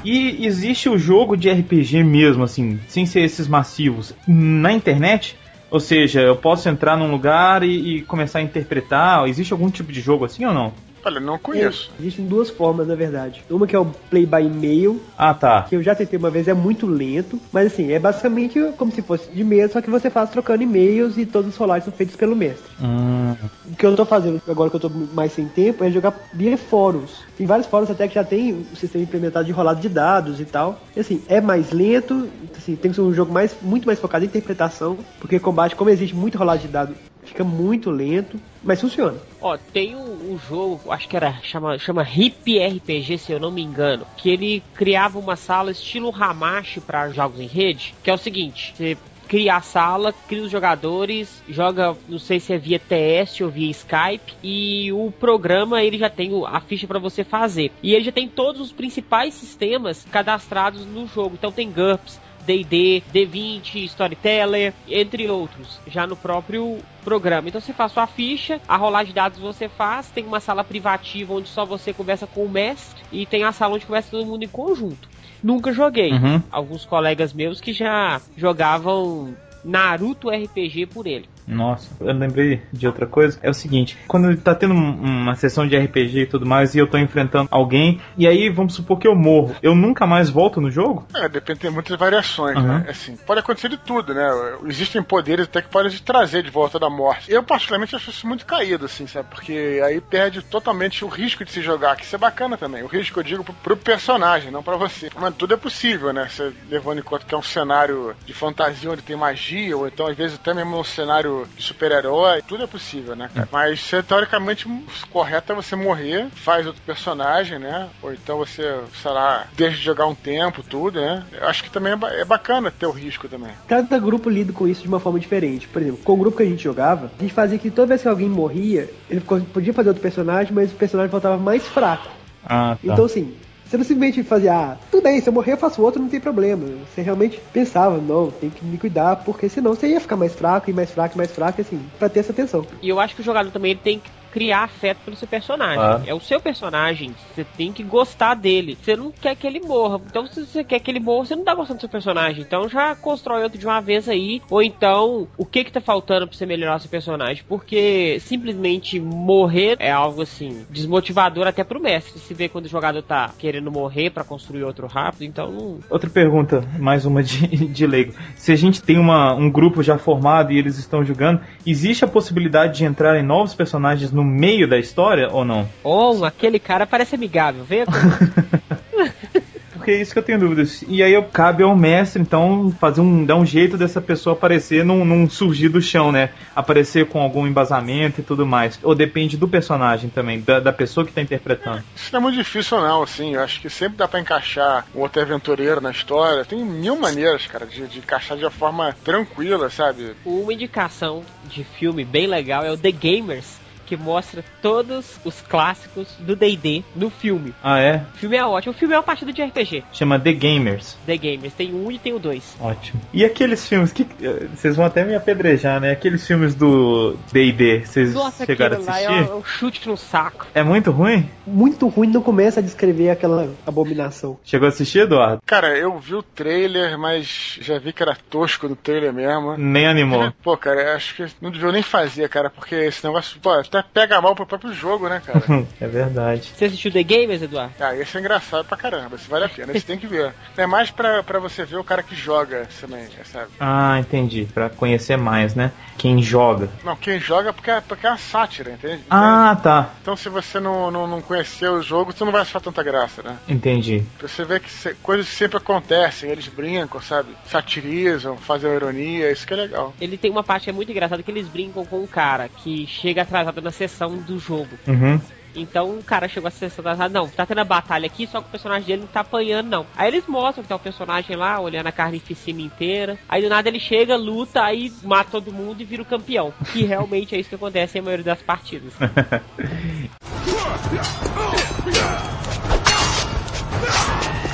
E 0.03 0.45
existe 0.45 0.88
o 0.88 0.99
jogo 0.99 1.36
de 1.36 1.49
RPG 1.49 2.03
mesmo, 2.03 2.43
assim, 2.43 2.80
sem 2.88 3.07
ser 3.07 3.21
esses 3.21 3.47
massivos, 3.47 4.13
na 4.28 4.71
internet? 4.71 5.36
Ou 5.71 5.80
seja, 5.80 6.21
eu 6.21 6.36
posso 6.36 6.69
entrar 6.69 6.95
num 6.95 7.09
lugar 7.09 7.63
e, 7.63 7.97
e 7.97 8.01
começar 8.03 8.39
a 8.39 8.43
interpretar? 8.43 9.28
Existe 9.28 9.51
algum 9.51 9.69
tipo 9.69 9.91
de 9.91 9.99
jogo 9.99 10.23
assim 10.23 10.45
ou 10.45 10.53
não? 10.53 10.71
Olha, 11.05 11.19
não 11.19 11.37
conheço. 11.37 11.91
É, 11.99 12.01
existem 12.01 12.25
duas 12.25 12.49
formas, 12.49 12.87
na 12.87 12.95
verdade. 12.95 13.43
Uma 13.47 13.67
que 13.67 13.75
é 13.75 13.79
o 13.79 13.85
play 14.09 14.25
by 14.25 14.41
e-mail. 14.41 14.99
Ah, 15.15 15.35
tá. 15.35 15.61
Que 15.61 15.75
eu 15.75 15.83
já 15.83 15.93
tentei 15.93 16.17
uma 16.17 16.31
vez, 16.31 16.47
é 16.47 16.53
muito 16.53 16.87
lento. 16.87 17.39
Mas 17.53 17.67
assim, 17.67 17.91
é 17.91 17.99
basicamente 17.99 18.59
como 18.75 18.91
se 18.91 19.03
fosse 19.03 19.29
de 19.29 19.43
mesa, 19.43 19.73
só 19.73 19.81
que 19.81 19.89
você 19.89 20.09
faz 20.09 20.31
trocando 20.31 20.63
e-mails 20.63 21.15
e 21.15 21.25
todos 21.27 21.51
os 21.51 21.57
rolagens 21.57 21.85
são 21.85 21.93
feitos 21.93 22.15
pelo 22.15 22.35
mestre. 22.35 22.71
Hum. 22.81 23.35
O 23.71 23.75
que 23.75 23.85
eu 23.85 23.95
tô 23.95 24.03
fazendo 24.03 24.41
agora 24.47 24.71
que 24.71 24.75
eu 24.77 24.79
tô 24.79 24.89
mais 24.89 25.31
sem 25.31 25.47
tempo 25.47 25.83
é 25.83 25.91
jogar 25.91 26.11
via 26.33 26.57
fóruns. 26.57 27.23
Tem 27.37 27.45
vários 27.45 27.67
fóruns 27.67 27.91
até 27.91 28.07
que 28.07 28.15
já 28.15 28.23
tem 28.23 28.53
o 28.53 28.75
sistema 28.75 29.03
implementado 29.03 29.45
de 29.45 29.51
rolado 29.51 29.79
de 29.79 29.89
dados 29.89 30.39
e 30.39 30.45
tal. 30.45 30.81
E 30.95 30.99
assim, 30.99 31.21
é 31.27 31.39
mais 31.39 31.71
lento, 31.71 32.27
assim, 32.57 32.75
tem 32.75 32.89
que 32.89 32.95
ser 32.95 33.01
um 33.01 33.13
jogo 33.13 33.31
mais, 33.31 33.55
muito 33.61 33.85
mais 33.85 33.99
focado 33.99 34.25
em 34.25 34.27
interpretação, 34.27 34.97
porque 35.19 35.37
combate, 35.37 35.75
como 35.75 35.91
existe 35.91 36.15
muito 36.15 36.35
rolado 36.37 36.61
de 36.61 36.67
dados, 36.67 36.95
fica 37.23 37.43
muito 37.43 37.91
lento, 37.91 38.39
mas 38.66 38.82
funciona. 38.82 39.20
Ó, 39.39 39.55
tem 39.72 39.95
um, 39.95 40.34
um, 40.34 40.39
jogo, 40.39 40.91
acho 40.91 41.07
que 41.07 41.16
era 41.16 41.34
chama 41.43 41.78
chama 41.78 42.03
Hip 42.03 42.57
RPG, 42.59 43.20
se 43.20 43.32
eu 43.32 43.39
não 43.39 43.51
me 43.51 43.61
engano, 43.61 44.05
que 44.18 44.30
ele 44.30 44.63
criava 44.74 45.20
uma 45.20 45.36
sala 45.36 45.72
estilo 45.72 46.13
Hamashi 46.13 46.82
para 46.82 47.09
jogos 47.11 47.39
em 47.39 47.47
rede, 47.47 47.93
que 48.03 48.09
é 48.09 48.13
o 48.13 48.18
seguinte, 48.18 48.74
você 48.76 48.97
cria 49.28 49.55
a 49.55 49.61
sala, 49.61 50.13
cria 50.28 50.43
os 50.43 50.51
jogadores, 50.51 51.43
joga, 51.49 51.95
não 52.07 52.20
sei 52.20 52.39
se 52.39 52.53
é 52.53 52.57
via 52.57 52.80
TS 52.80 53.41
ou 53.41 53.49
via 53.49 53.72
Skype, 53.72 54.34
e 54.43 54.91
o 54.91 55.11
programa 55.11 55.84
ele 55.84 55.97
já 55.97 56.09
tem 56.09 56.32
a 56.45 56.59
ficha 56.59 56.88
para 56.88 56.99
você 56.99 57.24
fazer. 57.24 57.72
E 57.82 57.93
ele 57.93 58.05
já 58.05 58.11
tem 58.11 58.28
todos 58.28 58.61
os 58.61 58.72
principais 58.72 59.34
sistemas 59.34 60.05
cadastrados 60.11 60.86
no 60.86 61.07
jogo. 61.07 61.36
Então 61.36 61.51
tem 61.51 61.72
GURPS, 61.72 62.20
D&D, 62.45 63.03
D20, 63.13 63.85
Storyteller, 63.85 64.73
entre 64.87 65.29
outros, 65.29 65.79
já 65.87 66.05
no 66.05 66.15
próprio 66.15 66.79
programa. 67.03 67.49
Então 67.49 67.61
você 67.61 67.73
faz 67.73 67.91
sua 67.91 68.07
ficha, 68.07 68.59
a 68.67 68.77
rolagem 68.77 69.07
de 69.07 69.15
dados 69.15 69.39
você 69.39 69.67
faz, 69.67 70.09
tem 70.09 70.25
uma 70.25 70.39
sala 70.39 70.63
privativa 70.63 71.33
onde 71.33 71.47
só 71.47 71.65
você 71.65 71.93
conversa 71.93 72.27
com 72.27 72.45
o 72.45 72.49
mestre 72.49 73.01
e 73.11 73.25
tem 73.25 73.43
a 73.43 73.51
sala 73.51 73.75
onde 73.75 73.85
conversa 73.85 74.11
todo 74.11 74.25
mundo 74.25 74.43
em 74.43 74.47
conjunto. 74.47 75.09
Nunca 75.43 75.71
joguei. 75.71 76.11
Uhum. 76.11 76.41
Alguns 76.51 76.85
colegas 76.85 77.33
meus 77.33 77.61
que 77.61 77.71
já 77.71 78.21
jogavam 78.35 79.35
Naruto 79.63 80.29
RPG 80.29 80.87
por 80.87 81.05
ele. 81.07 81.27
Nossa, 81.47 81.89
eu 81.99 82.13
lembrei 82.13 82.61
de 82.71 82.87
outra 82.87 83.05
coisa. 83.05 83.39
É 83.41 83.49
o 83.49 83.53
seguinte, 83.53 83.97
quando 84.07 84.35
tá 84.37 84.55
tendo 84.55 84.73
uma 84.73 85.35
sessão 85.35 85.67
de 85.67 85.77
RPG 85.77 86.19
e 86.21 86.25
tudo 86.25 86.45
mais, 86.45 86.73
e 86.75 86.79
eu 86.79 86.87
tô 86.87 86.97
enfrentando 86.97 87.47
alguém, 87.51 88.01
e 88.17 88.27
aí 88.27 88.49
vamos 88.49 88.73
supor 88.73 88.97
que 88.97 89.07
eu 89.07 89.15
morro, 89.15 89.55
eu 89.61 89.75
nunca 89.75 90.05
mais 90.05 90.29
volto 90.29 90.59
no 90.59 90.71
jogo? 90.71 91.05
É, 91.15 91.29
depende, 91.29 91.59
tem 91.59 91.71
muitas 91.71 91.97
variações, 91.97 92.57
uhum. 92.57 92.63
né? 92.63 92.85
Assim, 92.89 93.15
pode 93.17 93.39
acontecer 93.39 93.69
de 93.69 93.77
tudo, 93.77 94.13
né? 94.13 94.27
Existem 94.65 95.01
poderes 95.03 95.45
até 95.45 95.61
que 95.61 95.69
podem 95.69 95.91
te 95.91 96.01
trazer 96.01 96.43
de 96.43 96.49
volta 96.49 96.79
da 96.79 96.89
morte. 96.89 97.31
Eu, 97.31 97.43
particularmente, 97.43 97.95
acho 97.95 98.09
isso 98.09 98.27
muito 98.27 98.45
caído, 98.45 98.85
assim, 98.85 99.07
sabe? 99.07 99.29
Porque 99.29 99.81
aí 99.83 100.01
perde 100.01 100.41
totalmente 100.41 101.05
o 101.05 101.07
risco 101.07 101.45
de 101.45 101.51
se 101.51 101.61
jogar, 101.61 101.95
que 101.95 102.03
isso 102.03 102.15
é 102.15 102.19
bacana 102.19 102.57
também. 102.57 102.83
O 102.83 102.87
risco, 102.87 103.19
eu 103.19 103.23
digo, 103.23 103.43
pro, 103.43 103.53
pro 103.53 103.77
personagem, 103.77 104.51
não 104.51 104.63
para 104.63 104.77
você. 104.77 105.09
Mas 105.19 105.35
tudo 105.35 105.53
é 105.53 105.57
possível, 105.57 106.11
né? 106.11 106.27
Você 106.29 106.51
levando 106.69 106.99
em 106.99 107.03
conta 107.03 107.25
que 107.25 107.35
é 107.35 107.37
um 107.37 107.43
cenário 107.43 108.15
de 108.25 108.33
fantasia 108.33 108.91
onde 108.91 109.01
tem 109.01 109.15
magia, 109.15 109.77
ou 109.77 109.87
então, 109.87 110.07
às 110.07 110.17
vezes, 110.17 110.37
até 110.39 110.53
mesmo 110.53 110.79
um 110.79 110.83
cenário 110.83 111.34
de 111.55 111.63
super-herói, 111.63 112.41
tudo 112.41 112.63
é 112.63 112.67
possível, 112.67 113.15
né, 113.15 113.29
cara? 113.33 113.47
Mas 113.51 113.79
você, 113.79 114.01
teoricamente, 114.01 114.67
correto 115.11 115.51
é 115.51 115.55
você 115.55 115.75
morrer, 115.75 116.27
faz 116.33 116.65
outro 116.65 116.81
personagem, 116.86 117.59
né? 117.59 117.89
Ou 118.01 118.13
então 118.13 118.38
você, 118.38 118.79
sei 119.01 119.11
lá, 119.11 119.47
deixa 119.55 119.77
de 119.77 119.83
jogar 119.83 120.07
um 120.07 120.15
tempo, 120.15 120.63
tudo, 120.63 120.99
né? 121.01 121.23
Eu 121.31 121.47
acho 121.47 121.63
que 121.63 121.69
também 121.69 121.93
é, 121.93 122.21
é 122.21 122.25
bacana 122.25 122.71
ter 122.71 122.86
o 122.86 122.91
risco 122.91 123.27
também. 123.27 123.51
Cada 123.67 123.97
grupo 123.99 124.29
lida 124.29 124.53
com 124.53 124.67
isso 124.67 124.81
de 124.81 124.88
uma 124.88 124.99
forma 124.99 125.19
diferente. 125.19 125.67
Por 125.67 125.81
exemplo, 125.81 126.01
com 126.03 126.13
o 126.13 126.17
grupo 126.17 126.38
que 126.38 126.43
a 126.43 126.47
gente 126.47 126.63
jogava, 126.63 127.11
a 127.17 127.21
gente 127.21 127.33
fazia 127.33 127.57
que 127.57 127.71
toda 127.71 127.88
vez 127.88 128.01
que 128.01 128.07
alguém 128.07 128.29
morria, 128.29 128.89
ele 129.09 129.21
podia 129.21 129.73
fazer 129.73 129.89
outro 129.89 130.01
personagem, 130.01 130.53
mas 130.53 130.71
o 130.71 130.75
personagem 130.75 131.11
voltava 131.11 131.38
mais 131.38 131.67
fraco. 131.67 132.07
Ah, 132.45 132.75
tá. 132.75 132.93
Então, 132.93 133.05
assim, 133.05 133.33
você 133.66 133.78
não 133.78 133.84
simplesmente 133.84 134.24
fazia, 134.24 134.53
ah, 134.53 134.78
tudo 134.91 135.03
bem, 135.03 135.20
se 135.20 135.28
eu 135.28 135.34
morrer 135.34 135.53
eu 135.53 135.57
faço 135.57 135.82
outro, 135.82 136.01
não 136.01 136.09
tem 136.09 136.20
problema. 136.20 136.66
Você 136.86 137.01
realmente 137.01 137.41
pensava, 137.51 137.97
não, 137.97 138.30
tem 138.30 138.49
que 138.49 138.63
me 138.63 138.78
cuidar, 138.78 139.18
porque 139.18 139.49
senão 139.49 139.74
você 139.74 139.88
ia 139.88 139.99
ficar 139.99 140.16
mais 140.16 140.36
fraco 140.36 140.70
e 140.70 140.74
mais 140.74 140.91
fraco 140.91 141.16
e 141.16 141.18
mais 141.18 141.32
fraco, 141.32 141.61
assim, 141.61 141.80
pra 141.97 142.07
ter 142.07 142.20
essa 142.20 142.32
atenção. 142.32 142.66
E 142.82 142.89
eu 142.89 142.99
acho 142.99 143.16
que 143.16 143.22
o 143.22 143.24
jogador 143.24 143.51
também 143.51 143.76
tem 143.76 143.99
que 143.99 144.09
criar 144.36 144.63
afeto 144.65 144.97
pelo 145.05 145.15
seu 145.15 145.29
personagem. 145.29 145.79
Ah. 145.79 146.01
É 146.05 146.13
o 146.13 146.19
seu 146.19 146.41
personagem, 146.41 147.15
você 147.33 147.45
tem 147.55 147.71
que 147.71 147.81
gostar 147.81 148.33
dele. 148.33 148.77
Você 148.81 148.93
não 148.93 149.09
quer 149.09 149.33
que 149.33 149.47
ele 149.47 149.61
morra. 149.61 150.01
Então, 150.05 150.27
se 150.27 150.45
você 150.45 150.61
quer 150.61 150.79
que 150.79 150.91
ele 150.91 150.99
morra, 150.99 151.25
você 151.25 151.38
não 151.38 151.45
tá 151.45 151.55
gostando 151.55 151.77
do 151.77 151.79
seu 151.79 151.89
personagem. 151.89 152.43
Então, 152.43 152.67
já 152.67 152.93
constrói 152.97 153.43
outro 153.43 153.57
de 153.57 153.65
uma 153.65 153.79
vez 153.79 154.09
aí. 154.09 154.41
Ou 154.51 154.61
então, 154.61 155.25
o 155.38 155.45
que 155.45 155.63
que 155.63 155.71
tá 155.71 155.79
faltando 155.79 156.27
pra 156.27 156.36
você 156.36 156.45
melhorar 156.45 156.79
seu 156.79 156.89
personagem? 156.89 157.45
Porque 157.47 158.17
simplesmente 158.19 158.99
morrer 158.99 159.77
é 159.79 159.89
algo 159.89 160.21
assim, 160.21 160.65
desmotivador 160.69 161.47
até 161.47 161.63
pro 161.63 161.79
mestre. 161.79 162.19
Se 162.19 162.33
vê 162.33 162.49
quando 162.49 162.65
o 162.65 162.69
jogador 162.69 163.01
tá 163.03 163.31
querendo 163.39 163.71
morrer 163.71 164.09
para 164.09 164.25
construir 164.25 164.65
outro 164.65 164.86
rápido, 164.86 165.23
então 165.23 165.49
não... 165.49 165.79
Outra 165.89 166.09
pergunta, 166.09 166.61
mais 166.77 167.05
uma 167.05 167.23
de, 167.23 167.47
de 167.71 167.88
leigo. 167.88 168.13
Se 168.36 168.51
a 168.51 168.57
gente 168.57 168.83
tem 168.83 168.97
uma, 168.97 169.33
um 169.33 169.49
grupo 169.49 169.81
já 169.81 169.97
formado 169.97 170.51
e 170.51 170.57
eles 170.57 170.77
estão 170.77 171.05
jogando, 171.05 171.39
existe 171.65 172.03
a 172.03 172.07
possibilidade 172.07 172.79
de 172.79 172.83
entrar 172.83 173.17
em 173.17 173.23
novos 173.23 173.55
personagens 173.55 174.11
no 174.11 174.24
meio 174.26 174.67
da 174.67 174.78
história 174.78 175.30
ou 175.32 175.45
não? 175.45 175.69
Oh, 175.84 176.26
aquele 176.26 176.59
cara 176.59 176.86
parece 176.86 177.15
amigável, 177.15 177.63
vê? 177.63 177.86
porque 179.86 179.91
é 179.91 180.01
isso 180.01 180.13
que 180.13 180.19
eu 180.19 180.23
tenho 180.23 180.39
dúvidas. 180.39 180.84
E 180.88 181.03
aí 181.03 181.13
cabe 181.32 181.61
ao 181.61 181.76
mestre, 181.76 182.19
então, 182.19 182.76
fazer 182.80 183.01
um, 183.01 183.23
dar 183.23 183.36
um 183.36 183.45
jeito 183.45 183.78
dessa 183.78 184.01
pessoa 184.01 184.36
aparecer 184.36 184.84
num, 184.84 185.05
num 185.05 185.30
surgir 185.30 185.69
do 185.69 185.80
chão, 185.80 186.11
né? 186.11 186.32
Aparecer 186.55 187.05
com 187.05 187.21
algum 187.21 187.45
embasamento 187.45 188.19
e 188.19 188.23
tudo 188.23 188.47
mais. 188.47 188.80
Ou 188.82 188.95
depende 188.95 189.38
do 189.38 189.47
personagem 189.47 190.09
também, 190.09 190.41
da, 190.41 190.59
da 190.59 190.73
pessoa 190.73 191.05
que 191.05 191.13
tá 191.13 191.21
interpretando. 191.21 191.84
Isso 191.95 192.09
não 192.11 192.19
é 192.19 192.23
muito 192.23 192.36
difícil, 192.36 192.82
não, 192.82 193.03
assim. 193.03 193.36
Eu 193.36 193.43
acho 193.43 193.61
que 193.61 193.69
sempre 193.69 193.97
dá 193.97 194.07
para 194.07 194.19
encaixar 194.19 194.88
um 194.95 195.01
outro 195.01 195.21
aventureiro 195.21 195.80
na 195.80 195.91
história. 195.91 196.43
Tem 196.43 196.65
mil 196.65 196.95
maneiras, 196.95 197.45
cara, 197.45 197.67
de, 197.67 197.86
de 197.86 197.99
encaixar 197.99 198.36
de 198.38 198.43
uma 198.43 198.49
forma 198.49 198.95
tranquila, 199.03 199.69
sabe? 199.69 200.15
Uma 200.26 200.51
indicação 200.51 201.21
de 201.47 201.63
filme 201.63 202.03
bem 202.03 202.26
legal 202.26 202.65
é 202.65 202.71
o 202.71 202.78
The 202.78 202.91
Gamers 202.91 203.64
que 203.86 203.95
mostra 203.97 204.43
todos 204.61 205.19
os 205.23 205.41
clássicos 205.41 206.07
do 206.19 206.36
D&D 206.36 206.83
no 206.95 207.09
filme. 207.09 207.53
Ah, 207.63 207.79
é? 207.79 208.03
O 208.15 208.17
filme 208.17 208.36
é 208.38 208.45
ótimo. 208.45 208.73
O 208.73 208.77
filme 208.77 208.93
é 208.93 208.97
uma 208.97 209.03
partida 209.03 209.31
de 209.31 209.41
RPG. 209.43 209.83
Chama 209.93 210.19
The 210.19 210.33
Gamers. 210.33 210.97
The 211.05 211.17
Gamers. 211.17 211.53
Tem 211.53 211.73
um 211.73 211.91
e 211.91 211.99
tem 211.99 212.13
o 212.13 212.19
dois. 212.19 212.55
Ótimo. 212.59 213.01
E 213.13 213.23
aqueles 213.23 213.67
filmes 213.67 213.91
que. 213.91 214.07
eh, 214.21 214.47
Vocês 214.55 214.75
vão 214.75 214.86
até 214.86 215.03
me 215.03 215.15
apedrejar, 215.15 215.79
né? 215.79 215.91
Aqueles 215.91 216.25
filmes 216.25 216.55
do 216.55 217.15
DD, 217.31 217.86
vocês 217.86 218.13
Nossa, 218.13 218.45
chegaram 218.45 218.77
a 218.77 218.79
aquilo 218.79 218.91
lá 218.91 218.95
assistir? 219.17 219.31
é 219.31 219.36
um 219.36 219.43
chute 219.43 219.88
no 219.88 219.97
saco. 219.97 220.47
É 220.53 220.63
muito 220.63 220.91
ruim? 220.91 221.29
Muito 221.45 221.88
ruim, 221.88 222.07
não 222.07 222.21
começa 222.21 222.59
a 222.59 222.63
descrever 222.63 223.09
aquela 223.09 223.49
abominação. 223.65 224.38
Chegou 224.43 224.65
a 224.65 224.69
assistir, 224.69 224.99
Eduardo? 224.99 225.41
Cara, 225.45 225.77
eu 225.77 225.97
vi 225.99 226.15
o 226.15 226.23
trailer, 226.23 226.97
mas 226.97 227.57
já 227.61 227.77
vi 227.77 227.93
que 227.93 228.01
era 228.01 228.17
tosco 228.29 228.67
do 228.67 228.75
trailer 228.75 229.13
mesmo. 229.13 229.55
Nem 229.57 229.88
animou. 229.88 230.31
Pô, 230.43 230.57
cara, 230.57 230.95
acho 230.95 231.15
que 231.15 231.25
não 231.41 231.51
devia 231.51 231.71
nem 231.71 231.83
fazer, 231.83 232.27
cara, 232.29 232.49
porque 232.49 232.75
esse 232.75 233.05
negócio, 233.05 233.39
pô, 233.39 233.53
até 233.78 234.05
pega 234.05 234.21
mal 234.21 234.36
pro 234.36 234.45
próprio 234.45 234.73
jogo, 234.73 235.07
né, 235.09 235.21
cara? 235.26 235.41
é 235.80 235.88
verdade. 235.88 236.51
Você 236.55 236.65
assistiu 236.65 236.91
The 236.91 237.03
Gamers, 237.03 237.41
Eduardo? 237.41 237.73
Ah, 237.80 237.95
esse 237.95 238.15
é 238.17 238.19
engraçado 238.19 238.65
pra 238.65 238.78
caramba, 238.78 239.15
esse 239.15 239.30
vale 239.30 239.45
a 239.45 239.49
pena, 239.49 239.71
esse 239.76 239.86
tem 239.86 239.97
que 239.97 240.07
ver. 240.07 240.34
É 240.57 240.65
mais 240.65 240.91
pra, 240.91 241.23
pra 241.23 241.39
você 241.39 241.65
ver 241.65 241.78
o 241.78 241.84
cara 241.84 242.03
que 242.03 242.15
joga 242.15 242.67
também, 242.80 243.07
sabe? 243.23 243.47
Ah, 243.59 243.97
entendi. 243.99 244.47
Pra 244.53 244.69
conhecer 244.69 245.17
mais, 245.17 245.55
né? 245.55 245.71
Quem 245.97 246.21
joga. 246.21 246.69
Não, 246.84 246.95
quem 246.95 247.19
joga 247.19 247.49
é 247.49 247.51
porque 247.53 247.71
é, 247.71 247.82
porque 247.82 248.05
é 248.05 248.09
uma 248.09 248.17
sátira, 248.17 248.71
entende? 248.71 249.03
Ah, 249.09 249.57
tá. 249.61 249.89
Então 250.01 250.15
se 250.15 250.28
você 250.30 250.59
não, 250.59 250.91
não, 250.91 251.07
não 251.07 251.21
conhecer 251.21 251.69
o 251.69 251.82
jogo, 251.82 252.11
você 252.11 252.23
não 252.23 252.32
vai 252.32 252.41
achar 252.41 252.59
tanta 252.61 252.84
graça, 252.84 253.23
né? 253.23 253.38
Entendi. 253.47 254.03
Você 254.21 254.43
vê 254.43 254.59
que 254.59 254.69
se- 254.69 254.93
coisas 254.95 255.28
sempre 255.28 255.57
acontecem, 255.57 256.30
eles 256.30 256.47
brincam, 256.47 257.01
sabe? 257.01 257.30
Satirizam, 257.45 258.38
fazem 258.38 258.71
ironia, 258.73 259.32
isso 259.32 259.45
que 259.47 259.53
é 259.53 259.57
legal. 259.57 259.93
Ele 259.99 260.17
tem 260.17 260.30
uma 260.30 260.43
parte 260.43 260.65
que 260.65 260.69
é 260.69 260.73
muito 260.73 260.91
engraçada 260.91 261.23
que 261.23 261.32
eles 261.32 261.47
brincam 261.47 261.86
com 261.86 261.99
um 262.01 262.07
cara 262.07 262.47
que 262.49 262.86
chega 262.88 263.21
atrasado 263.23 263.61
na 263.66 263.72
sessão 263.72 264.18
do 264.18 264.39
jogo. 264.39 264.78
Uhum. 264.88 265.20
Então 265.55 265.97
o 265.97 266.03
cara 266.03 266.28
chegou 266.28 266.47
a 266.47 266.51
sessão 266.51 266.84
atrasado, 266.84 267.13
não, 267.13 267.30
tá 267.30 267.45
tendo 267.45 267.59
a 267.59 267.63
batalha 267.63 268.05
aqui, 268.05 268.28
só 268.28 268.41
que 268.41 268.47
o 268.47 268.51
personagem 268.51 268.88
dele 268.88 269.01
não 269.01 269.07
tá 269.07 269.22
apanhando, 269.22 269.70
não. 269.70 269.86
Aí 269.95 270.09
eles 270.09 270.28
mostram 270.28 270.63
que 270.63 270.70
tá 270.70 270.76
o 270.76 270.80
personagem 270.80 271.36
lá, 271.36 271.59
olhando 271.59 271.88
a 271.88 271.91
carnificina 271.91 272.61
inteira. 272.61 273.18
Aí 273.28 273.41
do 273.41 273.49
nada 273.49 273.70
ele 273.70 273.80
chega, 273.80 274.18
luta, 274.18 274.61
aí 274.61 274.91
mata 275.03 275.32
todo 275.32 275.53
mundo 275.53 275.82
e 275.82 275.86
vira 275.86 276.01
o 276.01 276.05
campeão. 276.05 276.53
Que 276.72 276.84
realmente 276.84 277.36
é 277.36 277.39
isso 277.39 277.49
que 277.49 277.55
acontece 277.55 277.97
em 277.97 278.01
maioria 278.01 278.26
das 278.26 278.41
partidas. 278.41 278.93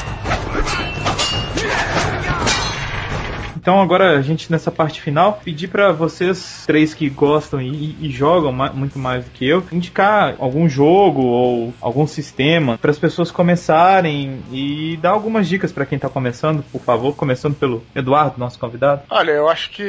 Então 3.61 3.79
agora 3.79 4.17
a 4.17 4.21
gente 4.23 4.51
nessa 4.51 4.71
parte 4.71 4.99
final 4.99 5.39
pedir 5.45 5.67
pra 5.67 5.91
vocês 5.91 6.63
três 6.65 6.95
que 6.95 7.07
gostam 7.09 7.61
e, 7.61 7.95
e 8.01 8.09
jogam 8.09 8.51
ma- 8.51 8.71
muito 8.73 8.97
mais 8.97 9.23
do 9.23 9.29
que 9.29 9.47
eu 9.47 9.63
indicar 9.71 10.35
algum 10.39 10.67
jogo 10.67 11.21
ou 11.21 11.73
algum 11.79 12.07
sistema 12.07 12.77
para 12.79 12.89
as 12.89 12.97
pessoas 12.97 13.29
começarem 13.29 14.41
e 14.51 14.97
dar 14.97 15.11
algumas 15.11 15.47
dicas 15.47 15.71
pra 15.71 15.85
quem 15.85 15.99
tá 15.99 16.09
começando, 16.09 16.63
por 16.71 16.81
favor, 16.81 17.15
começando 17.15 17.53
pelo 17.55 17.83
Eduardo, 17.95 18.39
nosso 18.39 18.57
convidado. 18.57 19.03
Olha, 19.09 19.31
eu 19.31 19.47
acho 19.47 19.69
que 19.69 19.85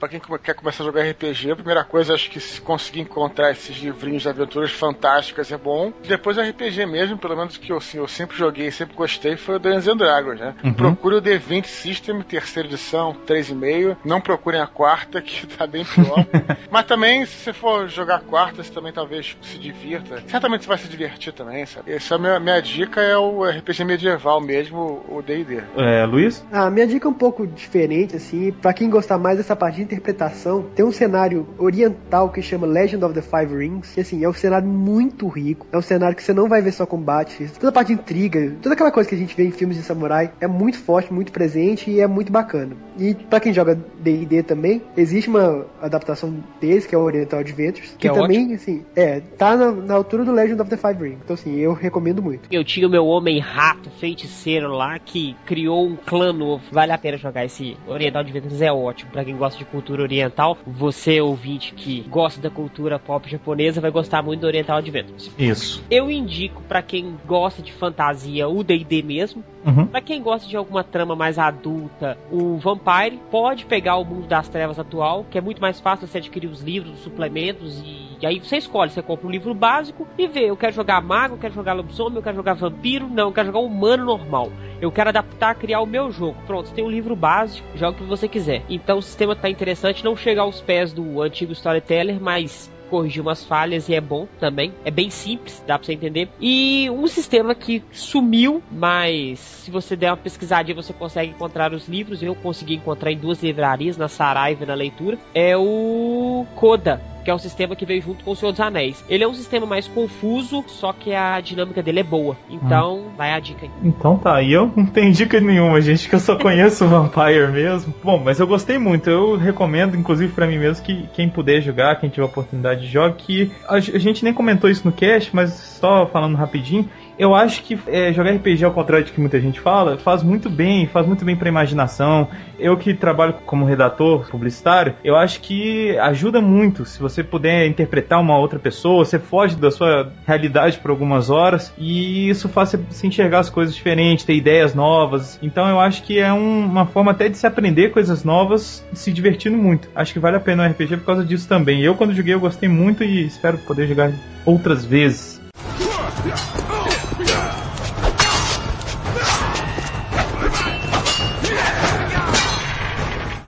pra 0.00 0.08
quem 0.08 0.20
quer 0.42 0.54
começar 0.54 0.82
a 0.82 0.86
jogar 0.86 1.02
RPG, 1.02 1.50
a 1.50 1.56
primeira 1.56 1.84
coisa, 1.84 2.14
acho 2.14 2.30
que 2.30 2.40
se 2.40 2.60
conseguir 2.62 3.00
encontrar 3.00 3.50
esses 3.50 3.76
livrinhos 3.76 4.22
de 4.22 4.28
aventuras 4.30 4.70
fantásticas 4.70 5.52
é 5.52 5.58
bom. 5.58 5.92
Depois 6.08 6.38
RPG 6.38 6.86
mesmo, 6.86 7.18
pelo 7.18 7.36
menos 7.36 7.58
que 7.58 7.72
eu, 7.72 7.76
assim, 7.76 7.98
eu 7.98 8.08
sempre 8.08 8.38
joguei, 8.38 8.70
sempre 8.70 8.96
gostei, 8.96 9.36
foi 9.36 9.56
o 9.56 9.58
Dungeons 9.58 9.88
and 9.88 9.96
Dragons, 9.98 10.40
né? 10.40 10.54
Uhum. 10.64 10.72
Procure 10.72 11.16
o 11.16 11.22
D20 11.22 11.66
System, 11.66 12.22
terceira 12.22 12.68
edição, 12.68 13.01
3,5. 13.10 13.96
Não 14.04 14.20
procurem 14.20 14.60
a 14.60 14.66
quarta, 14.66 15.20
que 15.22 15.46
tá 15.46 15.66
bem 15.66 15.84
pior. 15.84 16.26
Mas 16.70 16.86
também, 16.86 17.24
se 17.26 17.32
você 17.32 17.52
for 17.52 17.88
jogar 17.88 18.16
a 18.16 18.20
quarta, 18.20 18.62
você 18.62 18.72
também 18.72 18.92
talvez 18.92 19.36
se 19.42 19.58
divirta. 19.58 20.22
Certamente 20.28 20.62
você 20.62 20.68
vai 20.68 20.78
se 20.78 20.88
divertir 20.88 21.32
também, 21.32 21.66
sabe? 21.66 21.92
Essa 21.92 22.14
é 22.14 22.16
a 22.16 22.18
minha, 22.18 22.40
minha 22.40 22.60
dica 22.60 23.00
é 23.00 23.16
o 23.16 23.44
RPG 23.44 23.84
medieval 23.84 24.40
mesmo, 24.40 25.02
o 25.08 25.22
D&D. 25.22 25.62
É, 25.76 26.04
Luiz? 26.04 26.44
Ah, 26.52 26.70
minha 26.70 26.86
dica 26.86 27.06
é 27.06 27.10
um 27.10 27.14
pouco 27.14 27.46
diferente, 27.46 28.16
assim. 28.16 28.52
Pra 28.52 28.72
quem 28.72 28.88
gostar 28.88 29.18
mais 29.18 29.38
dessa 29.38 29.56
parte 29.56 29.76
de 29.76 29.82
interpretação, 29.82 30.62
tem 30.74 30.84
um 30.84 30.92
cenário 30.92 31.48
oriental 31.58 32.30
que 32.30 32.42
chama 32.42 32.66
Legend 32.66 33.04
of 33.04 33.14
the 33.14 33.22
Five 33.22 33.54
Rings. 33.56 33.92
Que, 33.92 34.00
assim, 34.00 34.24
é 34.24 34.28
um 34.28 34.32
cenário 34.32 34.68
muito 34.68 35.28
rico. 35.28 35.66
É 35.72 35.78
um 35.78 35.82
cenário 35.82 36.16
que 36.16 36.22
você 36.22 36.32
não 36.32 36.48
vai 36.48 36.60
ver 36.60 36.72
só 36.72 36.86
combate. 36.86 37.50
Toda 37.54 37.68
a 37.68 37.72
parte 37.72 37.88
de 37.88 37.94
intriga, 37.94 38.56
toda 38.62 38.74
aquela 38.74 38.90
coisa 38.90 39.08
que 39.08 39.14
a 39.14 39.18
gente 39.18 39.36
vê 39.36 39.44
em 39.44 39.50
filmes 39.50 39.76
de 39.76 39.82
samurai 39.82 40.32
é 40.40 40.46
muito 40.46 40.78
forte, 40.78 41.12
muito 41.12 41.32
presente 41.32 41.90
e 41.90 42.00
é 42.00 42.06
muito 42.06 42.32
bacana. 42.32 42.76
E 42.98 43.14
pra 43.14 43.40
quem 43.40 43.52
joga 43.52 43.74
D&D 43.74 44.42
também, 44.42 44.82
existe 44.96 45.28
uma 45.28 45.66
adaptação 45.80 46.42
desse, 46.60 46.88
que 46.88 46.94
é 46.94 46.98
o 46.98 47.02
Oriental 47.02 47.40
Adventures. 47.40 47.94
Que, 47.98 48.08
é 48.08 48.12
também, 48.12 48.54
assim, 48.54 48.84
é, 48.94 49.20
tá 49.20 49.56
na, 49.56 49.72
na 49.72 49.94
altura 49.94 50.24
do 50.24 50.32
Legend 50.32 50.60
of 50.60 50.70
the 50.70 50.76
Five 50.76 51.02
Rings. 51.02 51.18
Então, 51.24 51.34
assim, 51.34 51.56
eu 51.56 51.72
recomendo 51.72 52.22
muito. 52.22 52.48
Eu 52.50 52.64
tinha 52.64 52.86
o 52.86 52.90
meu 52.90 53.06
homem 53.06 53.38
rato 53.38 53.90
feiticeiro 53.98 54.68
lá 54.68 54.98
que 54.98 55.36
criou 55.46 55.86
um 55.86 55.96
clã 55.96 56.32
novo. 56.32 56.62
Vale 56.70 56.92
a 56.92 56.98
pena 56.98 57.16
jogar 57.16 57.44
esse 57.44 57.76
Oriental 57.86 58.22
de 58.24 58.32
Ventos, 58.32 58.60
é 58.60 58.72
ótimo. 58.72 59.10
Pra 59.10 59.24
quem 59.24 59.36
gosta 59.36 59.58
de 59.58 59.64
cultura 59.64 60.02
oriental, 60.02 60.58
você 60.66 61.20
ouvinte 61.20 61.74
que 61.74 62.02
gosta 62.08 62.40
da 62.40 62.50
cultura 62.50 62.98
pop 62.98 63.28
japonesa 63.28 63.80
vai 63.80 63.90
gostar 63.90 64.22
muito 64.22 64.40
do 64.40 64.46
Oriental 64.46 64.78
Adventures. 64.78 65.30
Isso. 65.38 65.82
Eu 65.90 66.10
indico 66.10 66.62
pra 66.62 66.82
quem 66.82 67.16
gosta 67.26 67.62
de 67.62 67.72
fantasia 67.72 68.48
o 68.48 68.62
D&D 68.62 69.02
mesmo. 69.02 69.44
Uhum. 69.64 69.86
Pra 69.86 70.00
quem 70.00 70.22
gosta 70.22 70.48
de 70.48 70.56
alguma 70.56 70.82
trama 70.82 71.14
mais 71.14 71.38
adulta, 71.38 72.18
o 72.30 72.56
Vampire 72.56 73.20
pode 73.30 73.64
pegar 73.66 73.96
o 73.96 74.04
mundo 74.04 74.26
das 74.26 74.48
trevas 74.48 74.78
atual, 74.78 75.24
que 75.30 75.38
é 75.38 75.40
muito 75.40 75.60
mais 75.60 75.80
fácil 75.80 76.06
você 76.06 76.18
adquirir 76.18 76.48
os 76.48 76.60
livros, 76.60 76.94
os 76.94 77.00
suplementos 77.00 77.80
e, 77.84 78.18
e 78.20 78.26
aí 78.26 78.40
você 78.40 78.56
escolhe, 78.56 78.90
você 78.90 79.02
compra 79.02 79.26
um 79.26 79.30
livro 79.30 79.54
básico 79.54 80.06
e 80.18 80.26
vê, 80.26 80.50
eu 80.50 80.56
quero 80.56 80.72
jogar 80.72 81.00
mago, 81.00 81.34
eu 81.34 81.38
quero 81.38 81.54
jogar 81.54 81.74
lobisomem, 81.74 82.16
eu 82.16 82.22
quero 82.22 82.36
jogar 82.36 82.54
vampiro, 82.54 83.08
não, 83.08 83.28
eu 83.28 83.32
quero 83.32 83.46
jogar 83.46 83.60
humano 83.60 84.04
normal. 84.04 84.50
Eu 84.80 84.90
quero 84.90 85.10
adaptar, 85.10 85.54
criar 85.54 85.80
o 85.80 85.86
meu 85.86 86.10
jogo. 86.10 86.36
Pronto, 86.44 86.68
você 86.68 86.74
tem 86.74 86.84
um 86.84 86.90
livro 86.90 87.14
básico, 87.14 87.64
joga 87.76 87.92
o 87.92 88.00
que 88.00 88.04
você 88.04 88.26
quiser. 88.26 88.64
Então 88.68 88.98
o 88.98 89.02
sistema 89.02 89.36
tá 89.36 89.48
interessante, 89.48 90.04
não 90.04 90.16
chega 90.16 90.40
aos 90.40 90.60
pés 90.60 90.92
do 90.92 91.22
antigo 91.22 91.52
Storyteller, 91.52 92.20
mas 92.20 92.71
corrigir 92.92 93.22
umas 93.22 93.42
falhas 93.42 93.88
e 93.88 93.94
é 93.94 94.00
bom 94.00 94.28
também. 94.38 94.74
É 94.84 94.90
bem 94.90 95.08
simples, 95.08 95.64
dá 95.66 95.78
pra 95.78 95.86
você 95.86 95.94
entender. 95.94 96.28
E 96.38 96.90
um 96.90 97.06
sistema 97.06 97.54
que 97.54 97.82
sumiu, 97.90 98.62
mas 98.70 99.38
se 99.38 99.70
você 99.70 99.96
der 99.96 100.10
uma 100.10 100.16
pesquisadinha 100.18 100.76
você 100.76 100.92
consegue 100.92 101.30
encontrar 101.30 101.72
os 101.72 101.88
livros. 101.88 102.22
Eu 102.22 102.34
consegui 102.34 102.74
encontrar 102.74 103.10
em 103.10 103.16
duas 103.16 103.42
livrarias, 103.42 103.96
na 103.96 104.08
Saraiva 104.08 104.64
e 104.64 104.66
na 104.66 104.74
leitura. 104.74 105.18
É 105.34 105.56
o 105.56 106.44
Coda. 106.54 107.11
Que 107.24 107.30
é 107.30 107.34
um 107.34 107.38
sistema 107.38 107.76
que 107.76 107.86
veio 107.86 108.02
junto 108.02 108.24
com 108.24 108.32
o 108.32 108.36
Senhor 108.36 108.52
dos 108.52 108.60
Anéis. 108.60 109.04
Ele 109.08 109.24
é 109.24 109.28
um 109.28 109.34
sistema 109.34 109.66
mais 109.66 109.86
confuso, 109.86 110.64
só 110.66 110.92
que 110.92 111.14
a 111.14 111.40
dinâmica 111.40 111.82
dele 111.82 112.00
é 112.00 112.04
boa. 112.04 112.36
Então, 112.50 113.06
vai 113.16 113.32
a 113.32 113.38
dica 113.38 113.66
aí. 113.66 113.70
Então 113.82 114.16
tá, 114.16 114.42
e 114.42 114.52
eu 114.52 114.70
não 114.74 114.86
tenho 114.86 115.12
dica 115.12 115.40
nenhuma, 115.40 115.80
gente, 115.80 116.08
que 116.08 116.14
eu 116.14 116.20
só 116.20 116.36
conheço 116.36 116.84
o 116.84 116.88
Vampire 116.88 117.50
mesmo. 117.52 117.94
Bom, 118.02 118.20
mas 118.22 118.40
eu 118.40 118.46
gostei 118.46 118.78
muito, 118.78 119.08
eu 119.08 119.36
recomendo, 119.36 119.96
inclusive 119.96 120.32
pra 120.32 120.46
mim 120.46 120.58
mesmo, 120.58 120.84
que 120.84 121.08
quem 121.12 121.28
puder 121.28 121.60
jogar, 121.60 122.00
quem 122.00 122.10
tiver 122.10 122.26
oportunidade 122.26 122.82
de 122.82 122.88
jogar, 122.88 123.12
que 123.14 123.50
a, 123.68 123.74
a 123.74 123.80
gente 123.80 124.24
nem 124.24 124.34
comentou 124.34 124.68
isso 124.68 124.86
no 124.86 124.92
cast, 124.92 125.34
mas 125.34 125.52
só 125.52 126.06
falando 126.06 126.36
rapidinho, 126.36 126.88
eu 127.18 127.34
acho 127.34 127.62
que 127.62 127.78
é, 127.86 128.12
jogar 128.12 128.30
RPG, 128.32 128.64
ao 128.64 128.72
contrário 128.72 129.04
de 129.06 129.12
que 129.12 129.20
muita 129.20 129.40
gente 129.40 129.60
fala, 129.60 129.96
faz 129.98 130.22
muito 130.22 130.48
bem, 130.50 130.86
faz 130.86 131.06
muito 131.06 131.24
bem 131.24 131.36
pra 131.36 131.48
imaginação. 131.48 132.28
Eu 132.58 132.76
que 132.76 132.94
trabalho 132.94 133.34
como 133.44 133.64
redator 133.64 134.28
publicitário, 134.30 134.94
eu 135.04 135.16
acho 135.16 135.40
que 135.40 135.96
ajuda 135.98 136.40
muito 136.40 136.84
se 136.84 137.00
você 137.00 137.22
puder 137.22 137.66
interpretar 137.66 138.20
uma 138.20 138.38
outra 138.38 138.58
pessoa, 138.58 139.04
você 139.04 139.18
foge 139.18 139.56
da 139.56 139.70
sua 139.70 140.12
realidade 140.26 140.78
por 140.78 140.90
algumas 140.90 141.28
horas 141.30 141.72
e 141.76 142.28
isso 142.28 142.48
faz 142.48 142.70
você 142.72 142.80
se 142.90 143.06
enxergar 143.06 143.40
as 143.40 143.50
coisas 143.50 143.74
diferentes, 143.74 144.24
ter 144.24 144.34
ideias 144.34 144.74
novas. 144.74 145.38
Então 145.42 145.68
eu 145.68 145.80
acho 145.80 146.02
que 146.04 146.18
é 146.18 146.32
um- 146.32 146.64
uma 146.64 146.86
forma 146.86 147.10
até 147.10 147.28
de 147.28 147.36
se 147.36 147.46
aprender 147.46 147.90
coisas 147.90 148.24
novas 148.24 148.84
se 148.92 149.12
divertindo 149.12 149.56
muito. 149.56 149.88
Acho 149.94 150.12
que 150.12 150.18
vale 150.18 150.36
a 150.36 150.40
pena 150.40 150.62
o 150.62 150.66
RPG 150.66 150.98
por 150.98 151.06
causa 151.06 151.24
disso 151.24 151.48
também. 151.48 151.82
Eu 151.82 151.94
quando 151.94 152.14
joguei 152.14 152.34
eu 152.34 152.40
gostei 152.40 152.68
muito 152.68 153.02
e 153.04 153.26
espero 153.26 153.58
poder 153.58 153.86
jogar 153.88 154.12
outras 154.46 154.84
vezes. 154.84 155.40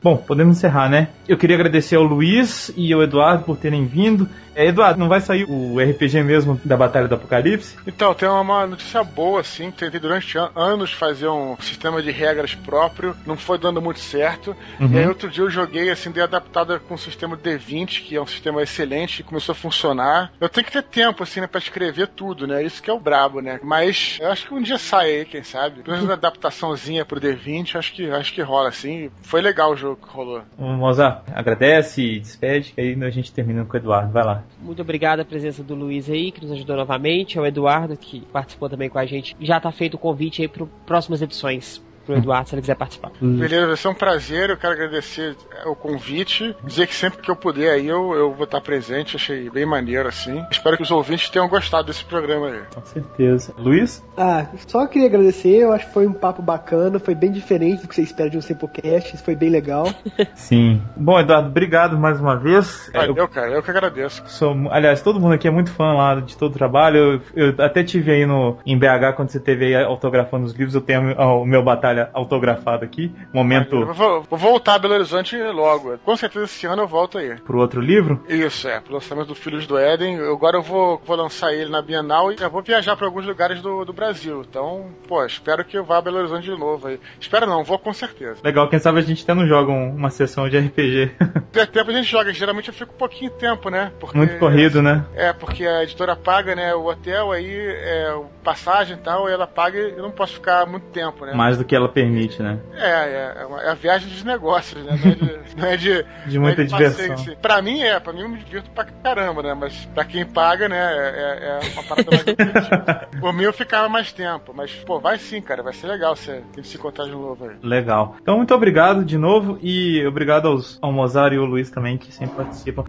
Bom, 0.05 0.19
podemos 0.19 0.59
encerrar, 0.59 0.91
né? 0.91 1.09
Eu 1.27 1.39
queria 1.39 1.57
agradecer 1.57 1.97
ao 1.97 2.03
Luiz 2.03 2.71
e 2.77 2.93
ao 2.93 3.03
Eduardo 3.03 3.43
por 3.45 3.57
terem 3.57 3.87
vindo. 3.87 4.29
É, 4.55 4.67
Eduardo, 4.67 4.99
não 4.99 5.09
vai 5.09 5.21
sair 5.21 5.45
o 5.49 5.79
RPG 5.81 6.23
mesmo 6.23 6.61
da 6.65 6.77
Batalha 6.77 7.09
do 7.09 7.15
Apocalipse? 7.15 7.77
Então, 7.87 8.15
tem 8.15 8.29
uma 8.29 8.67
notícia 8.67 9.03
boa, 9.03 9.41
assim, 9.41 9.71
que 9.71 9.79
tentei 9.79 10.01
durante 10.01 10.39
an- 10.39 10.51
anos 10.55 10.93
fazer 10.93 11.29
um 11.29 11.57
sistema 11.61 12.03
de 12.03 12.11
regras 12.11 12.55
próprio, 12.55 13.17
não 13.27 13.37
foi 13.37 13.59
dando 13.59 13.83
muito 13.83 13.99
certo. 14.01 14.57
Uhum. 14.81 14.93
E 14.93 14.99
aí 14.99 15.09
outro 15.09 15.29
dia 15.29 15.43
eu 15.45 15.51
joguei, 15.51 15.91
assim, 15.91 16.11
dei 16.11 16.23
adaptada 16.23 16.79
com 16.79 16.95
o 16.95 16.99
sistema 16.99 17.37
D20, 17.37 18.03
que 18.03 18.17
é 18.17 18.21
um 18.23 18.27
sistema 18.27 18.63
excelente, 18.63 19.21
e 19.21 19.23
começou 19.25 19.53
a 19.53 19.57
funcionar. 19.57 20.33
Eu 20.41 20.49
tenho 20.49 20.65
que 20.65 20.73
ter 20.73 20.83
tempo, 20.83 21.23
assim, 21.23 21.41
né, 21.41 21.47
pra 21.47 21.59
escrever 21.59 22.09
tudo, 22.09 22.47
né? 22.47 22.63
Isso 22.63 22.83
que 22.83 22.91
é 22.91 22.93
o 22.93 23.01
brabo, 23.01 23.41
né? 23.41 23.59
Mas 23.63 24.19
eu 24.21 24.31
acho 24.31 24.47
que 24.47 24.55
um 24.55 24.63
dia 24.63 24.79
sai 24.79 25.11
aí, 25.11 25.25
quem 25.25 25.43
sabe. 25.43 25.83
Pelo 25.83 25.97
menos 25.97 26.05
uma 26.05 26.15
adaptaçãozinha 26.15 27.05
pro 27.05 27.21
D20, 27.21 27.77
acho 27.77 27.93
que, 27.93 28.11
acho 28.11 28.33
que 28.33 28.43
rola, 28.43 28.69
assim. 28.69 29.11
Foi 29.23 29.41
legal 29.41 29.73
o 29.73 29.77
jogo 29.77 29.97
que 30.07 30.15
rolou. 30.15 30.43
O 30.57 30.65
Mozart 30.69 31.23
agradece 31.35 32.21
despede, 32.21 32.73
e 32.77 32.81
aí 32.81 33.05
a 33.05 33.11
gente 33.11 33.33
termina 33.33 33.65
com 33.65 33.75
o 33.75 33.77
Eduardo. 33.77 34.13
Vai 34.13 34.25
lá. 34.25 34.44
Muito 34.61 34.83
obrigado 34.83 35.21
a 35.21 35.25
presença 35.25 35.63
do 35.63 35.75
Luiz 35.75 36.09
aí, 36.09 36.33
que 36.33 36.43
nos 36.43 36.53
ajudou 36.53 36.77
novamente, 36.77 37.39
ao 37.39 37.47
Eduardo, 37.47 37.97
que 37.97 38.21
participou 38.33 38.69
também 38.69 38.89
com 38.89 38.99
a 38.99 39.07
gente. 39.07 39.37
Já 39.41 39.61
tá 39.61 39.71
feito 39.71 39.95
o 39.95 39.99
convite 39.99 40.43
aí 40.43 40.49
para 40.49 40.67
próximas 40.87 41.21
edições 41.21 41.83
pro 42.05 42.17
Eduardo, 42.17 42.49
se 42.49 42.55
ele 42.55 42.63
quiser 42.63 42.77
participar. 42.77 43.11
Beleza, 43.21 43.67
vai 43.67 43.77
ser 43.77 43.89
um 43.89 43.95
prazer. 43.95 44.51
Eu 44.51 44.57
quero 44.57 44.73
agradecer 44.73 45.37
o 45.67 45.75
convite. 45.75 46.55
Dizer 46.65 46.87
que 46.87 46.95
sempre 46.95 47.21
que 47.21 47.31
eu 47.31 47.37
puder 47.37 47.71
aí, 47.71 47.87
eu, 47.87 48.15
eu 48.15 48.35
vou 48.35 48.45
estar 48.45 48.61
presente. 48.61 49.17
Achei 49.17 49.51
bem 49.51 49.67
maneiro, 49.67 50.09
assim. 50.09 50.45
Espero 50.51 50.77
que 50.77 50.83
os 50.83 50.91
ouvintes 50.91 51.31
tenham 51.31 51.49
gostado 51.49 51.87
desse 51.87 52.05
programa 52.05 52.49
aí. 52.49 52.61
Com 52.75 52.85
certeza. 52.85 53.55
Luiz? 53.59 54.03
Ah, 54.17 54.47
só 54.67 54.87
queria 54.87 55.09
agradecer. 55.09 55.57
Eu 55.57 55.73
acho 55.73 55.87
que 55.87 55.93
foi 55.93 56.07
um 56.07 56.13
papo 56.13 56.43
bacana. 56.43 56.99
Foi 56.99 57.15
bem 57.15 57.33
diferente 57.33 57.83
do 57.83 57.89
que 57.89 57.95
você 57.95 58.03
espera 58.03 58.31
de 58.31 58.37
um 58.37 58.43
Sempocast. 58.43 59.17
Foi 59.19 59.35
bem 59.35 59.51
legal. 59.51 59.87
Sim. 60.35 60.83
Bom, 60.97 61.19
Eduardo, 61.19 61.49
obrigado 61.49 61.99
mais 61.99 62.21
uma 62.21 62.37
vez. 62.37 62.91
Valeu, 62.93 63.17
eu, 63.17 63.29
cara. 63.29 63.53
Eu 63.53 63.63
que 63.63 63.71
agradeço. 63.71 64.23
Sou, 64.27 64.55
aliás, 64.71 65.01
todo 65.03 65.21
mundo 65.21 65.35
aqui 65.35 65.49
é 65.49 65.51
muito 65.51 65.71
fã 65.71 65.93
lá 65.95 66.17
de 66.17 66.37
todo 66.37 66.53
o 66.53 66.59
trabalho. 66.59 67.23
Eu, 67.35 67.49
eu 67.49 67.65
até 67.65 67.83
tive 67.83 68.11
aí 68.11 68.27
no, 68.27 68.59
em 68.67 68.79
BH, 68.79 69.15
quando 69.17 69.31
você 69.31 69.41
teve 69.41 69.67
aí 69.67 69.85
autografando 69.85 70.45
os 70.47 70.53
livros, 70.53 70.75
eu 70.75 70.81
tenho 70.81 71.15
o 71.15 71.45
meu 71.45 71.63
batalha 71.63 71.94
autografado 72.13 72.85
aqui. 72.85 73.13
Momento. 73.33 73.85
Vou, 73.87 74.23
vou 74.23 74.39
voltar 74.39 74.75
a 74.75 74.79
Belo 74.79 74.95
Horizonte 74.95 75.37
logo. 75.37 75.99
Com 75.99 76.17
certeza 76.17 76.45
esse 76.45 76.67
ano 76.67 76.83
eu 76.83 76.89
volto 76.89 77.19
aí. 77.19 77.37
Pro 77.37 77.59
outro 77.59 77.81
livro? 77.81 78.23
Isso, 78.29 78.69
é. 78.69 78.81
Pro 78.81 78.95
lançamento 78.95 79.29
do 79.29 79.35
Filhos 79.35 79.67
do 79.67 79.79
Éden. 79.79 80.17
Eu, 80.17 80.35
agora 80.35 80.57
eu 80.57 80.63
vou, 80.63 81.01
vou 81.05 81.17
lançar 81.17 81.53
ele 81.53 81.71
na 81.71 81.83
Bienal 81.83 82.33
e 82.33 82.37
já 82.37 82.49
vou 82.49 82.63
viajar 82.63 82.97
para 82.97 83.07
alguns 83.07 83.27
lugares 83.27 83.61
do, 83.61 83.85
do 83.85 83.93
Brasil. 83.93 84.45
Então, 84.49 84.87
pô, 85.07 85.25
espero 85.25 85.65
que 85.65 85.77
eu 85.77 85.85
vá 85.85 85.99
a 85.99 86.03
Belo 86.03 86.19
Horizonte 86.19 86.45
de 86.45 86.59
novo 86.59 86.89
aí. 86.89 87.01
Espero 87.21 87.47
não, 87.47 87.65
vou 87.65 87.79
com 87.79 87.93
certeza. 87.93 88.41
Legal, 88.43 88.69
quem 88.69 88.79
sabe 88.79 88.99
a 88.99 89.03
gente 89.03 89.23
até 89.23 89.35
não 89.35 89.47
joga 89.47 89.73
uma 89.73 90.11
sessão 90.11 90.49
de 90.49 90.59
RPG. 90.59 91.13
Tem 91.53 91.67
tempo 91.67 91.91
a 91.91 91.95
gente 91.95 92.11
joga, 92.11 92.33
geralmente 92.33 92.69
eu 92.69 92.75
fico 92.75 92.93
um 92.95 92.99
pouquinho 92.99 93.31
tempo, 93.31 93.71
né? 93.71 93.93
Porque, 93.99 94.17
Muito 94.17 94.39
corrido, 94.39 94.83
né? 94.83 95.05
É, 95.15 95.33
porque 95.33 95.67
a 95.67 95.83
editora 95.83 96.17
paga, 96.17 96.55
né, 96.55 96.75
o 96.75 96.87
hotel 96.87 97.33
aí, 97.33 97.55
é, 97.55 98.17
passagem 98.43 98.97
e 98.97 99.01
tal, 99.01 99.29
e 99.29 99.33
ela 99.33 99.47
paga 99.47 99.79
e 99.79 99.91
eu 99.93 100.03
não 100.03 100.11
posso 100.11 100.35
ficar 100.35 100.67
muito 100.67 100.87
tempo, 100.87 101.25
né? 101.25 101.35
Mais 101.35 101.57
do 101.57 101.65
que 101.65 101.75
ela 101.85 101.93
permite, 101.93 102.43
né? 102.43 102.59
É, 102.75 102.89
é, 102.89 103.47
é 103.65 103.71
a 103.71 103.75
viagem 103.75 104.09
dos 104.09 104.25
negócios, 104.25 104.83
né? 104.85 104.99
Não 105.03 105.11
é 105.11 105.15
de, 105.15 105.55
não 105.57 105.69
é 105.69 105.77
de, 105.77 106.07
de 106.27 106.39
muita 106.39 106.63
é 106.63 106.65
de 106.65 106.71
diversão. 106.71 107.09
Passeio. 107.09 107.37
Pra 107.39 107.63
mim 107.63 107.83
é, 107.83 107.99
pra 108.01 108.13
mim 108.13 108.21
eu 108.23 108.29
me 108.29 108.39
divirto 108.39 108.71
pra 108.71 108.85
caramba, 108.85 109.43
né? 109.43 109.55
Mas 109.55 109.85
pra 109.95 110.05
quem 110.05 110.25
paga, 110.25 110.69
né, 110.69 110.77
é, 110.77 111.61
é 111.63 111.73
uma 111.73 111.83
parada 111.83 112.11
mais 112.11 112.25
divertida. 112.25 113.09
Por 113.21 113.33
mim 113.33 113.45
eu 113.45 113.53
ficava 113.53 113.89
mais 113.89 114.13
tempo, 114.13 114.53
mas, 114.55 114.73
pô, 114.87 114.99
vai 114.99 115.19
sim, 115.19 115.41
cara, 115.41 115.63
vai 115.63 115.73
ser 115.73 115.87
legal 115.87 116.17
você 116.17 116.43
se 116.63 116.77
encontrar 116.77 117.05
de 117.05 117.13
novo 117.13 117.47
aí. 117.47 117.57
Legal. 117.63 118.17
Então, 118.21 118.37
muito 118.37 118.55
obrigado 118.55 119.05
de 119.05 119.19
novo 119.19 119.59
e 119.63 120.05
obrigado 120.07 120.49
aos, 120.49 120.79
ao 120.81 120.93
Mozart 120.93 121.35
e 121.35 121.37
ao 121.37 121.45
Luiz 121.45 121.71
também, 121.71 121.97
que 121.97 122.13
sempre 122.13 122.37
participam. 122.37 122.85